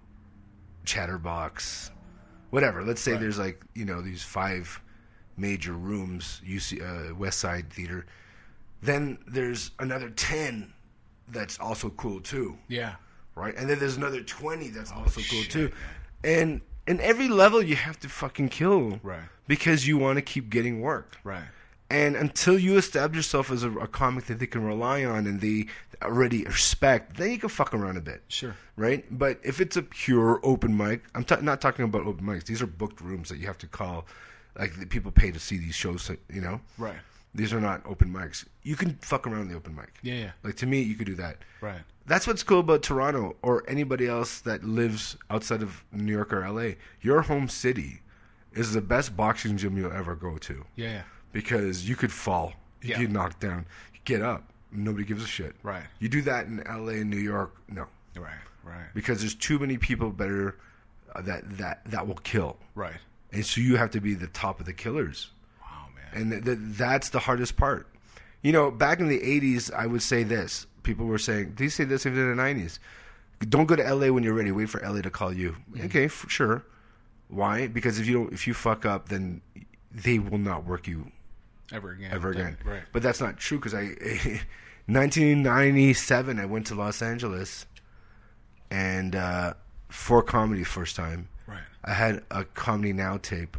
Chatterbox, 0.85 1.91
whatever. 2.51 2.83
Let's 2.85 3.01
say 3.01 3.13
Right. 3.13 3.21
there's 3.21 3.39
like 3.39 3.61
you 3.75 3.85
know 3.85 4.01
these 4.01 4.23
five 4.23 4.81
major 5.37 5.73
rooms. 5.73 6.41
You 6.45 6.61
see, 6.61 6.81
uh, 6.81 7.15
West 7.15 7.39
Side 7.41 7.71
Theater. 7.71 8.07
Then 8.83 9.19
there's 9.27 9.73
another 9.79 10.11
ten 10.11 10.73
that's 11.29 11.59
also 11.59 11.91
cool 11.91 12.21
too, 12.21 12.57
Yeah. 12.69 12.95
right? 13.35 13.55
And 13.57 13.69
then 13.69 13.79
there's 13.81 13.97
another 13.97 14.23
twenty 14.23 14.69
that's 14.69 14.93
also 14.93 15.21
cool 15.23 15.39
Oh, 15.41 15.43
shit, 15.43 15.51
too. 15.51 15.73
And 16.23 16.61
in 16.87 17.01
every 17.01 17.29
level, 17.29 17.61
you 17.63 17.75
have 17.75 17.99
to 18.01 18.09
fucking 18.09 18.51
kill, 18.51 19.01
Right. 19.03 19.23
Because 19.49 19.87
you 19.89 19.99
want 19.99 20.17
to 20.19 20.23
keep 20.23 20.51
getting 20.51 20.81
work, 20.81 21.17
Right. 21.25 21.45
and 21.91 22.15
until 22.17 22.59
you 22.59 22.77
establish 22.77 23.17
yourself 23.17 23.51
as 23.51 23.65
a, 23.65 23.71
a 23.73 23.89
comic 23.89 24.27
that 24.27 24.39
they 24.39 24.47
can 24.47 24.63
rely 24.65 25.05
on 25.05 25.27
and 25.27 25.41
they 25.41 25.67
already 26.03 26.45
respect, 26.45 27.17
then 27.17 27.31
you 27.31 27.39
can 27.39 27.49
fuck 27.49 27.73
around 27.75 27.97
a 27.97 28.01
bit. 28.01 28.23
Sure. 28.29 28.55
Right? 28.77 29.05
But 29.11 29.41
if 29.43 29.61
it's 29.61 29.77
a 29.77 29.83
pure 29.83 30.41
open 30.43 30.77
mic, 30.77 31.05
I'm 31.15 31.25
ta- 31.25 31.41
not 31.41 31.61
talking 31.61 31.85
about 31.85 32.07
open 32.07 32.25
mics. 32.25 32.45
These 32.45 32.63
are 32.63 32.67
booked 32.67 33.01
rooms 33.01 33.29
that 33.29 33.39
you 33.39 33.47
have 33.47 33.59
to 33.59 33.67
call. 33.67 34.07
Like, 34.59 34.79
the 34.79 34.87
people 34.87 35.11
pay 35.13 35.31
to 35.31 35.39
see 35.41 35.59
these 35.59 35.75
shows, 35.75 36.11
you 36.33 36.41
know? 36.41 36.61
Right. 36.79 36.97
These 37.35 37.53
are 37.53 37.61
not 37.61 37.83
open 37.85 38.11
mics. 38.11 38.47
You 38.63 38.77
can 38.77 38.95
fuck 39.03 39.27
around 39.27 39.49
the 39.49 39.55
open 39.57 39.75
mic. 39.75 39.93
Yeah, 40.03 40.15
yeah. 40.15 40.31
Like, 40.43 40.55
to 40.57 40.67
me, 40.67 40.81
you 40.81 40.95
could 40.95 41.07
do 41.07 41.15
that. 41.17 41.37
Right. 41.61 41.83
That's 42.07 42.27
what's 42.27 42.43
cool 42.43 42.61
about 42.61 42.83
Toronto 42.83 43.37
or 43.43 43.65
anybody 43.69 44.07
else 44.07 44.41
that 44.41 44.65
lives 44.65 45.17
outside 45.29 45.63
of 45.63 45.85
New 45.93 46.13
York 46.13 46.33
or 46.33 46.49
LA. 46.49 46.77
Your 47.03 47.21
home 47.23 47.49
city 47.49 48.01
is 48.55 48.73
the 48.73 48.81
best 48.81 49.15
boxing 49.17 49.59
gym 49.59 49.77
you'll 49.77 49.93
ever 49.93 50.15
go 50.15 50.39
to 50.39 50.65
Yeah, 50.77 50.89
yeah. 50.91 51.03
because 51.33 51.87
you 51.87 51.95
could 51.97 52.13
fall, 52.13 52.55
you 52.81 52.91
Yeah. 52.91 53.01
get 53.01 53.11
knocked 53.11 53.41
down, 53.41 53.67
get 54.05 54.23
up, 54.23 54.51
nobody 54.77 55.05
gives 55.05 55.23
a 55.25 55.27
shit. 55.27 55.55
Right. 55.63 55.83
You 55.99 56.09
do 56.09 56.23
that 56.23 56.47
in 56.47 56.63
LA 56.67 57.01
and 57.01 57.11
New 57.11 57.17
York, 57.19 57.55
no, 57.69 57.87
Right. 58.17 58.35
Right. 58.65 58.87
because 58.95 59.21
there's 59.21 59.35
too 59.35 59.59
many 59.59 59.79
people 59.79 60.11
better 60.11 60.57
uh, 61.15 61.23
that 61.23 61.59
that 61.59 61.85
that 61.87 62.07
will 62.07 62.17
kill, 62.17 62.57
Right. 62.75 62.97
and 63.33 63.45
so 63.47 63.61
you 63.61 63.77
have 63.77 63.91
to 63.93 64.01
be 64.01 64.15
the 64.15 64.27
top 64.29 64.61
of 64.61 64.67
the 64.67 64.73
killers, 64.73 65.31
Wow, 65.63 65.87
man. 65.95 66.21
and 66.23 66.31
th- 66.33 66.45
th- 66.45 66.59
that's 66.77 67.09
the 67.11 67.21
hardest 67.21 67.57
part. 67.57 67.87
You 68.43 68.53
know, 68.53 68.71
back 68.71 69.01
in 69.01 69.09
the 69.09 69.21
'80s, 69.21 69.73
I 69.73 69.87
would 69.87 70.03
say 70.03 70.23
this. 70.23 70.67
People 70.83 71.07
were 71.07 71.19
saying, 71.19 71.53
"Do 71.57 71.65
you 71.65 71.71
say 71.71 71.85
this 71.85 72.07
even 72.07 72.19
in 72.19 72.37
the 72.37 72.43
'90s?" 72.43 72.79
Don't 73.49 73.67
go 73.67 73.77
to 73.77 73.83
LA 73.83 74.11
when 74.13 74.23
you're 74.25 74.35
ready. 74.35 74.51
Wait 74.53 74.69
for 74.71 74.81
LA 74.81 75.03
to 75.03 75.11
call 75.11 75.33
you. 75.33 75.57
Okay, 75.79 76.09
for 76.09 76.29
sure. 76.31 76.65
Why? 77.29 77.67
Because 77.67 77.99
if 77.99 78.07
you 78.07 78.15
don't, 78.15 78.33
if 78.33 78.47
you 78.47 78.55
fuck 78.55 78.87
up, 78.87 79.09
then 79.09 79.41
they 79.93 80.19
will 80.19 80.39
not 80.39 80.65
work 80.65 80.87
you 80.87 81.11
Ever 81.73 81.93
again. 81.93 82.11
ever 82.13 82.33
Yeah, 82.33 82.41
again. 82.41 82.59
Right. 82.65 82.83
But 82.93 83.03
that's 83.03 83.21
not 83.21 83.37
true 83.39 83.59
because 83.59 83.75
I, 83.75 83.81
1997, 84.87 86.39
I 86.39 86.45
went 86.47 86.67
to 86.69 86.75
Los 86.75 87.03
Angeles, 87.03 87.67
and 88.71 89.17
uh, 89.17 89.55
for 89.89 90.23
comedy 90.23 90.65
first 90.65 90.97
time. 90.97 91.29
Right. 91.47 91.59
I 91.85 91.93
had 91.93 92.23
a 92.31 92.45
comedy 92.45 92.93
now 92.93 93.17
tape, 93.19 93.57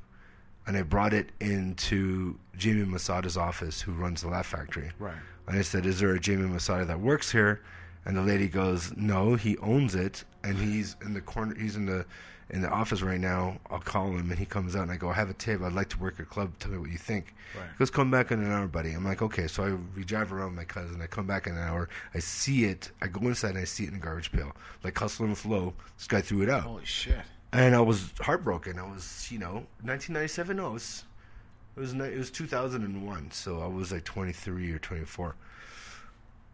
and 0.66 0.78
I 0.78 0.84
brought 0.84 1.14
it 1.14 1.32
into 1.40 2.38
Jamie 2.58 2.86
Masada's 2.86 3.38
office, 3.38 3.82
who 3.82 3.92
runs 3.92 4.22
the 4.22 4.30
Laugh 4.30 4.48
Factory. 4.48 4.92
Right. 5.00 5.16
And 5.48 5.58
I 5.58 5.62
said, 5.62 5.86
"Is 5.86 6.00
there 6.00 6.14
a 6.14 6.20
Jamie 6.20 6.48
Masada 6.48 6.86
that 6.86 7.00
works 7.00 7.32
here?" 7.32 7.62
And 8.06 8.16
the 8.16 8.22
lady 8.22 8.48
goes, 8.48 8.94
"No, 8.96 9.36
he 9.36 9.58
owns 9.58 9.96
it, 9.96 10.24
and 10.44 10.58
he's 10.58 10.96
in 11.04 11.14
the 11.14 11.22
corner. 11.22 11.56
He's 11.56 11.76
in 11.76 11.86
the 11.86 12.06
in 12.50 12.62
the 12.62 12.70
office 12.70 13.02
right 13.02 13.20
now. 13.20 13.58
I'll 13.70 13.80
call 13.80 14.08
him, 14.12 14.30
and 14.30 14.40
he 14.40 14.46
comes 14.46 14.76
out, 14.76 14.84
and 14.84 14.92
I 14.92 14.98
go, 14.98 15.10
I 15.10 15.14
have 15.14 15.30
a 15.30 15.34
tape. 15.34 15.62
I'd 15.62 15.74
like 15.74 15.90
to 15.90 16.00
work 16.00 16.18
your 16.18 16.26
club. 16.28 16.54
Tell 16.60 16.72
me 16.72 16.78
what 16.78 16.90
you 16.90 16.98
think." 16.98 17.34
Right. 17.56 17.66
He 17.72 17.78
goes, 17.80 17.90
"Come 17.90 18.10
back 18.12 18.32
in 18.32 18.42
an 18.44 18.52
hour, 18.52 18.68
buddy." 18.68 18.92
I'm 18.94 19.04
like, 19.06 19.22
"Okay." 19.22 19.48
So 19.48 19.64
I 19.64 19.74
we 19.98 20.04
drive 20.04 20.32
around 20.32 20.50
with 20.52 20.58
my 20.58 20.64
cousin. 20.66 21.02
I 21.02 21.08
come 21.08 21.28
back 21.28 21.48
in 21.48 21.54
an 21.54 21.60
hour. 21.64 21.90
I 22.14 22.20
see 22.20 22.66
it. 22.66 22.92
I 23.02 23.08
go 23.08 23.22
inside 23.28 23.50
and 23.52 23.60
I 23.60 23.64
see 23.66 23.84
it 23.86 23.90
in 23.90 23.96
a 23.96 24.00
garbage 24.00 24.32
pail, 24.32 24.56
like 24.84 24.98
Hustle 24.98 25.26
and 25.26 25.38
Flow. 25.38 25.74
This 25.98 26.08
guy 26.08 26.22
threw 26.22 26.42
it 26.42 26.50
out, 26.50 26.64
Holy 26.64 26.86
shit. 26.86 27.20
and 27.52 27.76
I 27.76 27.82
was 27.82 28.12
heartbroken. 28.22 28.80
I 28.80 28.84
was, 28.84 29.28
you 29.32 29.40
know, 29.40 29.66
1997. 29.84 30.58
No, 30.58 30.68
it 30.70 30.74
was 30.74 31.04
it 31.76 31.80
was, 31.82 31.94
it 31.94 32.18
was 32.18 32.32
2001. 32.32 33.32
So 33.32 33.60
I 33.62 33.68
was 33.68 33.92
like 33.92 34.04
23 34.04 34.72
or 34.72 34.80
24. 34.80 35.36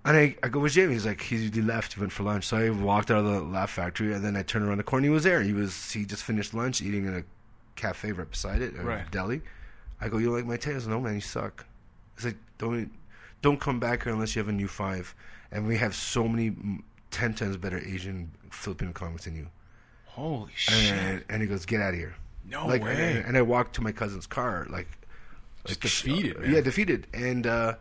And 0.05 0.17
I, 0.17 0.35
I 0.43 0.49
go 0.49 0.59
with 0.59 0.73
Jamie. 0.73 0.93
He's 0.93 1.05
like, 1.05 1.21
he, 1.21 1.49
left. 1.61 1.93
He 1.93 1.99
went 1.99 2.11
for 2.11 2.23
lunch. 2.23 2.45
So 2.45 2.57
I 2.57 2.69
walked 2.69 3.09
out 3.09 3.19
of 3.19 3.25
the 3.25 3.39
Laugh 3.41 3.69
Factory, 3.71 4.13
and 4.13 4.23
then 4.23 4.35
I 4.35 4.43
turned 4.43 4.65
around 4.65 4.79
the 4.79 4.83
corner. 4.83 5.05
He 5.05 5.09
was 5.09 5.23
there. 5.23 5.41
He 5.41 5.53
was 5.53 5.91
he 5.91 6.05
just 6.05 6.23
finished 6.23 6.53
lunch, 6.53 6.81
eating 6.81 7.05
in 7.05 7.15
a 7.15 7.23
cafe 7.75 8.11
right 8.11 8.29
beside 8.29 8.61
it, 8.61 8.75
a 8.77 8.83
Right. 8.83 9.09
deli. 9.11 9.41
I 10.01 10.09
go, 10.09 10.17
you 10.17 10.29
like 10.31 10.45
my 10.45 10.57
taste? 10.57 10.87
No, 10.87 10.99
man, 10.99 11.15
you 11.15 11.21
suck. 11.21 11.65
He's 12.17 12.25
like, 12.25 12.37
don't 12.57 12.91
don't 13.41 13.59
come 13.59 13.79
back 13.79 14.03
here 14.03 14.11
unless 14.13 14.35
you 14.35 14.41
have 14.41 14.49
a 14.49 14.53
new 14.53 14.67
five. 14.67 15.15
And 15.51 15.67
we 15.67 15.77
have 15.77 15.95
so 15.95 16.27
many 16.27 16.55
ten 17.11 17.33
times 17.33 17.55
better 17.57 17.79
Asian 17.79 18.31
Filipino 18.51 18.91
comics 18.91 19.25
than 19.25 19.35
you. 19.35 19.47
Holy 20.05 20.51
shit. 20.55 20.93
And, 20.93 21.23
and 21.29 21.41
he 21.41 21.47
goes, 21.47 21.65
get 21.65 21.79
out 21.79 21.93
of 21.93 21.99
here. 21.99 22.15
No 22.49 22.67
like, 22.67 22.83
way. 22.83 23.17
And, 23.17 23.25
and 23.27 23.37
I 23.37 23.41
walked 23.41 23.75
to 23.75 23.81
my 23.81 23.91
cousin's 23.91 24.27
car, 24.27 24.67
like, 24.69 24.87
like 25.67 25.79
defeated, 25.79 26.39
man. 26.39 26.53
Yeah, 26.53 26.61
defeated. 26.61 27.07
And 27.13 27.47
uh, 27.47 27.75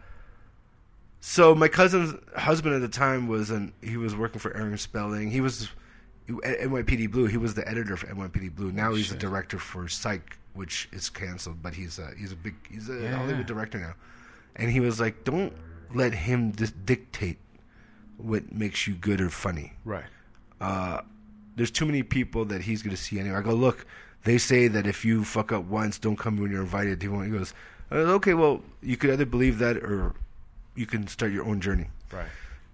so 1.24 1.54
my 1.54 1.68
cousin's 1.68 2.14
husband 2.36 2.74
at 2.74 2.80
the 2.80 2.88
time 2.88 3.28
was 3.28 3.50
an 3.50 3.72
he 3.80 3.96
was 3.96 4.14
working 4.16 4.40
for 4.40 4.54
Aaron 4.56 4.76
Spelling. 4.76 5.30
He 5.30 5.40
was 5.40 5.68
at 6.44 6.58
NYPD 6.60 7.10
Blue. 7.12 7.26
He 7.26 7.36
was 7.36 7.54
the 7.54 7.66
editor 7.68 7.96
for 7.96 8.08
NYPD 8.08 8.56
Blue. 8.56 8.72
Now 8.72 8.92
he's 8.92 9.08
the 9.08 9.16
director 9.16 9.58
for 9.60 9.86
Psych, 9.88 10.36
which 10.54 10.88
is 10.92 11.08
canceled. 11.08 11.62
But 11.62 11.74
he's 11.74 12.00
a, 12.00 12.10
he's 12.18 12.32
a 12.32 12.36
big 12.36 12.54
he's 12.68 12.88
a 12.90 12.94
Yeah. 13.02 13.16
Hollywood 13.16 13.46
director 13.46 13.78
now. 13.78 13.94
And 14.56 14.68
he 14.70 14.80
was 14.80 14.98
like, 14.98 15.22
don't 15.22 15.52
let 15.94 16.12
him 16.12 16.50
dis- 16.50 16.72
dictate 16.84 17.38
what 18.16 18.50
makes 18.52 18.86
you 18.88 18.94
good 18.94 19.20
or 19.20 19.30
funny 19.30 19.72
Right. 19.84 20.04
there's 21.56 21.70
too 21.70 21.86
many 21.86 22.02
people 22.02 22.44
that 22.46 22.62
he's 22.62 22.82
going 22.82 22.94
to 22.96 23.00
see 23.02 23.20
anyway. 23.20 23.36
I 23.36 23.42
go, 23.42 23.54
look, 23.54 23.86
they 24.24 24.38
say 24.38 24.66
that 24.68 24.86
if 24.88 25.04
you 25.04 25.24
fuck 25.24 25.52
up 25.52 25.64
once, 25.64 25.98
don't 25.98 26.16
come 26.16 26.36
when 26.38 26.50
you're 26.50 26.62
invited. 26.62 27.00
He 27.02 27.08
goes, 27.08 27.54
uh, 27.92 27.96
okay, 28.18 28.34
well, 28.34 28.62
you 28.82 28.96
could 28.96 29.10
either 29.10 29.26
believe 29.26 29.58
that 29.58 29.76
or 29.78 30.14
you 30.74 30.86
can 30.86 31.06
start 31.06 31.32
your 31.32 31.44
own 31.44 31.60
journey. 31.60 31.88
Right. 32.12 32.26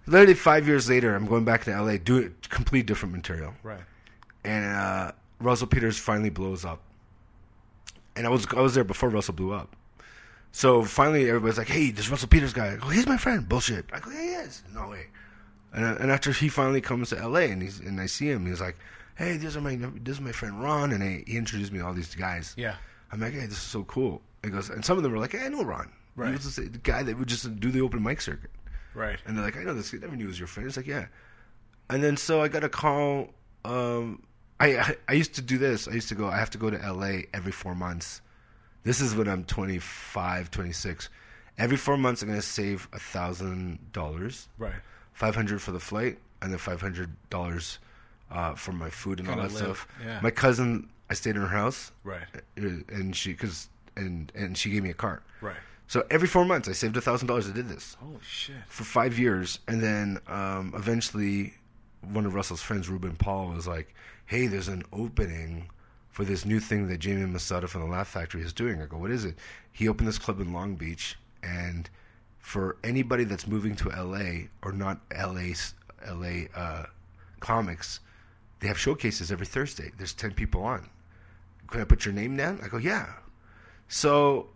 Literally 0.07 0.35
five 0.35 0.67
years 0.67 0.89
later, 0.89 1.15
I'm 1.15 1.27
going 1.27 1.45
back 1.45 1.65
to 1.65 1.71
LA, 1.83 1.97
doing 1.99 2.35
complete 2.49 2.87
different 2.87 3.15
material, 3.15 3.53
Right. 3.63 3.81
and 4.45 4.65
uh, 4.65 5.13
Russell 5.41 5.67
Peters 5.67 5.99
finally 5.99 6.31
blows 6.31 6.65
up. 6.65 6.81
And 8.17 8.27
I 8.27 8.31
was 8.31 8.47
I 8.57 8.61
was 8.61 8.75
there 8.75 8.85
before 8.85 9.09
Russell 9.11 9.35
blew 9.35 9.53
up. 9.53 9.77
So 10.51 10.83
finally, 10.83 11.29
everybody's 11.29 11.59
like, 11.59 11.69
"Hey, 11.69 11.91
this 11.91 12.09
Russell 12.11 12.29
Peters 12.29 12.53
guy." 12.53 12.73
I 12.73 12.77
go, 12.77 12.89
"He's 12.89 13.07
my 13.07 13.17
friend." 13.19 13.49
Bullshit. 13.49 13.85
I 13.93 14.01
go, 14.01 14.11
"Yeah, 14.11 14.23
he 14.23 14.29
is." 14.31 14.63
No 14.75 14.89
way. 14.89 15.07
And, 15.73 15.85
uh, 15.85 15.97
and 16.01 16.11
after 16.11 16.33
he 16.33 16.49
finally 16.49 16.81
comes 16.81 17.11
to 17.11 17.17
LA 17.17 17.41
and 17.53 17.63
he's 17.63 17.79
and 17.81 18.01
I 18.01 18.07
see 18.07 18.29
him, 18.31 18.47
he's 18.47 18.61
like, 18.61 18.77
"Hey, 19.17 19.37
this 19.37 19.55
is 19.55 19.63
my 19.63 19.77
this 19.77 20.17
is 20.17 20.21
my 20.21 20.33
friend 20.33 20.61
Ron," 20.61 20.93
and 20.93 21.05
I, 21.05 21.23
he 21.27 21.37
introduced 21.37 21.71
me 21.71 21.79
to 21.81 21.87
all 21.87 21.93
these 21.95 22.15
guys. 22.15 22.55
Yeah. 22.57 22.75
I'm 23.13 23.21
like, 23.21 23.35
"Hey, 23.35 23.41
this 23.47 23.53
is 23.59 23.59
so 23.59 23.85
cool." 23.85 24.23
He 24.43 24.51
goes, 24.51 24.71
and 24.71 24.85
some 24.85 24.97
of 24.97 25.03
them 25.03 25.13
were 25.13 25.19
like, 25.19 25.33
"Hey, 25.33 25.45
I 25.45 25.49
know 25.49 25.63
Ron." 25.63 25.91
Right. 26.19 26.29
He 26.31 26.35
was 26.35 26.57
the 26.57 26.69
guy 26.83 27.03
that 27.03 27.19
would 27.19 27.29
just 27.29 27.61
do 27.61 27.71
the 27.71 27.81
open 27.81 28.03
mic 28.03 28.21
circuit. 28.21 28.51
Right. 28.95 29.19
And 29.27 29.37
they're 29.37 29.45
like, 29.45 29.57
I 29.57 29.63
know 29.63 29.75
this. 29.75 29.95
I 29.95 29.99
never 29.99 30.17
knew 30.17 30.25
he 30.25 30.29
was 30.29 30.39
your 30.39 30.49
friend. 30.49 30.67
It's 30.67 30.77
like, 30.77 30.87
yeah. 30.87 31.07
And 31.91 32.03
then 32.03 32.17
so 32.17 32.43
I 32.43 32.49
got 32.49 32.65
a 32.65 32.69
call. 32.69 33.31
Um, 33.65 34.23
I, 34.61 34.77
I 34.79 34.97
I 35.09 35.13
used 35.13 35.35
to 35.37 35.43
do 35.43 35.57
this. 35.59 35.87
I 35.89 35.93
used 35.93 36.09
to 36.09 36.15
go. 36.15 36.27
I 36.27 36.37
have 36.39 36.51
to 36.51 36.59
go 36.59 36.69
to 36.71 36.83
L.A. 36.83 37.27
every 37.33 37.53
four 37.53 37.75
months. 37.75 38.21
This 38.85 39.01
is 39.01 39.15
when 39.15 39.29
I'm 39.29 39.45
25, 39.45 40.51
26. 40.51 41.09
Every 41.59 41.77
four 41.77 41.97
months, 41.97 42.23
I'm 42.23 42.29
gonna 42.29 42.43
save 42.43 42.89
a 42.93 42.99
thousand 42.99 43.93
dollars, 43.93 44.49
Right. 44.59 44.73
five 45.13 45.35
hundred 45.35 45.61
for 45.61 45.73
the 45.73 45.81
flight, 45.81 46.19
and 46.41 46.51
then 46.53 46.59
five 46.59 46.81
hundred 46.81 47.11
dollars 47.31 47.79
uh, 48.31 48.55
for 48.55 48.73
my 48.73 48.91
food 48.91 49.19
and 49.21 49.29
all 49.29 49.35
Kinda 49.35 49.49
that 49.49 49.55
live, 49.55 49.77
stuff. 49.79 49.89
yeah. 50.05 50.21
My 50.23 50.31
cousin, 50.31 50.89
I 51.11 51.15
stayed 51.15 51.35
in 51.37 51.43
her 51.43 51.49
house, 51.49 51.91
Right. 52.05 52.23
uh, 52.35 52.63
and 52.89 53.15
she 53.17 53.33
because 53.33 53.69
and 53.97 54.31
and 54.37 54.57
she 54.57 54.71
gave 54.71 54.83
me 54.85 54.91
a 54.91 54.95
car. 54.95 55.23
Right. 55.41 55.57
So 55.89 56.07
every 56.11 56.29
four 56.29 56.45
months, 56.45 56.69
I 56.69 56.73
saved 56.73 56.97
a 56.99 57.01
thousand 57.01 57.29
dollars. 57.29 57.49
I 57.49 57.53
did 57.53 57.69
this 57.69 57.97
Holy 57.99 58.19
shit. 58.23 58.57
for 58.69 58.85
five 58.85 59.19
years, 59.19 59.59
and 59.67 59.83
then 59.83 60.19
um, 60.29 60.75
eventually, 60.77 61.55
one 62.13 62.27
of 62.27 62.35
Russell's 62.35 62.61
friends, 62.63 62.89
Ruben 62.91 63.17
Paul, 63.17 63.49
was 63.49 63.67
like, 63.67 63.95
"Hey, 64.27 64.47
there's 64.49 64.69
an 64.69 64.83
opening 64.93 65.71
for 66.11 66.27
this 66.27 66.45
new 66.45 66.61
thing 66.61 66.89
that 66.89 66.99
Jamie 66.99 67.25
Masada 67.25 67.67
from 67.67 67.81
the 67.81 67.87
Laugh 67.87 68.07
Factory 68.09 68.43
is 68.43 68.53
doing." 68.53 68.83
I 68.83 68.87
go, 68.87 68.99
"What 68.99 69.11
is 69.11 69.25
it?" 69.25 69.37
He 69.73 69.89
opened 69.89 70.09
this 70.09 70.19
club 70.19 70.41
in 70.41 70.53
Long 70.53 70.77
Beach, 70.77 71.17
and 71.43 71.89
for 72.39 72.77
anybody 72.85 73.25
that's 73.25 73.47
moving 73.47 73.75
to 73.77 73.89
LA 73.89 74.49
or 74.63 74.73
not 74.73 75.01
LA, 75.11 75.55
LA 76.07 76.49
uh, 76.55 76.85
comics, 77.41 78.01
they 78.61 78.69
have 78.69 78.79
showcases 78.79 79.33
every 79.33 79.47
Thursday. 79.47 79.91
There's 79.97 80.13
ten 80.13 80.33
people 80.33 80.63
on. 80.65 80.91
Can 81.69 81.81
I 81.81 81.85
put 81.85 82.05
your 82.05 82.13
name 82.13 82.37
down? 82.37 82.61
I 82.63 82.69
go, 82.69 82.77
"Yeah." 82.77 83.07
So 83.89 84.49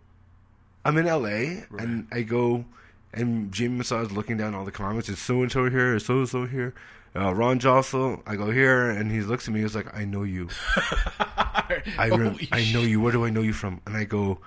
I'm 0.85 0.97
in 0.97 1.05
LA 1.05 1.63
and 1.79 2.07
I 2.11 2.21
go 2.23 2.65
and 3.13 3.51
Jimmy 3.51 3.77
Masada's 3.77 4.11
looking 4.11 4.37
down 4.37 4.53
all 4.55 4.65
the 4.65 4.71
comments. 4.71 5.07
It's 5.09 5.21
so 5.21 5.41
and 5.41 5.51
so 5.51 5.69
here, 5.69 5.95
it's 5.95 6.05
so 6.05 6.19
and 6.19 6.29
so 6.29 6.45
here. 6.45 6.73
Uh, 7.15 7.31
Ron 7.33 7.59
Josol, 7.59 8.23
I 8.25 8.35
go 8.35 8.49
here, 8.49 8.89
and 8.89 9.11
he 9.11 9.21
looks 9.21 9.47
at 9.47 9.53
me. 9.53 9.61
He's 9.61 9.75
like, 9.75 9.95
"I 9.95 10.03
know 10.03 10.23
you. 10.23 10.49
I 11.19 12.09
rem- 12.09 12.39
I 12.51 12.69
know 12.73 12.81
you. 12.81 12.99
Where 12.99 13.11
do 13.11 13.23
I 13.25 13.29
know 13.29 13.41
you 13.41 13.53
from?" 13.53 13.81
And 13.85 13.95
I 13.95 14.03
go, 14.03 14.39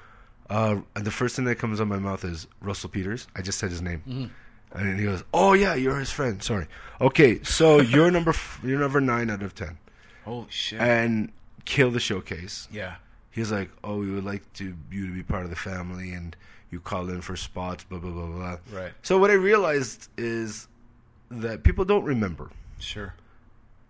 uh, 0.50 0.76
and 0.96 1.04
the 1.04 1.10
first 1.12 1.36
thing 1.36 1.44
that 1.44 1.56
comes 1.60 1.78
out 1.80 1.84
of 1.84 1.88
my 1.88 1.98
mouth 2.00 2.24
is 2.24 2.46
Russell 2.60 2.88
Peters. 2.90 3.28
I 3.36 3.42
just 3.42 3.58
said 3.60 3.70
his 3.70 3.82
name, 3.82 4.02
Mm-hmm. 4.08 4.78
and 4.78 4.98
he 4.98 5.04
goes, 5.06 5.22
"Oh 5.32 5.52
yeah, 5.52 5.74
you're 5.76 5.98
his 5.98 6.10
friend. 6.10 6.42
Sorry. 6.42 6.66
Okay, 7.00 7.40
so 7.44 7.80
you're 7.92 8.10
number 8.10 8.30
f- 8.30 8.60
you're 8.64 8.80
number 8.80 9.00
nine 9.00 9.30
out 9.30 9.42
of 9.42 9.54
ten, 9.54 9.78
Holy 10.24 10.46
shit. 10.50 10.80
and 10.80 11.30
kill 11.66 11.90
the 11.92 12.00
showcase." 12.00 12.66
yeah. 12.72 12.96
He's 13.36 13.52
like, 13.52 13.70
"Oh, 13.84 13.98
we 13.98 14.10
would 14.10 14.24
like 14.24 14.50
to 14.54 14.74
you 14.90 15.06
to 15.06 15.12
be 15.12 15.22
part 15.22 15.44
of 15.44 15.50
the 15.50 15.56
family, 15.56 16.12
and 16.12 16.34
you 16.70 16.80
call 16.80 17.10
in 17.10 17.20
for 17.20 17.36
spots, 17.36 17.84
blah 17.84 17.98
blah 17.98 18.10
blah 18.10 18.26
blah." 18.26 18.56
Right. 18.72 18.92
So 19.02 19.18
what 19.18 19.30
I 19.30 19.34
realized 19.34 20.08
is 20.16 20.66
that 21.30 21.62
people 21.62 21.84
don't 21.84 22.04
remember. 22.04 22.50
Sure. 22.80 23.14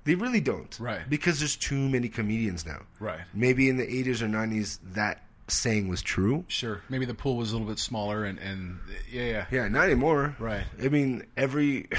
They 0.05 0.16
really 0.16 0.40
don't. 0.40 0.76
Right. 0.80 1.09
Because 1.09 1.38
there's 1.38 1.57
too 1.57 1.88
many 1.88 2.09
comedians 2.09 2.66
now. 2.66 2.82
Right. 3.01 3.20
Maybe 3.34 3.68
in 3.68 3.76
the 3.76 3.86
80s 3.86 4.22
or 4.22 4.26
90s 4.28 4.78
that 4.94 5.22
saying 5.49 5.88
was 5.88 6.03
true. 6.03 6.44
Sure. 6.49 6.80
Maybe 6.88 7.07
the 7.07 7.14
pool 7.14 7.36
was 7.36 7.53
a 7.53 7.55
little 7.55 7.68
bit 7.68 7.78
smaller, 7.78 8.24
and 8.24 8.38
and 8.40 8.78
yeah, 9.11 9.22
yeah. 9.22 9.47
Yeah, 9.51 9.68
not 9.68 9.84
anymore. 9.84 10.34
Right. 10.40 10.64
I 10.82 10.88
mean, 10.88 11.24
every 11.36 11.88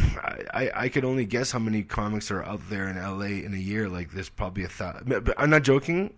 I, 0.53 0.71
I 0.75 0.89
could 0.89 1.05
only 1.05 1.25
guess 1.25 1.51
how 1.51 1.59
many 1.59 1.83
comics 1.83 2.29
are 2.29 2.43
out 2.43 2.61
there 2.69 2.89
in 2.89 2.97
LA 2.97 3.45
in 3.45 3.53
a 3.53 3.57
year. 3.57 3.87
Like, 3.87 4.11
there's 4.11 4.29
probably 4.29 4.63
a 4.63 4.69
thousand. 4.69 5.33
I'm 5.37 5.49
not 5.49 5.63
joking. 5.63 6.13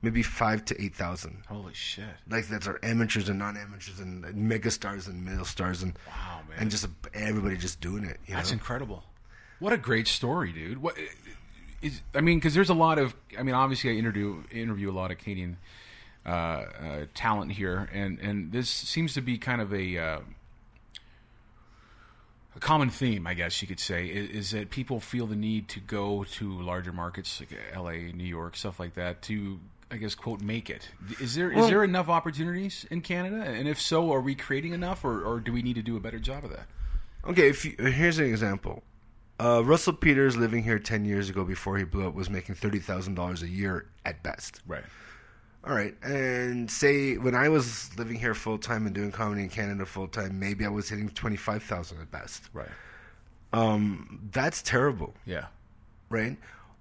Maybe 0.00 0.22
five 0.22 0.64
to 0.66 0.80
eight 0.80 0.94
thousand. 0.94 1.42
Holy 1.48 1.74
shit. 1.74 2.04
Like 2.30 2.46
that's 2.46 2.68
our 2.68 2.78
amateurs 2.84 3.28
and 3.28 3.38
non-amateurs 3.38 3.98
and 3.98 4.22
mega 4.34 4.70
stars 4.70 5.08
and 5.08 5.24
middle 5.24 5.44
stars 5.44 5.82
and 5.82 5.98
Wow, 6.06 6.40
man. 6.48 6.58
and 6.60 6.70
just 6.70 6.86
everybody 7.14 7.56
just 7.56 7.80
doing 7.80 8.04
it. 8.04 8.18
You 8.26 8.34
That's 8.34 8.50
know? 8.50 8.54
incredible. 8.54 9.02
What 9.58 9.72
a 9.72 9.76
great 9.76 10.06
story, 10.06 10.52
dude. 10.52 10.80
What 10.80 10.96
is? 11.82 12.00
I 12.14 12.20
mean, 12.20 12.38
because 12.38 12.54
there's 12.54 12.70
a 12.70 12.74
lot 12.74 12.98
of. 12.98 13.12
I 13.36 13.42
mean, 13.42 13.56
obviously, 13.56 13.90
I 13.90 13.94
interview 13.94 14.44
interview 14.52 14.88
a 14.88 14.92
lot 14.94 15.10
of 15.10 15.18
Canadian 15.18 15.56
uh, 16.24 16.28
uh, 16.30 16.66
talent 17.14 17.50
here, 17.50 17.88
and 17.92 18.20
and 18.20 18.52
this 18.52 18.70
seems 18.70 19.14
to 19.14 19.20
be 19.20 19.36
kind 19.36 19.60
of 19.60 19.72
a. 19.74 19.98
Uh, 19.98 20.20
a 22.56 22.60
common 22.60 22.90
theme, 22.90 23.26
I 23.26 23.34
guess 23.34 23.60
you 23.62 23.68
could 23.68 23.78
say, 23.80 24.06
is, 24.06 24.30
is 24.30 24.50
that 24.50 24.70
people 24.70 25.00
feel 25.00 25.26
the 25.26 25.36
need 25.36 25.68
to 25.68 25.80
go 25.80 26.24
to 26.24 26.60
larger 26.62 26.92
markets 26.92 27.40
like 27.40 27.50
L.A., 27.72 28.10
New 28.12 28.24
York, 28.24 28.56
stuff 28.56 28.80
like 28.80 28.94
that, 28.94 29.22
to 29.22 29.60
I 29.90 29.96
guess 29.96 30.14
quote 30.14 30.40
make 30.42 30.68
it. 30.70 30.88
Is 31.20 31.34
there 31.34 31.50
is 31.50 31.56
Well- 31.56 31.68
there 31.68 31.84
enough 31.84 32.08
opportunities 32.08 32.84
in 32.90 33.00
Canada? 33.00 33.42
And 33.42 33.66
if 33.66 33.80
so, 33.80 34.12
are 34.12 34.20
we 34.20 34.34
creating 34.34 34.72
enough, 34.74 35.04
or, 35.04 35.22
or 35.24 35.40
do 35.40 35.52
we 35.52 35.62
need 35.62 35.74
to 35.76 35.82
do 35.82 35.96
a 35.96 36.00
better 36.00 36.18
job 36.18 36.44
of 36.44 36.50
that? 36.50 36.66
Okay, 37.26 37.48
if 37.48 37.64
you, 37.64 37.72
here's 37.78 38.18
an 38.18 38.26
example. 38.26 38.82
Uh, 39.40 39.62
Russell 39.64 39.92
Peters, 39.92 40.36
living 40.36 40.62
here 40.62 40.78
ten 40.78 41.04
years 41.04 41.30
ago 41.30 41.44
before 41.44 41.78
he 41.78 41.84
blew 41.84 42.06
up, 42.06 42.14
was 42.14 42.28
making 42.28 42.54
thirty 42.56 42.78
thousand 42.80 43.14
dollars 43.14 43.42
a 43.42 43.48
year 43.48 43.86
at 44.04 44.22
best. 44.22 44.60
Right. 44.66 44.84
All 45.64 45.74
right, 45.74 45.94
and 46.02 46.70
say 46.70 47.16
when 47.18 47.34
I 47.34 47.48
was 47.48 47.90
living 47.98 48.18
here 48.18 48.34
full 48.34 48.58
time 48.58 48.86
and 48.86 48.94
doing 48.94 49.10
comedy 49.10 49.42
in 49.42 49.48
Canada 49.48 49.84
full 49.86 50.06
time, 50.08 50.38
maybe 50.38 50.64
I 50.64 50.68
was 50.68 50.88
hitting 50.88 51.08
twenty 51.10 51.36
five 51.36 51.62
thousand 51.62 52.00
at 52.00 52.10
best. 52.10 52.48
Right. 52.52 52.68
Um, 53.52 54.28
that's 54.32 54.60
terrible, 54.62 55.14
Yeah. 55.24 55.46
right? 56.10 56.36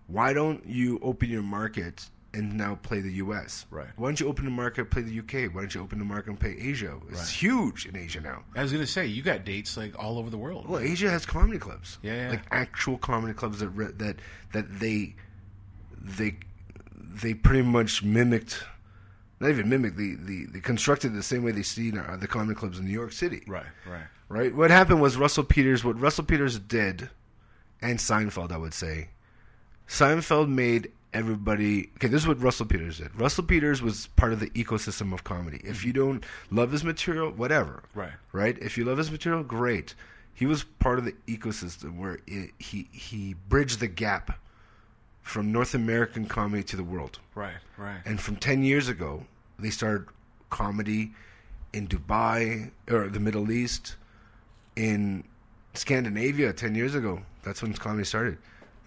Why 0.08 0.34
don't 0.34 0.66
you 0.66 1.00
open 1.02 1.30
your 1.30 1.42
market 1.42 2.06
and 2.38 2.56
now 2.56 2.76
play 2.84 3.02
the 3.02 3.12
U.S. 3.14 3.66
Right. 3.72 3.88
Why 3.96 4.08
don't 4.08 4.20
you 4.20 4.28
open 4.28 4.46
the 4.46 4.52
market, 4.52 4.90
play 4.92 5.02
the 5.02 5.12
U.K.? 5.14 5.48
Why 5.50 5.62
don't 5.62 5.74
you 5.76 5.82
open 5.82 6.00
the 6.00 6.06
market 6.06 6.30
and 6.30 6.40
play 6.40 6.56
Asia? 6.60 6.96
It's 7.10 7.20
Right. 7.20 7.28
huge 7.30 7.86
in 7.88 7.96
Asia 7.98 8.22
now. 8.22 8.44
I 8.56 8.62
was 8.62 8.72
gonna 8.72 8.86
say 8.88 9.06
you 9.08 9.22
got 9.24 9.44
dates 9.44 9.76
like 9.76 9.98
all 9.98 10.18
over 10.20 10.30
the 10.30 10.38
world. 10.38 10.68
Well, 10.70 10.80
Asia 10.80 11.10
has 11.10 11.26
comedy 11.26 11.58
clubs. 11.60 11.98
Yeah, 12.02 12.16
yeah. 12.16 12.30
like 12.30 12.44
actual 12.52 12.98
comedy 12.98 13.34
clubs 13.34 13.60
that 13.60 13.70
re- 13.70 13.92
that 13.98 14.18
that 14.54 14.80
they 14.80 15.16
they 16.02 16.38
they 17.22 17.34
pretty 17.34 17.64
much 17.64 18.04
mimicked, 18.04 18.64
not 19.40 19.50
even 19.50 19.68
mimicked. 19.70 19.98
the, 19.98 20.16
the, 20.20 20.46
they 20.46 20.60
constructed 20.60 21.14
the 21.16 21.24
same 21.24 21.44
way 21.44 21.52
they 21.52 21.64
see 21.64 21.90
the 21.92 22.28
comedy 22.28 22.54
clubs 22.56 22.78
in 22.80 22.86
New 22.86 22.92
York 22.92 23.12
City. 23.12 23.42
right, 23.48 23.66
right, 23.90 24.04
Right. 24.30 24.54
What 24.56 24.70
happened 24.72 25.02
was 25.02 25.18
Russell 25.18 25.44
Peters. 25.44 25.84
What 25.84 26.00
Russell 26.00 26.26
Peters 26.26 26.60
did, 26.60 27.10
and 27.82 27.98
Seinfeld, 27.98 28.52
I 28.52 28.58
would 28.58 28.74
say, 28.74 29.10
Seinfeld 29.88 30.50
made 30.50 30.92
everybody. 31.18 31.90
Okay, 31.96 32.08
this 32.08 32.22
is 32.22 32.28
what 32.28 32.42
Russell 32.42 32.66
Peters 32.66 33.00
did. 33.00 33.20
Russell 33.20 33.44
Peters 33.44 33.82
was 33.82 34.08
part 34.16 34.34
of 34.34 34.40
the 34.40 34.50
ecosystem 34.52 35.14
of 35.14 35.24
comedy. 35.24 35.60
If 35.64 35.84
you 35.84 35.92
don't 35.92 36.24
love 36.52 36.72
his 36.72 36.84
material, 36.84 37.32
whatever. 37.32 37.84
Right. 37.96 38.14
Right. 38.32 38.58
If 38.60 38.78
you 38.78 38.86
love 38.86 38.98
his 38.98 39.12
material, 39.12 39.44
great. 39.44 39.96
He 40.34 40.46
was 40.46 40.64
part 40.64 41.00
of 41.00 41.06
the 41.06 41.16
ecosystem 41.28 41.98
where 41.98 42.20
it, 42.28 42.52
he 42.60 42.88
he 42.92 43.36
bridged 43.50 43.80
the 43.80 43.88
gap 43.88 44.40
from 45.24 45.52
North 45.52 45.74
American 45.74 46.26
comedy 46.26 46.64
to 46.64 46.78
the 46.78 46.84
world. 46.84 47.20
right, 47.36 47.58
right. 47.78 48.00
And 48.06 48.22
from 48.22 48.38
10 48.38 48.64
years 48.64 48.88
ago, 48.88 49.26
they 49.60 49.72
started 49.72 50.08
comedy 50.50 51.12
in 51.74 51.88
Dubai 51.88 52.72
or 52.90 53.10
the 53.10 53.20
Middle 53.20 53.52
East, 53.52 53.98
in 54.78 55.26
Scandinavia 55.74 56.54
10 56.54 56.76
years 56.76 56.96
ago. 56.96 57.22
That's 57.44 57.62
when 57.62 57.74
comedy 57.74 58.06
started. 58.06 58.38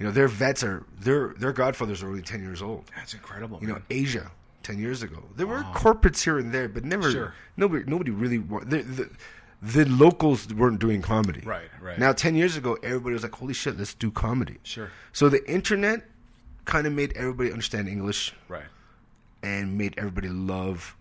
You 0.01 0.07
know, 0.07 0.12
their 0.12 0.26
vets 0.28 0.64
are, 0.64 0.82
their, 0.98 1.34
their 1.38 1.53
godfathers 1.53 2.03
are 2.03 2.09
only 2.09 2.22
10 2.22 2.42
years 2.42 2.62
old. 2.62 2.86
That's 2.96 3.14
incredible. 3.14 3.59
You 3.61 3.68
know. 3.68 3.82
Asia 3.90 4.30
10 4.62 4.78
years 4.78 5.03
ago. 5.03 5.22
There 5.36 5.46
were 5.46 5.62
corporates 5.74 6.24
here 6.24 6.38
and 6.38 6.53
there, 6.53 6.68
but 6.68 6.84
never, 6.84 7.11
Sure. 7.11 7.34
nobody, 7.57 7.84
nobody 7.86 8.11
really, 8.11 8.38
the, 8.38 8.82
the, 8.82 9.11
the 9.62 9.84
locals 9.84 10.53
weren't 10.55 10.80
doing 10.80 11.03
comedy. 11.03 11.42
Right, 11.44 11.68
right. 11.82 11.98
Now, 11.98 12.12
10 12.12 12.34
years 12.34 12.57
ago, 12.57 12.78
everybody 12.82 13.12
was 13.12 13.22
like, 13.22 13.34
holy 13.34 13.53
shit, 13.55 13.76
let's 13.78 13.92
do 13.94 14.11
comedy. 14.11 14.57
Sure. 14.62 14.90
So 15.12 15.28
the 15.28 15.46
internet 15.51 16.07
kind 16.64 16.86
of 16.86 16.92
made 16.94 17.12
everybody 17.14 17.53
understand 17.53 17.86
English 17.88 18.34
Right, 18.48 18.64
and 19.42 19.76
made 19.76 19.94
everybody 19.98 20.28
love 20.28 20.96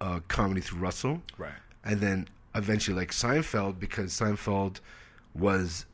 uh, 0.00 0.20
comedy 0.28 0.60
through 0.60 0.78
Russell. 0.80 1.22
right. 1.38 1.52
And 1.84 2.00
then 2.00 2.28
eventually, 2.54 2.96
like 2.96 3.10
Seinfeld, 3.12 3.78
because 3.80 4.12
Seinfeld 4.12 4.80
was 5.34 5.86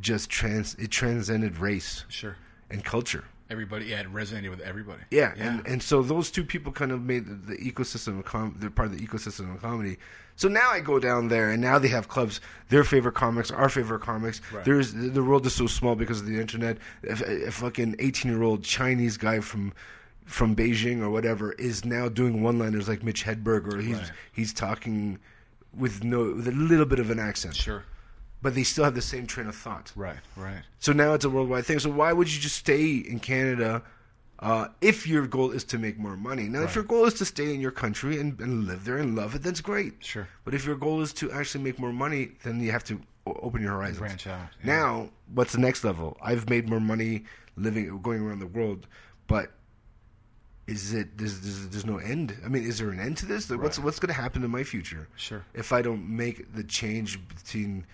just 0.00 0.28
trans, 0.30 0.74
it 0.76 0.90
transcended 0.90 1.58
race 1.58 2.04
Sure. 2.08 2.36
and 2.70 2.84
culture. 2.84 3.24
Everybody, 3.48 3.84
yeah, 3.86 4.00
it 4.00 4.12
resonated 4.12 4.50
with 4.50 4.60
everybody. 4.60 5.02
Yeah, 5.12 5.32
and 5.36 5.64
and 5.68 5.80
so 5.80 6.02
those 6.02 6.32
two 6.32 6.42
people 6.42 6.72
kind 6.72 6.90
of 6.90 7.00
made 7.02 7.26
the, 7.26 7.54
the 7.54 7.56
ecosystem 7.58 8.18
of 8.18 8.24
com- 8.24 8.56
they're 8.58 8.70
part 8.70 8.88
of 8.90 8.98
the 8.98 9.06
ecosystem 9.06 9.54
of 9.54 9.62
comedy. 9.62 9.98
So 10.34 10.48
now 10.48 10.68
I 10.70 10.80
go 10.80 10.98
down 10.98 11.28
there, 11.28 11.52
and 11.52 11.62
now 11.62 11.78
they 11.78 11.86
have 11.88 12.08
clubs. 12.08 12.40
Their 12.70 12.82
favorite 12.82 13.14
comics, 13.14 13.52
our 13.52 13.68
favorite 13.68 14.00
comics. 14.00 14.40
Right. 14.52 14.64
There's 14.64 14.92
the 14.92 15.22
world 15.22 15.46
is 15.46 15.54
so 15.54 15.68
small 15.68 15.94
because 15.94 16.20
of 16.20 16.26
the 16.26 16.40
internet. 16.40 16.78
If 17.04 17.20
a 17.22 17.52
fucking 17.52 17.94
eighteen 18.00 18.32
year 18.32 18.42
old 18.42 18.64
Chinese 18.64 19.16
guy 19.16 19.38
from 19.38 19.72
from 20.24 20.56
Beijing 20.56 21.00
or 21.00 21.10
whatever 21.10 21.52
is 21.52 21.84
now 21.84 22.08
doing 22.08 22.42
one 22.42 22.58
liners 22.58 22.88
like 22.88 23.04
Mitch 23.04 23.24
Hedberg, 23.24 23.72
or 23.72 23.78
he's 23.80 23.96
Right. 23.96 24.10
he's 24.32 24.52
talking 24.52 25.20
with 25.72 26.02
no 26.02 26.32
with 26.34 26.48
a 26.48 26.52
little 26.52 26.84
bit 26.86 26.98
of 26.98 27.10
an 27.10 27.20
accent, 27.20 27.54
Sure. 27.54 27.84
But 28.42 28.54
they 28.54 28.62
still 28.62 28.84
have 28.84 28.94
the 28.94 29.02
same 29.02 29.26
train 29.26 29.46
of 29.46 29.54
thought. 29.56 29.92
Right, 29.96 30.18
right. 30.36 30.62
So 30.78 30.92
now 30.92 31.14
it's 31.14 31.24
a 31.24 31.30
worldwide 31.30 31.64
thing. 31.66 31.78
So 31.78 31.90
why 31.90 32.12
would 32.12 32.32
you 32.32 32.40
just 32.40 32.56
stay 32.56 32.96
in 32.96 33.18
Canada 33.20 33.82
uh, 34.40 34.68
if 34.80 35.06
your 35.06 35.26
goal 35.26 35.50
is 35.52 35.64
to 35.64 35.78
make 35.78 35.98
more 35.98 36.16
money? 36.16 36.44
Now, 36.48 36.62
if 36.62 36.74
your 36.74 36.84
goal 36.84 37.06
is 37.06 37.14
to 37.14 37.24
stay 37.24 37.54
in 37.54 37.60
your 37.60 37.70
country 37.70 38.20
and, 38.20 38.38
and 38.40 38.66
live 38.66 38.84
there 38.84 38.98
and 38.98 39.16
love 39.16 39.34
it, 39.34 39.42
that's 39.42 39.60
great. 39.60 39.94
Sure. 40.04 40.28
But 40.44 40.54
if 40.54 40.64
your 40.66 40.76
goal 40.76 41.00
is 41.00 41.12
to 41.14 41.32
actually 41.32 41.64
make 41.64 41.78
more 41.78 41.92
money, 41.92 42.32
then 42.44 42.60
you 42.60 42.70
have 42.72 42.84
to 42.84 43.00
open 43.26 43.62
your 43.62 43.72
horizons. 43.72 43.98
Branch 43.98 44.26
out, 44.26 44.48
yeah. 44.62 44.66
Now, 44.66 45.10
what's 45.34 45.52
the 45.52 45.58
next 45.60 45.82
level? 45.82 46.16
I've 46.22 46.48
made 46.48 46.68
more 46.68 46.80
money 46.80 47.24
living, 47.56 48.00
going 48.02 48.20
around 48.20 48.38
the 48.40 48.46
world, 48.46 48.86
but 49.26 49.52
is 50.66 50.92
it 50.94 51.16
there's, 51.16 51.40
there's, 51.40 51.68
there's 51.68 51.86
no 51.86 51.98
end 51.98 52.36
i 52.44 52.48
mean 52.48 52.64
is 52.64 52.78
there 52.78 52.90
an 52.90 52.98
end 52.98 53.16
to 53.16 53.24
this 53.24 53.48
like, 53.48 53.62
what's 53.62 53.78
Right. 53.78 53.84
what's 53.84 54.00
going 54.00 54.08
to 54.08 54.20
happen 54.20 54.42
in 54.42 54.50
my 54.50 54.64
future 54.64 55.06
Sure. 55.14 55.44
if 55.54 55.72
i 55.72 55.80
don't 55.80 56.08
make 56.08 56.52
the 56.56 56.64
change 56.64 57.20
between 57.28 57.86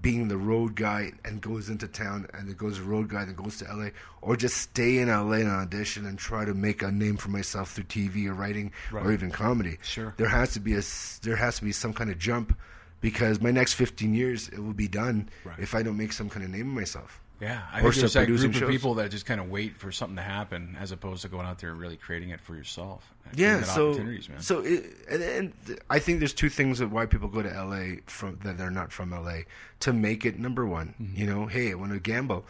being 0.00 0.28
the 0.28 0.36
road 0.36 0.74
guy 0.74 1.12
and 1.24 1.40
goes 1.40 1.68
into 1.68 1.86
town 1.86 2.26
and 2.34 2.48
then 2.48 2.56
goes 2.56 2.78
to 2.78 2.82
road 2.84 3.08
guy 3.08 3.24
then 3.24 3.34
goes 3.34 3.58
to 3.58 3.64
la 3.74 3.88
or 4.22 4.36
just 4.36 4.56
stay 4.56 4.98
in 4.98 5.08
la 5.08 5.30
and 5.32 5.48
audition 5.48 6.04
and 6.06 6.18
try 6.18 6.44
to 6.44 6.52
make 6.54 6.82
a 6.82 6.90
name 6.90 7.16
for 7.16 7.28
myself 7.28 7.72
through 7.72 7.84
tv 7.84 8.26
or 8.26 8.34
writing 8.34 8.72
or 8.92 9.12
even 9.12 9.30
comedy 9.30 9.78
Sure. 9.82 10.12
there 10.16 10.28
has 10.28 10.52
to 10.54 10.60
be 10.60 10.74
a 10.74 10.82
there 11.22 11.36
has 11.36 11.56
to 11.58 11.64
be 11.64 11.72
some 11.72 11.92
kind 11.92 12.10
of 12.10 12.18
jump 12.18 12.56
because 13.00 13.40
my 13.40 13.50
next 13.50 13.74
15 13.74 14.14
years 14.14 14.48
it 14.48 14.58
will 14.58 14.72
be 14.72 14.88
done 14.88 15.28
Right. 15.44 15.58
if 15.58 15.74
i 15.74 15.82
don't 15.82 15.96
make 15.96 16.12
some 16.12 16.28
kind 16.28 16.44
of 16.44 16.50
name 16.50 16.68
of 16.68 16.74
myself 16.74 17.20
Yeah, 17.40 17.62
I 17.72 17.80
think 17.82 17.94
there's 17.96 18.12
that 18.14 18.26
group 18.26 18.44
of 18.44 18.54
shows. 18.56 18.70
people 18.70 18.94
that 18.94 19.10
just 19.10 19.26
kind 19.26 19.40
of 19.40 19.50
wait 19.50 19.76
for 19.76 19.90
something 19.90 20.16
to 20.16 20.22
happen, 20.22 20.76
as 20.80 20.92
opposed 20.92 21.22
to 21.22 21.28
going 21.28 21.46
out 21.46 21.58
there 21.58 21.70
and 21.70 21.80
really 21.80 21.96
creating 21.96 22.30
it 22.30 22.40
for 22.40 22.54
yourself. 22.54 23.12
yeah 23.34 23.62
so 23.62 23.90
opportunities, 23.90 24.28
man. 24.28 24.40
so 24.40 24.60
it, 24.60 24.84
and, 25.10 25.22
and 25.22 25.52
i 25.90 25.98
think 25.98 26.18
there's 26.20 26.34
two 26.34 26.48
things 26.50 26.80
of 26.80 26.92
why 26.92 27.06
people 27.06 27.26
go 27.28 27.42
to 27.42 27.48
la 27.64 27.96
from 28.06 28.38
that 28.44 28.56
they're 28.58 28.70
not 28.70 28.92
from 28.92 29.10
la 29.10 29.38
to 29.80 29.92
make 29.92 30.24
it 30.26 30.38
number 30.38 30.64
one 30.66 30.94
Mm-hmm. 31.00 31.20
you 31.20 31.26
know 31.26 31.46
hey 31.46 31.70
i 31.72 31.74
want 31.74 31.92
to 31.92 31.98
gamble 31.98 32.44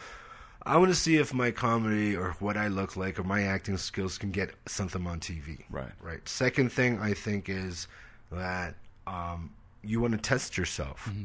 i 0.63 0.75
want 0.77 0.89
to 0.91 0.95
see 0.95 1.15
if 1.15 1.33
my 1.33 1.49
comedy 1.49 2.15
or 2.15 2.31
what 2.39 2.57
i 2.57 2.67
look 2.67 2.95
like 2.97 3.17
or 3.17 3.23
my 3.23 3.43
acting 3.43 3.77
skills 3.77 4.17
can 4.17 4.31
get 4.31 4.53
something 4.67 5.07
on 5.07 5.19
tv 5.21 5.63
Right. 5.71 5.91
right 6.01 6.27
second 6.27 6.71
thing 6.71 6.99
i 6.99 7.13
think 7.13 7.47
is 7.49 7.87
that 8.31 8.75
um, 9.07 9.49
you 9.83 9.99
want 10.01 10.11
to 10.13 10.19
test 10.19 10.57
yourself 10.57 11.05
Mm-hmm. 11.09 11.23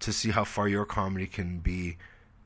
to 0.00 0.12
see 0.12 0.30
how 0.30 0.44
far 0.44 0.68
your 0.68 0.84
comedy 0.84 1.26
can 1.26 1.58
be 1.58 1.96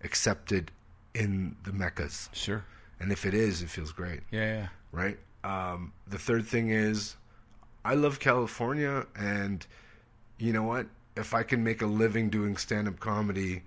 accepted 0.05 0.71
in 1.15 1.57
the 1.65 1.73
meccas 1.73 2.29
sure. 2.33 2.65
and 3.01 3.11
if 3.13 3.25
it 3.25 3.35
is 3.35 3.63
it 3.63 3.71
feels 3.71 3.93
great 3.93 4.21
Yeah, 4.31 4.41
yeah. 4.61 4.69
right? 4.93 5.19
Um, 5.45 5.93
the 6.07 6.19
third 6.19 6.47
thing 6.47 6.71
is, 6.71 7.17
I 7.85 7.95
love 7.95 8.19
California, 8.19 9.05
and 9.15 9.67
you 10.39 10.53
know 10.55 10.63
what? 10.63 10.87
If 11.17 11.35
I 11.35 11.43
can 11.43 11.63
make 11.63 11.83
a 11.83 11.87
living 11.87 12.31
doing 12.31 12.57
stand-up 12.57 12.99
comedy, 12.99 13.63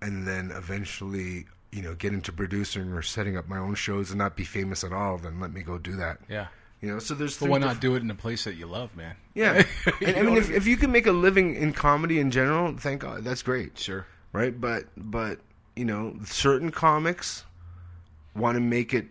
and 0.00 0.26
then 0.26 0.52
eventually 0.52 1.46
you 1.72 1.80
know, 1.82 1.94
get 1.94 2.12
into 2.12 2.30
producing 2.32 2.92
or 2.92 3.00
setting 3.02 3.36
up 3.36 3.48
my 3.48 3.56
own 3.58 3.74
shows 3.74 4.10
and 4.10 4.18
not 4.18 4.36
be 4.36 4.44
famous 4.44 4.84
at 4.84 4.92
all, 4.92 5.16
then 5.18 5.40
let 5.40 5.52
me 5.54 5.62
go 5.62 5.78
do 5.78 5.96
that. 5.96 6.18
Yeah. 6.28 6.48
You 6.82 6.92
know, 6.92 6.98
so 6.98 7.14
there's 7.14 7.38
But 7.38 7.48
why 7.48 7.58
diff- 7.58 7.66
not 7.66 7.80
do 7.80 7.94
it 7.96 8.02
in 8.02 8.10
a 8.10 8.14
place 8.14 8.44
that 8.44 8.54
you 8.56 8.66
love, 8.66 8.94
man? 8.96 9.16
Yeah, 9.34 9.64
and, 10.06 10.16
I 10.18 10.22
mean, 10.22 10.36
if, 10.36 10.50
if 10.50 10.66
you 10.66 10.76
can 10.76 10.92
make 10.92 11.06
a 11.06 11.12
living 11.12 11.54
in 11.56 11.72
comedy 11.72 12.20
in 12.20 12.30
general, 12.30 12.76
thank 12.76 13.00
God, 13.00 13.24
that's 13.24 13.42
great, 13.42 13.78
Sure. 13.78 14.06
right? 14.32 14.58
But 14.60 14.84
but 14.96 15.40
you 15.76 15.84
know, 15.84 16.16
certain 16.24 16.70
comics 16.70 17.44
want 18.36 18.56
to 18.56 18.60
make 18.60 18.94
it. 18.94 19.06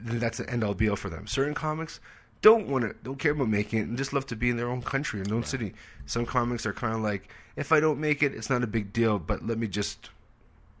That's 0.00 0.38
the 0.38 0.48
end 0.48 0.62
all 0.62 0.74
be 0.74 0.88
all 0.88 0.96
for 0.96 1.10
them. 1.10 1.26
Certain 1.26 1.54
comics 1.54 2.00
don't 2.40 2.68
want 2.68 2.84
to, 2.84 2.94
don't 3.02 3.18
care 3.18 3.32
about 3.32 3.48
making 3.48 3.80
it, 3.80 3.88
and 3.88 3.98
just 3.98 4.12
love 4.12 4.26
to 4.26 4.36
be 4.36 4.48
in 4.50 4.56
their 4.56 4.68
own 4.68 4.80
country, 4.82 5.20
in 5.20 5.26
their 5.26 5.34
own 5.36 5.44
city. 5.44 5.74
Some 6.06 6.24
comics 6.24 6.64
are 6.66 6.72
kind 6.72 6.94
of 6.94 7.00
like, 7.00 7.28
if 7.56 7.72
I 7.72 7.80
don't 7.80 7.98
make 7.98 8.22
it, 8.22 8.32
it's 8.32 8.48
not 8.48 8.62
a 8.62 8.66
big 8.68 8.92
deal, 8.92 9.18
but 9.18 9.44
let 9.44 9.58
me 9.58 9.66
just 9.66 10.10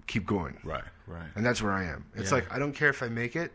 keep 0.06 0.24
going. 0.24 0.56
Right. 0.62 0.84
Right. 1.08 1.26
And 1.34 1.44
that's 1.44 1.60
where 1.60 1.72
I 1.72 1.84
am. 1.86 2.04
It's 2.14 2.30
Yeah. 2.30 2.36
like 2.36 2.54
I 2.54 2.58
don't 2.60 2.72
care 2.72 2.90
if 2.90 3.02
I 3.02 3.08
make 3.08 3.34
it. 3.34 3.50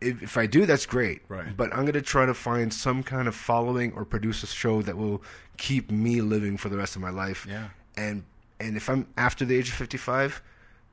If, 0.00 0.22
if 0.22 0.36
I 0.38 0.46
do, 0.46 0.64
that's 0.64 0.86
great. 0.86 1.20
Right. 1.28 1.54
But 1.56 1.70
I'm 1.72 1.82
going 1.82 1.92
to 1.92 2.02
try 2.02 2.24
to 2.24 2.34
find 2.34 2.72
some 2.72 3.02
kind 3.02 3.28
of 3.28 3.34
following 3.34 3.92
or 3.92 4.04
produce 4.06 4.42
a 4.42 4.46
show 4.46 4.80
that 4.82 4.96
will 4.96 5.22
keep 5.58 5.90
me 5.90 6.22
living 6.22 6.56
for 6.56 6.70
the 6.70 6.76
rest 6.78 6.96
of 6.96 7.02
my 7.02 7.10
life. 7.10 7.46
Yeah. 7.48 7.68
And 7.96 8.24
and 8.62 8.76
if 8.76 8.88
I'm 8.88 9.06
after 9.16 9.44
the 9.44 9.56
age 9.56 9.68
of 9.68 9.74
55, 9.74 10.42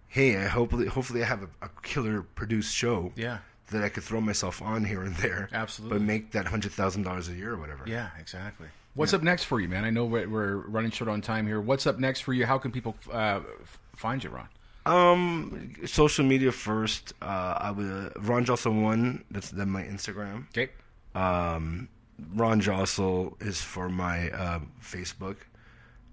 hey, 0.08 0.38
I 0.38 0.46
hopefully 0.46 0.88
hopefully 0.88 1.24
I 1.24 1.26
have 1.26 1.44
a, 1.44 1.50
a 1.62 1.70
killer 1.84 2.22
produced 2.22 2.76
show. 2.76 3.12
Yeah. 3.16 3.40
That 3.72 3.84
I 3.84 3.90
could 3.90 4.02
throw 4.02 4.20
myself 4.20 4.64
on 4.64 4.84
here 4.84 5.04
and 5.04 5.16
there. 5.18 5.48
Absolutely. 5.54 6.00
But 6.00 6.04
make 6.04 6.32
that 6.32 6.48
hundred 6.48 6.72
thousand 6.72 7.04
dollars 7.04 7.30
a 7.30 7.34
year 7.34 7.54
or 7.54 7.58
whatever. 7.58 7.84
Yeah, 7.86 8.10
exactly. 8.20 8.68
What's 8.96 9.14
up 9.14 9.22
next 9.22 9.44
for 9.44 9.62
you, 9.62 9.70
man? 9.70 9.86
I 9.86 9.92
know 9.92 10.06
we're, 10.06 10.28
we're 10.28 10.56
running 10.56 10.90
short 10.92 11.08
on 11.08 11.22
time 11.22 11.46
here. 11.46 11.62
What's 11.62 11.86
up 11.86 12.00
next 12.00 12.22
for 12.22 12.34
you? 12.34 12.46
How 12.48 12.58
can 12.58 12.72
people 12.72 12.96
uh, 13.12 13.42
find 13.96 14.24
you, 14.24 14.32
Ron? 14.32 14.48
Um, 14.86 15.74
social 15.86 16.26
media 16.26 16.52
first. 16.52 17.14
Uh, 17.22 17.54
I 17.60 17.72
would 17.72 18.12
Ron 18.28 18.44
Josol 18.46 18.82
one. 18.82 19.24
That's 19.30 19.52
then 19.52 19.70
my 19.70 19.84
Instagram. 19.84 20.48
Okay. 20.50 20.70
Um, 21.14 21.88
Ron 22.34 22.60
Josol 22.60 23.42
is 23.42 23.62
for 23.62 23.88
my 23.88 24.30
uh, 24.32 24.60
Facebook, 24.82 25.38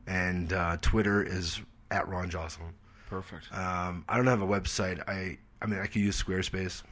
and 0.07 0.52
uh, 0.52 0.76
Twitter 0.80 1.22
is 1.22 1.61
at 1.90 2.09
Ron 2.09 2.30
Josol. 2.30 2.62
Perfect. 3.09 3.52
Um, 3.52 4.04
I 4.09 4.16
don't 4.16 4.26
have 4.26 4.42
a 4.42 4.46
website. 4.46 5.00
I 5.09 5.38
I 5.62 5.66
mean 5.66 5.78
I 5.80 5.86
could 5.86 6.02
use 6.02 6.20
Squarespace. 6.22 6.82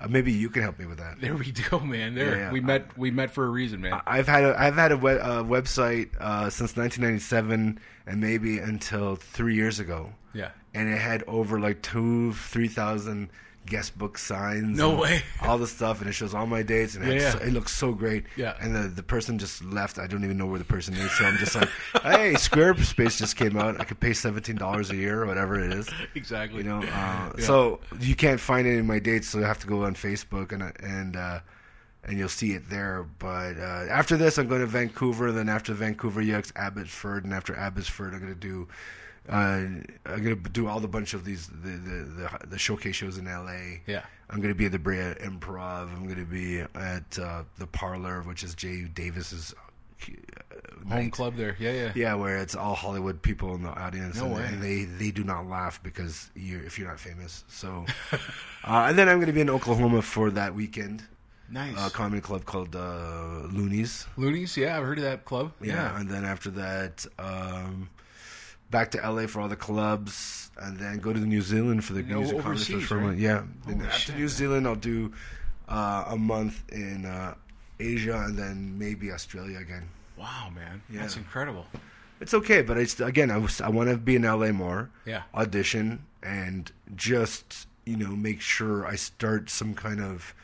Uh, 0.00 0.08
maybe 0.08 0.32
you 0.32 0.48
can 0.50 0.62
help 0.62 0.78
me 0.78 0.86
with 0.86 0.98
that. 0.98 1.20
There 1.20 1.36
we 1.36 1.52
go, 1.70 1.78
man. 1.80 2.14
There 2.14 2.30
Yeah, 2.30 2.36
yeah. 2.46 2.52
we 2.52 2.60
met. 2.60 2.96
We 2.98 3.10
met 3.10 3.30
for 3.30 3.44
a 3.44 3.48
reason, 3.50 3.80
man. 3.82 4.00
I've 4.06 4.26
had 4.26 4.44
a 4.44 4.54
I've 4.60 4.74
had 4.74 4.92
a 4.92 4.96
we- 4.96 5.12
uh, 5.12 5.42
website 5.44 6.10
uh, 6.18 6.50
since 6.50 6.76
1997, 6.76 7.78
and 8.06 8.20
maybe 8.20 8.58
until 8.58 9.16
three 9.16 9.54
years 9.54 9.78
ago. 9.78 10.12
yeah. 10.32 10.50
And 10.74 10.88
it 10.88 10.98
had 10.98 11.22
over 11.26 11.58
like 11.60 11.82
two, 11.82 12.32
three 12.34 12.68
thousand 12.68 13.30
guest 13.64 13.96
book 13.96 14.18
signs. 14.18 14.76
No 14.76 14.96
way. 14.98 15.22
All 15.40 15.56
the 15.56 15.68
stuff, 15.68 16.00
and 16.00 16.10
it 16.10 16.14
shows 16.14 16.34
all 16.34 16.46
my 16.46 16.62
dates, 16.64 16.96
and 16.96 17.04
it, 17.04 17.08
Yeah, 17.08 17.12
had 17.12 17.22
yeah. 17.22 17.30
so- 17.32 17.38
it 17.46 17.52
looks 17.52 17.72
so 17.72 17.92
great. 17.92 18.24
Yeah. 18.36 18.54
And 18.60 18.74
the 18.74 18.88
the 18.88 19.02
person 19.04 19.38
just 19.38 19.64
left. 19.64 19.98
I 20.00 20.06
don't 20.08 20.24
even 20.24 20.36
know 20.36 20.46
where 20.46 20.58
the 20.58 20.64
person 20.64 20.94
is, 20.94 21.10
so 21.12 21.24
I'm 21.24 21.36
just 21.36 21.54
like, 21.54 21.68
hey, 22.02 22.32
Squarespace 22.34 23.18
just 23.18 23.36
came 23.36 23.56
out. 23.56 23.80
I 23.80 23.84
could 23.84 24.00
pay 24.00 24.12
seventeen 24.14 24.56
dollars 24.56 24.90
a 24.90 24.96
year 24.96 25.22
or 25.22 25.26
whatever 25.26 25.60
it 25.60 25.72
is. 25.72 25.88
Exactly. 26.14 26.58
You 26.58 26.68
know, 26.70 26.78
uh, 26.82 27.32
Yeah. 27.38 27.44
so 27.44 27.80
you 28.00 28.14
can't 28.16 28.40
find 28.40 28.66
any 28.66 28.78
of 28.78 28.86
my 28.86 28.98
dates, 28.98 29.28
so 29.28 29.38
you 29.38 29.44
have 29.44 29.60
to 29.60 29.66
go 29.66 29.84
on 29.84 29.94
Facebook 29.94 30.50
and 30.52 30.62
and 30.82 31.16
uh, 31.16 31.38
and 32.04 32.18
you'll 32.18 32.28
see 32.28 32.52
it 32.54 32.68
there. 32.68 33.04
But 33.20 33.58
uh, 33.58 33.86
after 33.90 34.16
this, 34.16 34.38
I'm 34.38 34.48
going 34.48 34.60
to 34.62 34.66
Vancouver. 34.66 35.30
Then 35.30 35.48
after 35.48 35.72
Vancouver, 35.72 36.20
yes, 36.20 36.52
Abbotsford, 36.56 37.24
and 37.24 37.32
after 37.32 37.54
Abbotsford, 37.56 38.12
I'm 38.12 38.18
going 38.20 38.34
to 38.34 38.40
do. 38.40 38.66
Uh, 39.28 39.32
I'm 40.06 40.22
gonna 40.22 40.34
do 40.34 40.66
all 40.66 40.80
the 40.80 40.88
bunch 40.88 41.14
of 41.14 41.24
these 41.24 41.46
the 41.46 41.70
the, 41.70 42.04
the, 42.40 42.46
the 42.48 42.58
showcase 42.58 42.96
shows 42.96 43.18
in 43.18 43.26
LA. 43.26 43.78
Yeah. 43.86 44.02
I'm 44.30 44.40
gonna 44.40 44.54
be 44.54 44.66
at 44.66 44.72
the 44.72 44.78
Brea 44.78 45.14
Improv. 45.20 45.94
I'm 45.94 46.08
gonna 46.08 46.24
be 46.24 46.60
at 46.74 47.18
uh, 47.18 47.44
the 47.58 47.66
Parlor, 47.66 48.22
which 48.22 48.42
is 48.42 48.54
Jay 48.54 48.84
Davis's 48.84 49.54
uh, 49.54 50.08
Home 50.88 50.88
night. 51.04 51.12
club 51.12 51.36
there. 51.36 51.54
Yeah, 51.60 51.70
yeah. 51.72 51.92
Yeah, 51.94 52.14
where 52.14 52.38
it's 52.38 52.56
all 52.56 52.74
Hollywood 52.74 53.22
people 53.22 53.54
in 53.54 53.62
the 53.62 53.68
audience, 53.70 54.16
No 54.16 54.24
and, 54.24 54.34
way. 54.34 54.44
and 54.46 54.60
they 54.62 54.84
they 54.84 55.10
do 55.12 55.22
not 55.22 55.46
laugh 55.46 55.80
because 55.84 56.30
you 56.34 56.58
if 56.66 56.76
you're 56.78 56.88
not 56.88 56.98
famous. 56.98 57.44
So, 57.48 57.86
uh, 58.12 58.86
and 58.88 58.98
then 58.98 59.08
I'm 59.08 59.16
going 59.18 59.28
to 59.28 59.32
be 59.32 59.40
in 59.42 59.50
Oklahoma 59.50 60.02
for 60.02 60.30
that 60.32 60.52
weekend. 60.54 61.04
Nice. 61.48 61.74
A 61.78 61.90
comedy 61.90 62.20
club 62.22 62.44
called 62.46 62.74
uh, 62.74 63.42
Loonies. 63.52 64.06
Loonies. 64.16 64.56
Yeah, 64.56 64.76
I've 64.78 64.84
heard 64.84 64.98
of 64.98 65.04
that 65.04 65.24
club. 65.26 65.52
Yeah. 65.60 65.74
Yeah. 65.74 66.00
and 66.00 66.08
then 66.08 66.24
after 66.24 66.50
that, 66.50 67.04
um, 67.18 67.90
back 68.72 68.90
to 68.92 68.98
LA 69.08 69.28
for 69.28 69.40
all 69.40 69.48
the 69.48 69.54
clubs, 69.54 70.50
and 70.60 70.76
then 70.76 70.98
go 70.98 71.12
to 71.12 71.20
New 71.20 71.42
Zealand 71.42 71.84
for 71.84 71.92
the 71.92 72.02
No, 72.02 72.18
music 72.18 72.38
overseas, 72.38 72.84
for 72.88 72.98
right? 72.98 73.16
Yeah, 73.16 73.44
Holy 73.64 73.76
after 73.86 73.98
shit, 73.98 74.14
New 74.16 74.20
man. 74.22 74.28
Zealand, 74.28 74.66
I'll 74.66 74.74
do 74.74 75.12
uh, 75.68 76.06
a 76.08 76.16
month 76.16 76.64
in 76.72 77.06
uh, 77.06 77.34
Asia, 77.78 78.24
and 78.26 78.36
then 78.36 78.76
maybe 78.76 79.12
Australia 79.12 79.58
again. 79.58 79.88
Wow, 80.16 80.50
man. 80.52 80.82
Yeah. 80.90 81.02
That's 81.02 81.16
incredible. 81.16 81.66
It's 82.20 82.34
okay, 82.34 82.62
but 82.62 82.76
it's 82.78 82.98
again, 83.00 83.30
I 83.30 83.38
was 83.38 83.60
I 83.60 83.68
want 83.68 83.90
to 83.90 83.96
be 83.96 84.16
in 84.16 84.22
LA 84.22 84.52
more. 84.52 84.90
Yeah. 85.04 85.22
Audition 85.34 86.04
and 86.22 86.70
just 86.94 87.66
you 87.84 87.96
know 87.96 88.10
make 88.10 88.40
sure 88.40 88.86
I 88.86 88.94
start 88.96 89.50
some 89.50 89.74
kind 89.74 90.00
of 90.00 90.34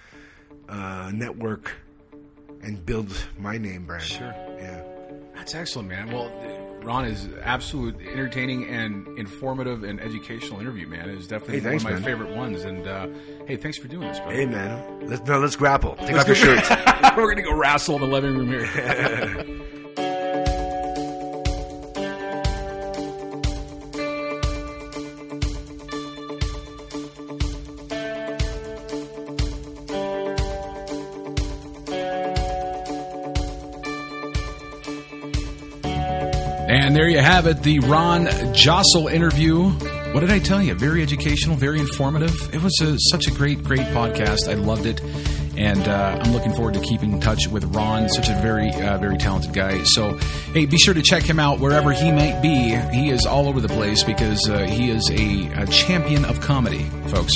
uh, 0.69 1.11
network 1.15 1.73
and 2.63 2.85
build 2.85 3.13
my 3.39 3.59
name 3.59 3.87
brand. 3.87 4.03
Sure. 4.03 4.35
Yeah. 4.59 4.83
That's 5.37 5.55
excellent, 5.55 5.89
man. 5.89 6.11
Well, 6.11 6.33
Ron 6.89 7.05
is 7.05 7.29
absolute 7.43 7.97
entertaining 8.01 8.67
and 8.67 9.07
informative 9.19 9.85
and 9.85 10.01
educational 10.01 10.59
interview, 10.59 10.87
man. 10.87 11.11
It's 11.11 11.27
definitely 11.27 11.57
Hey, 11.57 11.61
thanks, 11.61 11.85
one 11.85 11.93
of 11.93 12.01
my 12.03 12.07
man. 12.07 12.19
favorite 12.19 12.35
ones. 12.35 12.65
And 12.65 12.89
uh, 12.89 13.09
hey, 13.47 13.57
thanks 13.57 13.77
for 13.77 13.89
doing 13.89 14.09
this, 14.09 14.19
brother. 14.21 14.35
Hey 14.35 14.47
man, 14.47 15.07
let's 15.07 15.21
now 15.27 15.37
let's 15.37 15.55
grapple. 15.55 15.97
Take 15.97 16.17
off 16.17 16.27
your 16.27 16.35
shirts. 16.35 16.71
We're 17.17 17.29
gonna 17.35 17.43
go 17.43 17.55
wrestle 17.55 17.97
in 17.97 18.01
the 18.01 18.07
living 18.07 18.39
room 18.39 18.49
here. 18.49 18.65
And 36.81 36.95
there 36.95 37.09
you 37.09 37.19
have 37.19 37.49
it, 37.49 37.65
the 37.65 37.81
Ron 37.81 38.27
Josol 38.55 39.13
interview. 39.13 39.69
What 40.13 40.21
did 40.21 40.31
I 40.31 40.39
tell 40.39 40.63
you? 40.63 40.75
Very 40.75 41.03
educational, 41.03 41.57
very 41.57 41.81
informative. 41.81 42.55
It 42.55 42.63
was 42.63 42.81
a, 42.81 42.97
such 43.11 43.27
a 43.27 43.33
great, 43.33 43.65
great 43.65 43.81
podcast. 43.89 44.49
I 44.49 44.55
loved 44.55 44.87
it, 44.87 45.03
and 45.57 45.87
uh, 45.89 46.21
I'm 46.23 46.33
looking 46.33 46.53
forward 46.55 46.75
to 46.75 46.81
keeping 46.81 47.15
in 47.15 47.21
touch 47.21 47.49
with 47.49 47.65
Ron. 47.75 48.09
Such 48.09 48.29
a 48.29 48.35
very, 48.41 48.71
uh, 48.71 48.97
very 48.99 49.19
talented 49.19 49.53
guy. 49.53 49.83
So, 49.83 50.17
hey, 50.55 50.67
be 50.67 50.79
sure 50.79 50.95
to 50.95 51.03
check 51.03 51.25
him 51.25 51.41
out 51.41 51.59
wherever 51.59 51.91
he 51.91 52.13
might 52.13 52.41
be. 52.43 52.77
He 52.97 53.11
is 53.11 53.27
all 53.27 53.49
over 53.49 53.61
the 53.61 53.69
place 53.69 54.05
because 54.05 54.49
uh, 54.49 54.61
he 54.61 54.89
is 54.89 55.11
a, 55.11 55.63
a 55.63 55.67
champion 55.67 56.25
of 56.27 56.41
comedy, 56.41 56.85
folks. 57.09 57.35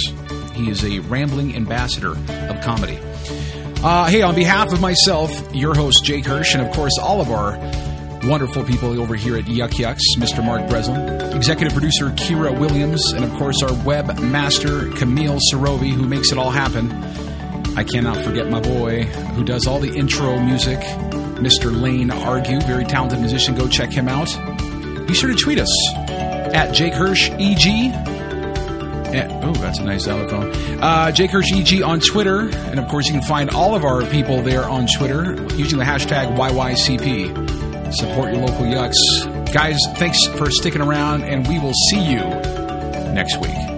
He 0.55 0.71
is 0.71 0.85
a 0.85 1.01
rambling 1.01 1.57
ambassador 1.57 2.13
of 2.13 2.61
comedy. 2.63 2.99
Uh, 3.83 4.07
hey, 4.07 4.23
on 4.23 4.37
behalf 4.37 4.73
of 4.73 4.81
myself, 4.81 5.53
your 5.53 5.75
host 5.75 6.05
Jake 6.05 6.27
Hirsch, 6.27 6.55
and 6.55 6.65
of 6.65 6.73
course 6.73 6.97
all 7.03 7.21
of 7.21 7.33
our 7.33 7.59
wonderful 8.25 8.65
people 8.65 9.01
over 9.01 9.15
here 9.15 9.37
at 9.37 9.49
Yuk 9.49 9.79
Yuk's, 9.79 10.17
Mr. 10.17 10.45
Mark 10.45 10.69
Breslin, 10.69 11.01
executive 11.37 11.73
producer 11.73 12.07
Kira 12.11 12.57
Williams, 12.59 13.13
and 13.13 13.25
of 13.25 13.33
course 13.35 13.63
our 13.63 13.75
web 13.85 14.19
master 14.21 14.89
Camille 14.93 15.39
Sarovi, 15.53 15.93
who 15.93 16.07
makes 16.07 16.31
it 16.33 16.39
all 16.39 16.51
happen. 16.51 16.93
I 17.77 17.85
cannot 17.85 18.19
forget 18.19 18.49
my 18.49 18.61
boy 18.61 19.05
who 19.05 19.45
does 19.45 19.67
all 19.67 19.81
the 19.81 19.93
intro 19.95 20.39
music, 20.39 20.79
Mr. 20.79 21.73
Lane 21.81 22.11
Argue, 22.11 22.61
very 22.61 22.85
talented 22.85 23.19
musician. 23.21 23.55
Go 23.55 23.67
check 23.67 23.91
him 23.91 24.09
out. 24.09 24.29
Be 25.07 25.15
sure 25.15 25.31
to 25.31 25.37
tweet 25.37 25.59
us 25.59 25.95
at 25.97 26.73
Jake 26.73 26.93
Hirsch 26.95 27.31
EG. 27.31 27.93
And- 29.15 29.45
oh, 29.45 29.53
that's 29.55 29.79
a 29.79 29.85
nice 29.85 30.05
xylophone. 30.05 30.53
Uh, 30.81 31.11
Jake 31.13 31.31
Hirsch 31.31 31.53
EG 31.53 31.83
on 31.83 32.01
Twitter. 32.01 32.49
And 32.49 32.79
of 32.79 32.89
course, 32.89 33.07
you 33.07 33.13
can 33.13 33.23
find 33.23 33.51
all 33.51 33.75
of 33.75 33.85
our 33.85 34.03
people 34.07 34.43
there 34.43 34.65
on 34.65 34.87
Twitter 34.87 35.35
using 35.57 35.79
the 35.79 35.85
hashtag 35.85 36.35
YYCP. 36.37 37.52
Support 37.93 38.33
your 38.33 38.43
local 38.43 38.65
yucks. 38.65 39.53
Guys, 39.53 39.79
thanks 39.97 40.27
for 40.39 40.51
sticking 40.51 40.81
around, 40.81 41.25
and 41.25 41.47
we 41.47 41.59
will 41.59 41.75
see 41.91 42.03
you 42.03 42.21
next 43.13 43.37
week. 43.37 43.72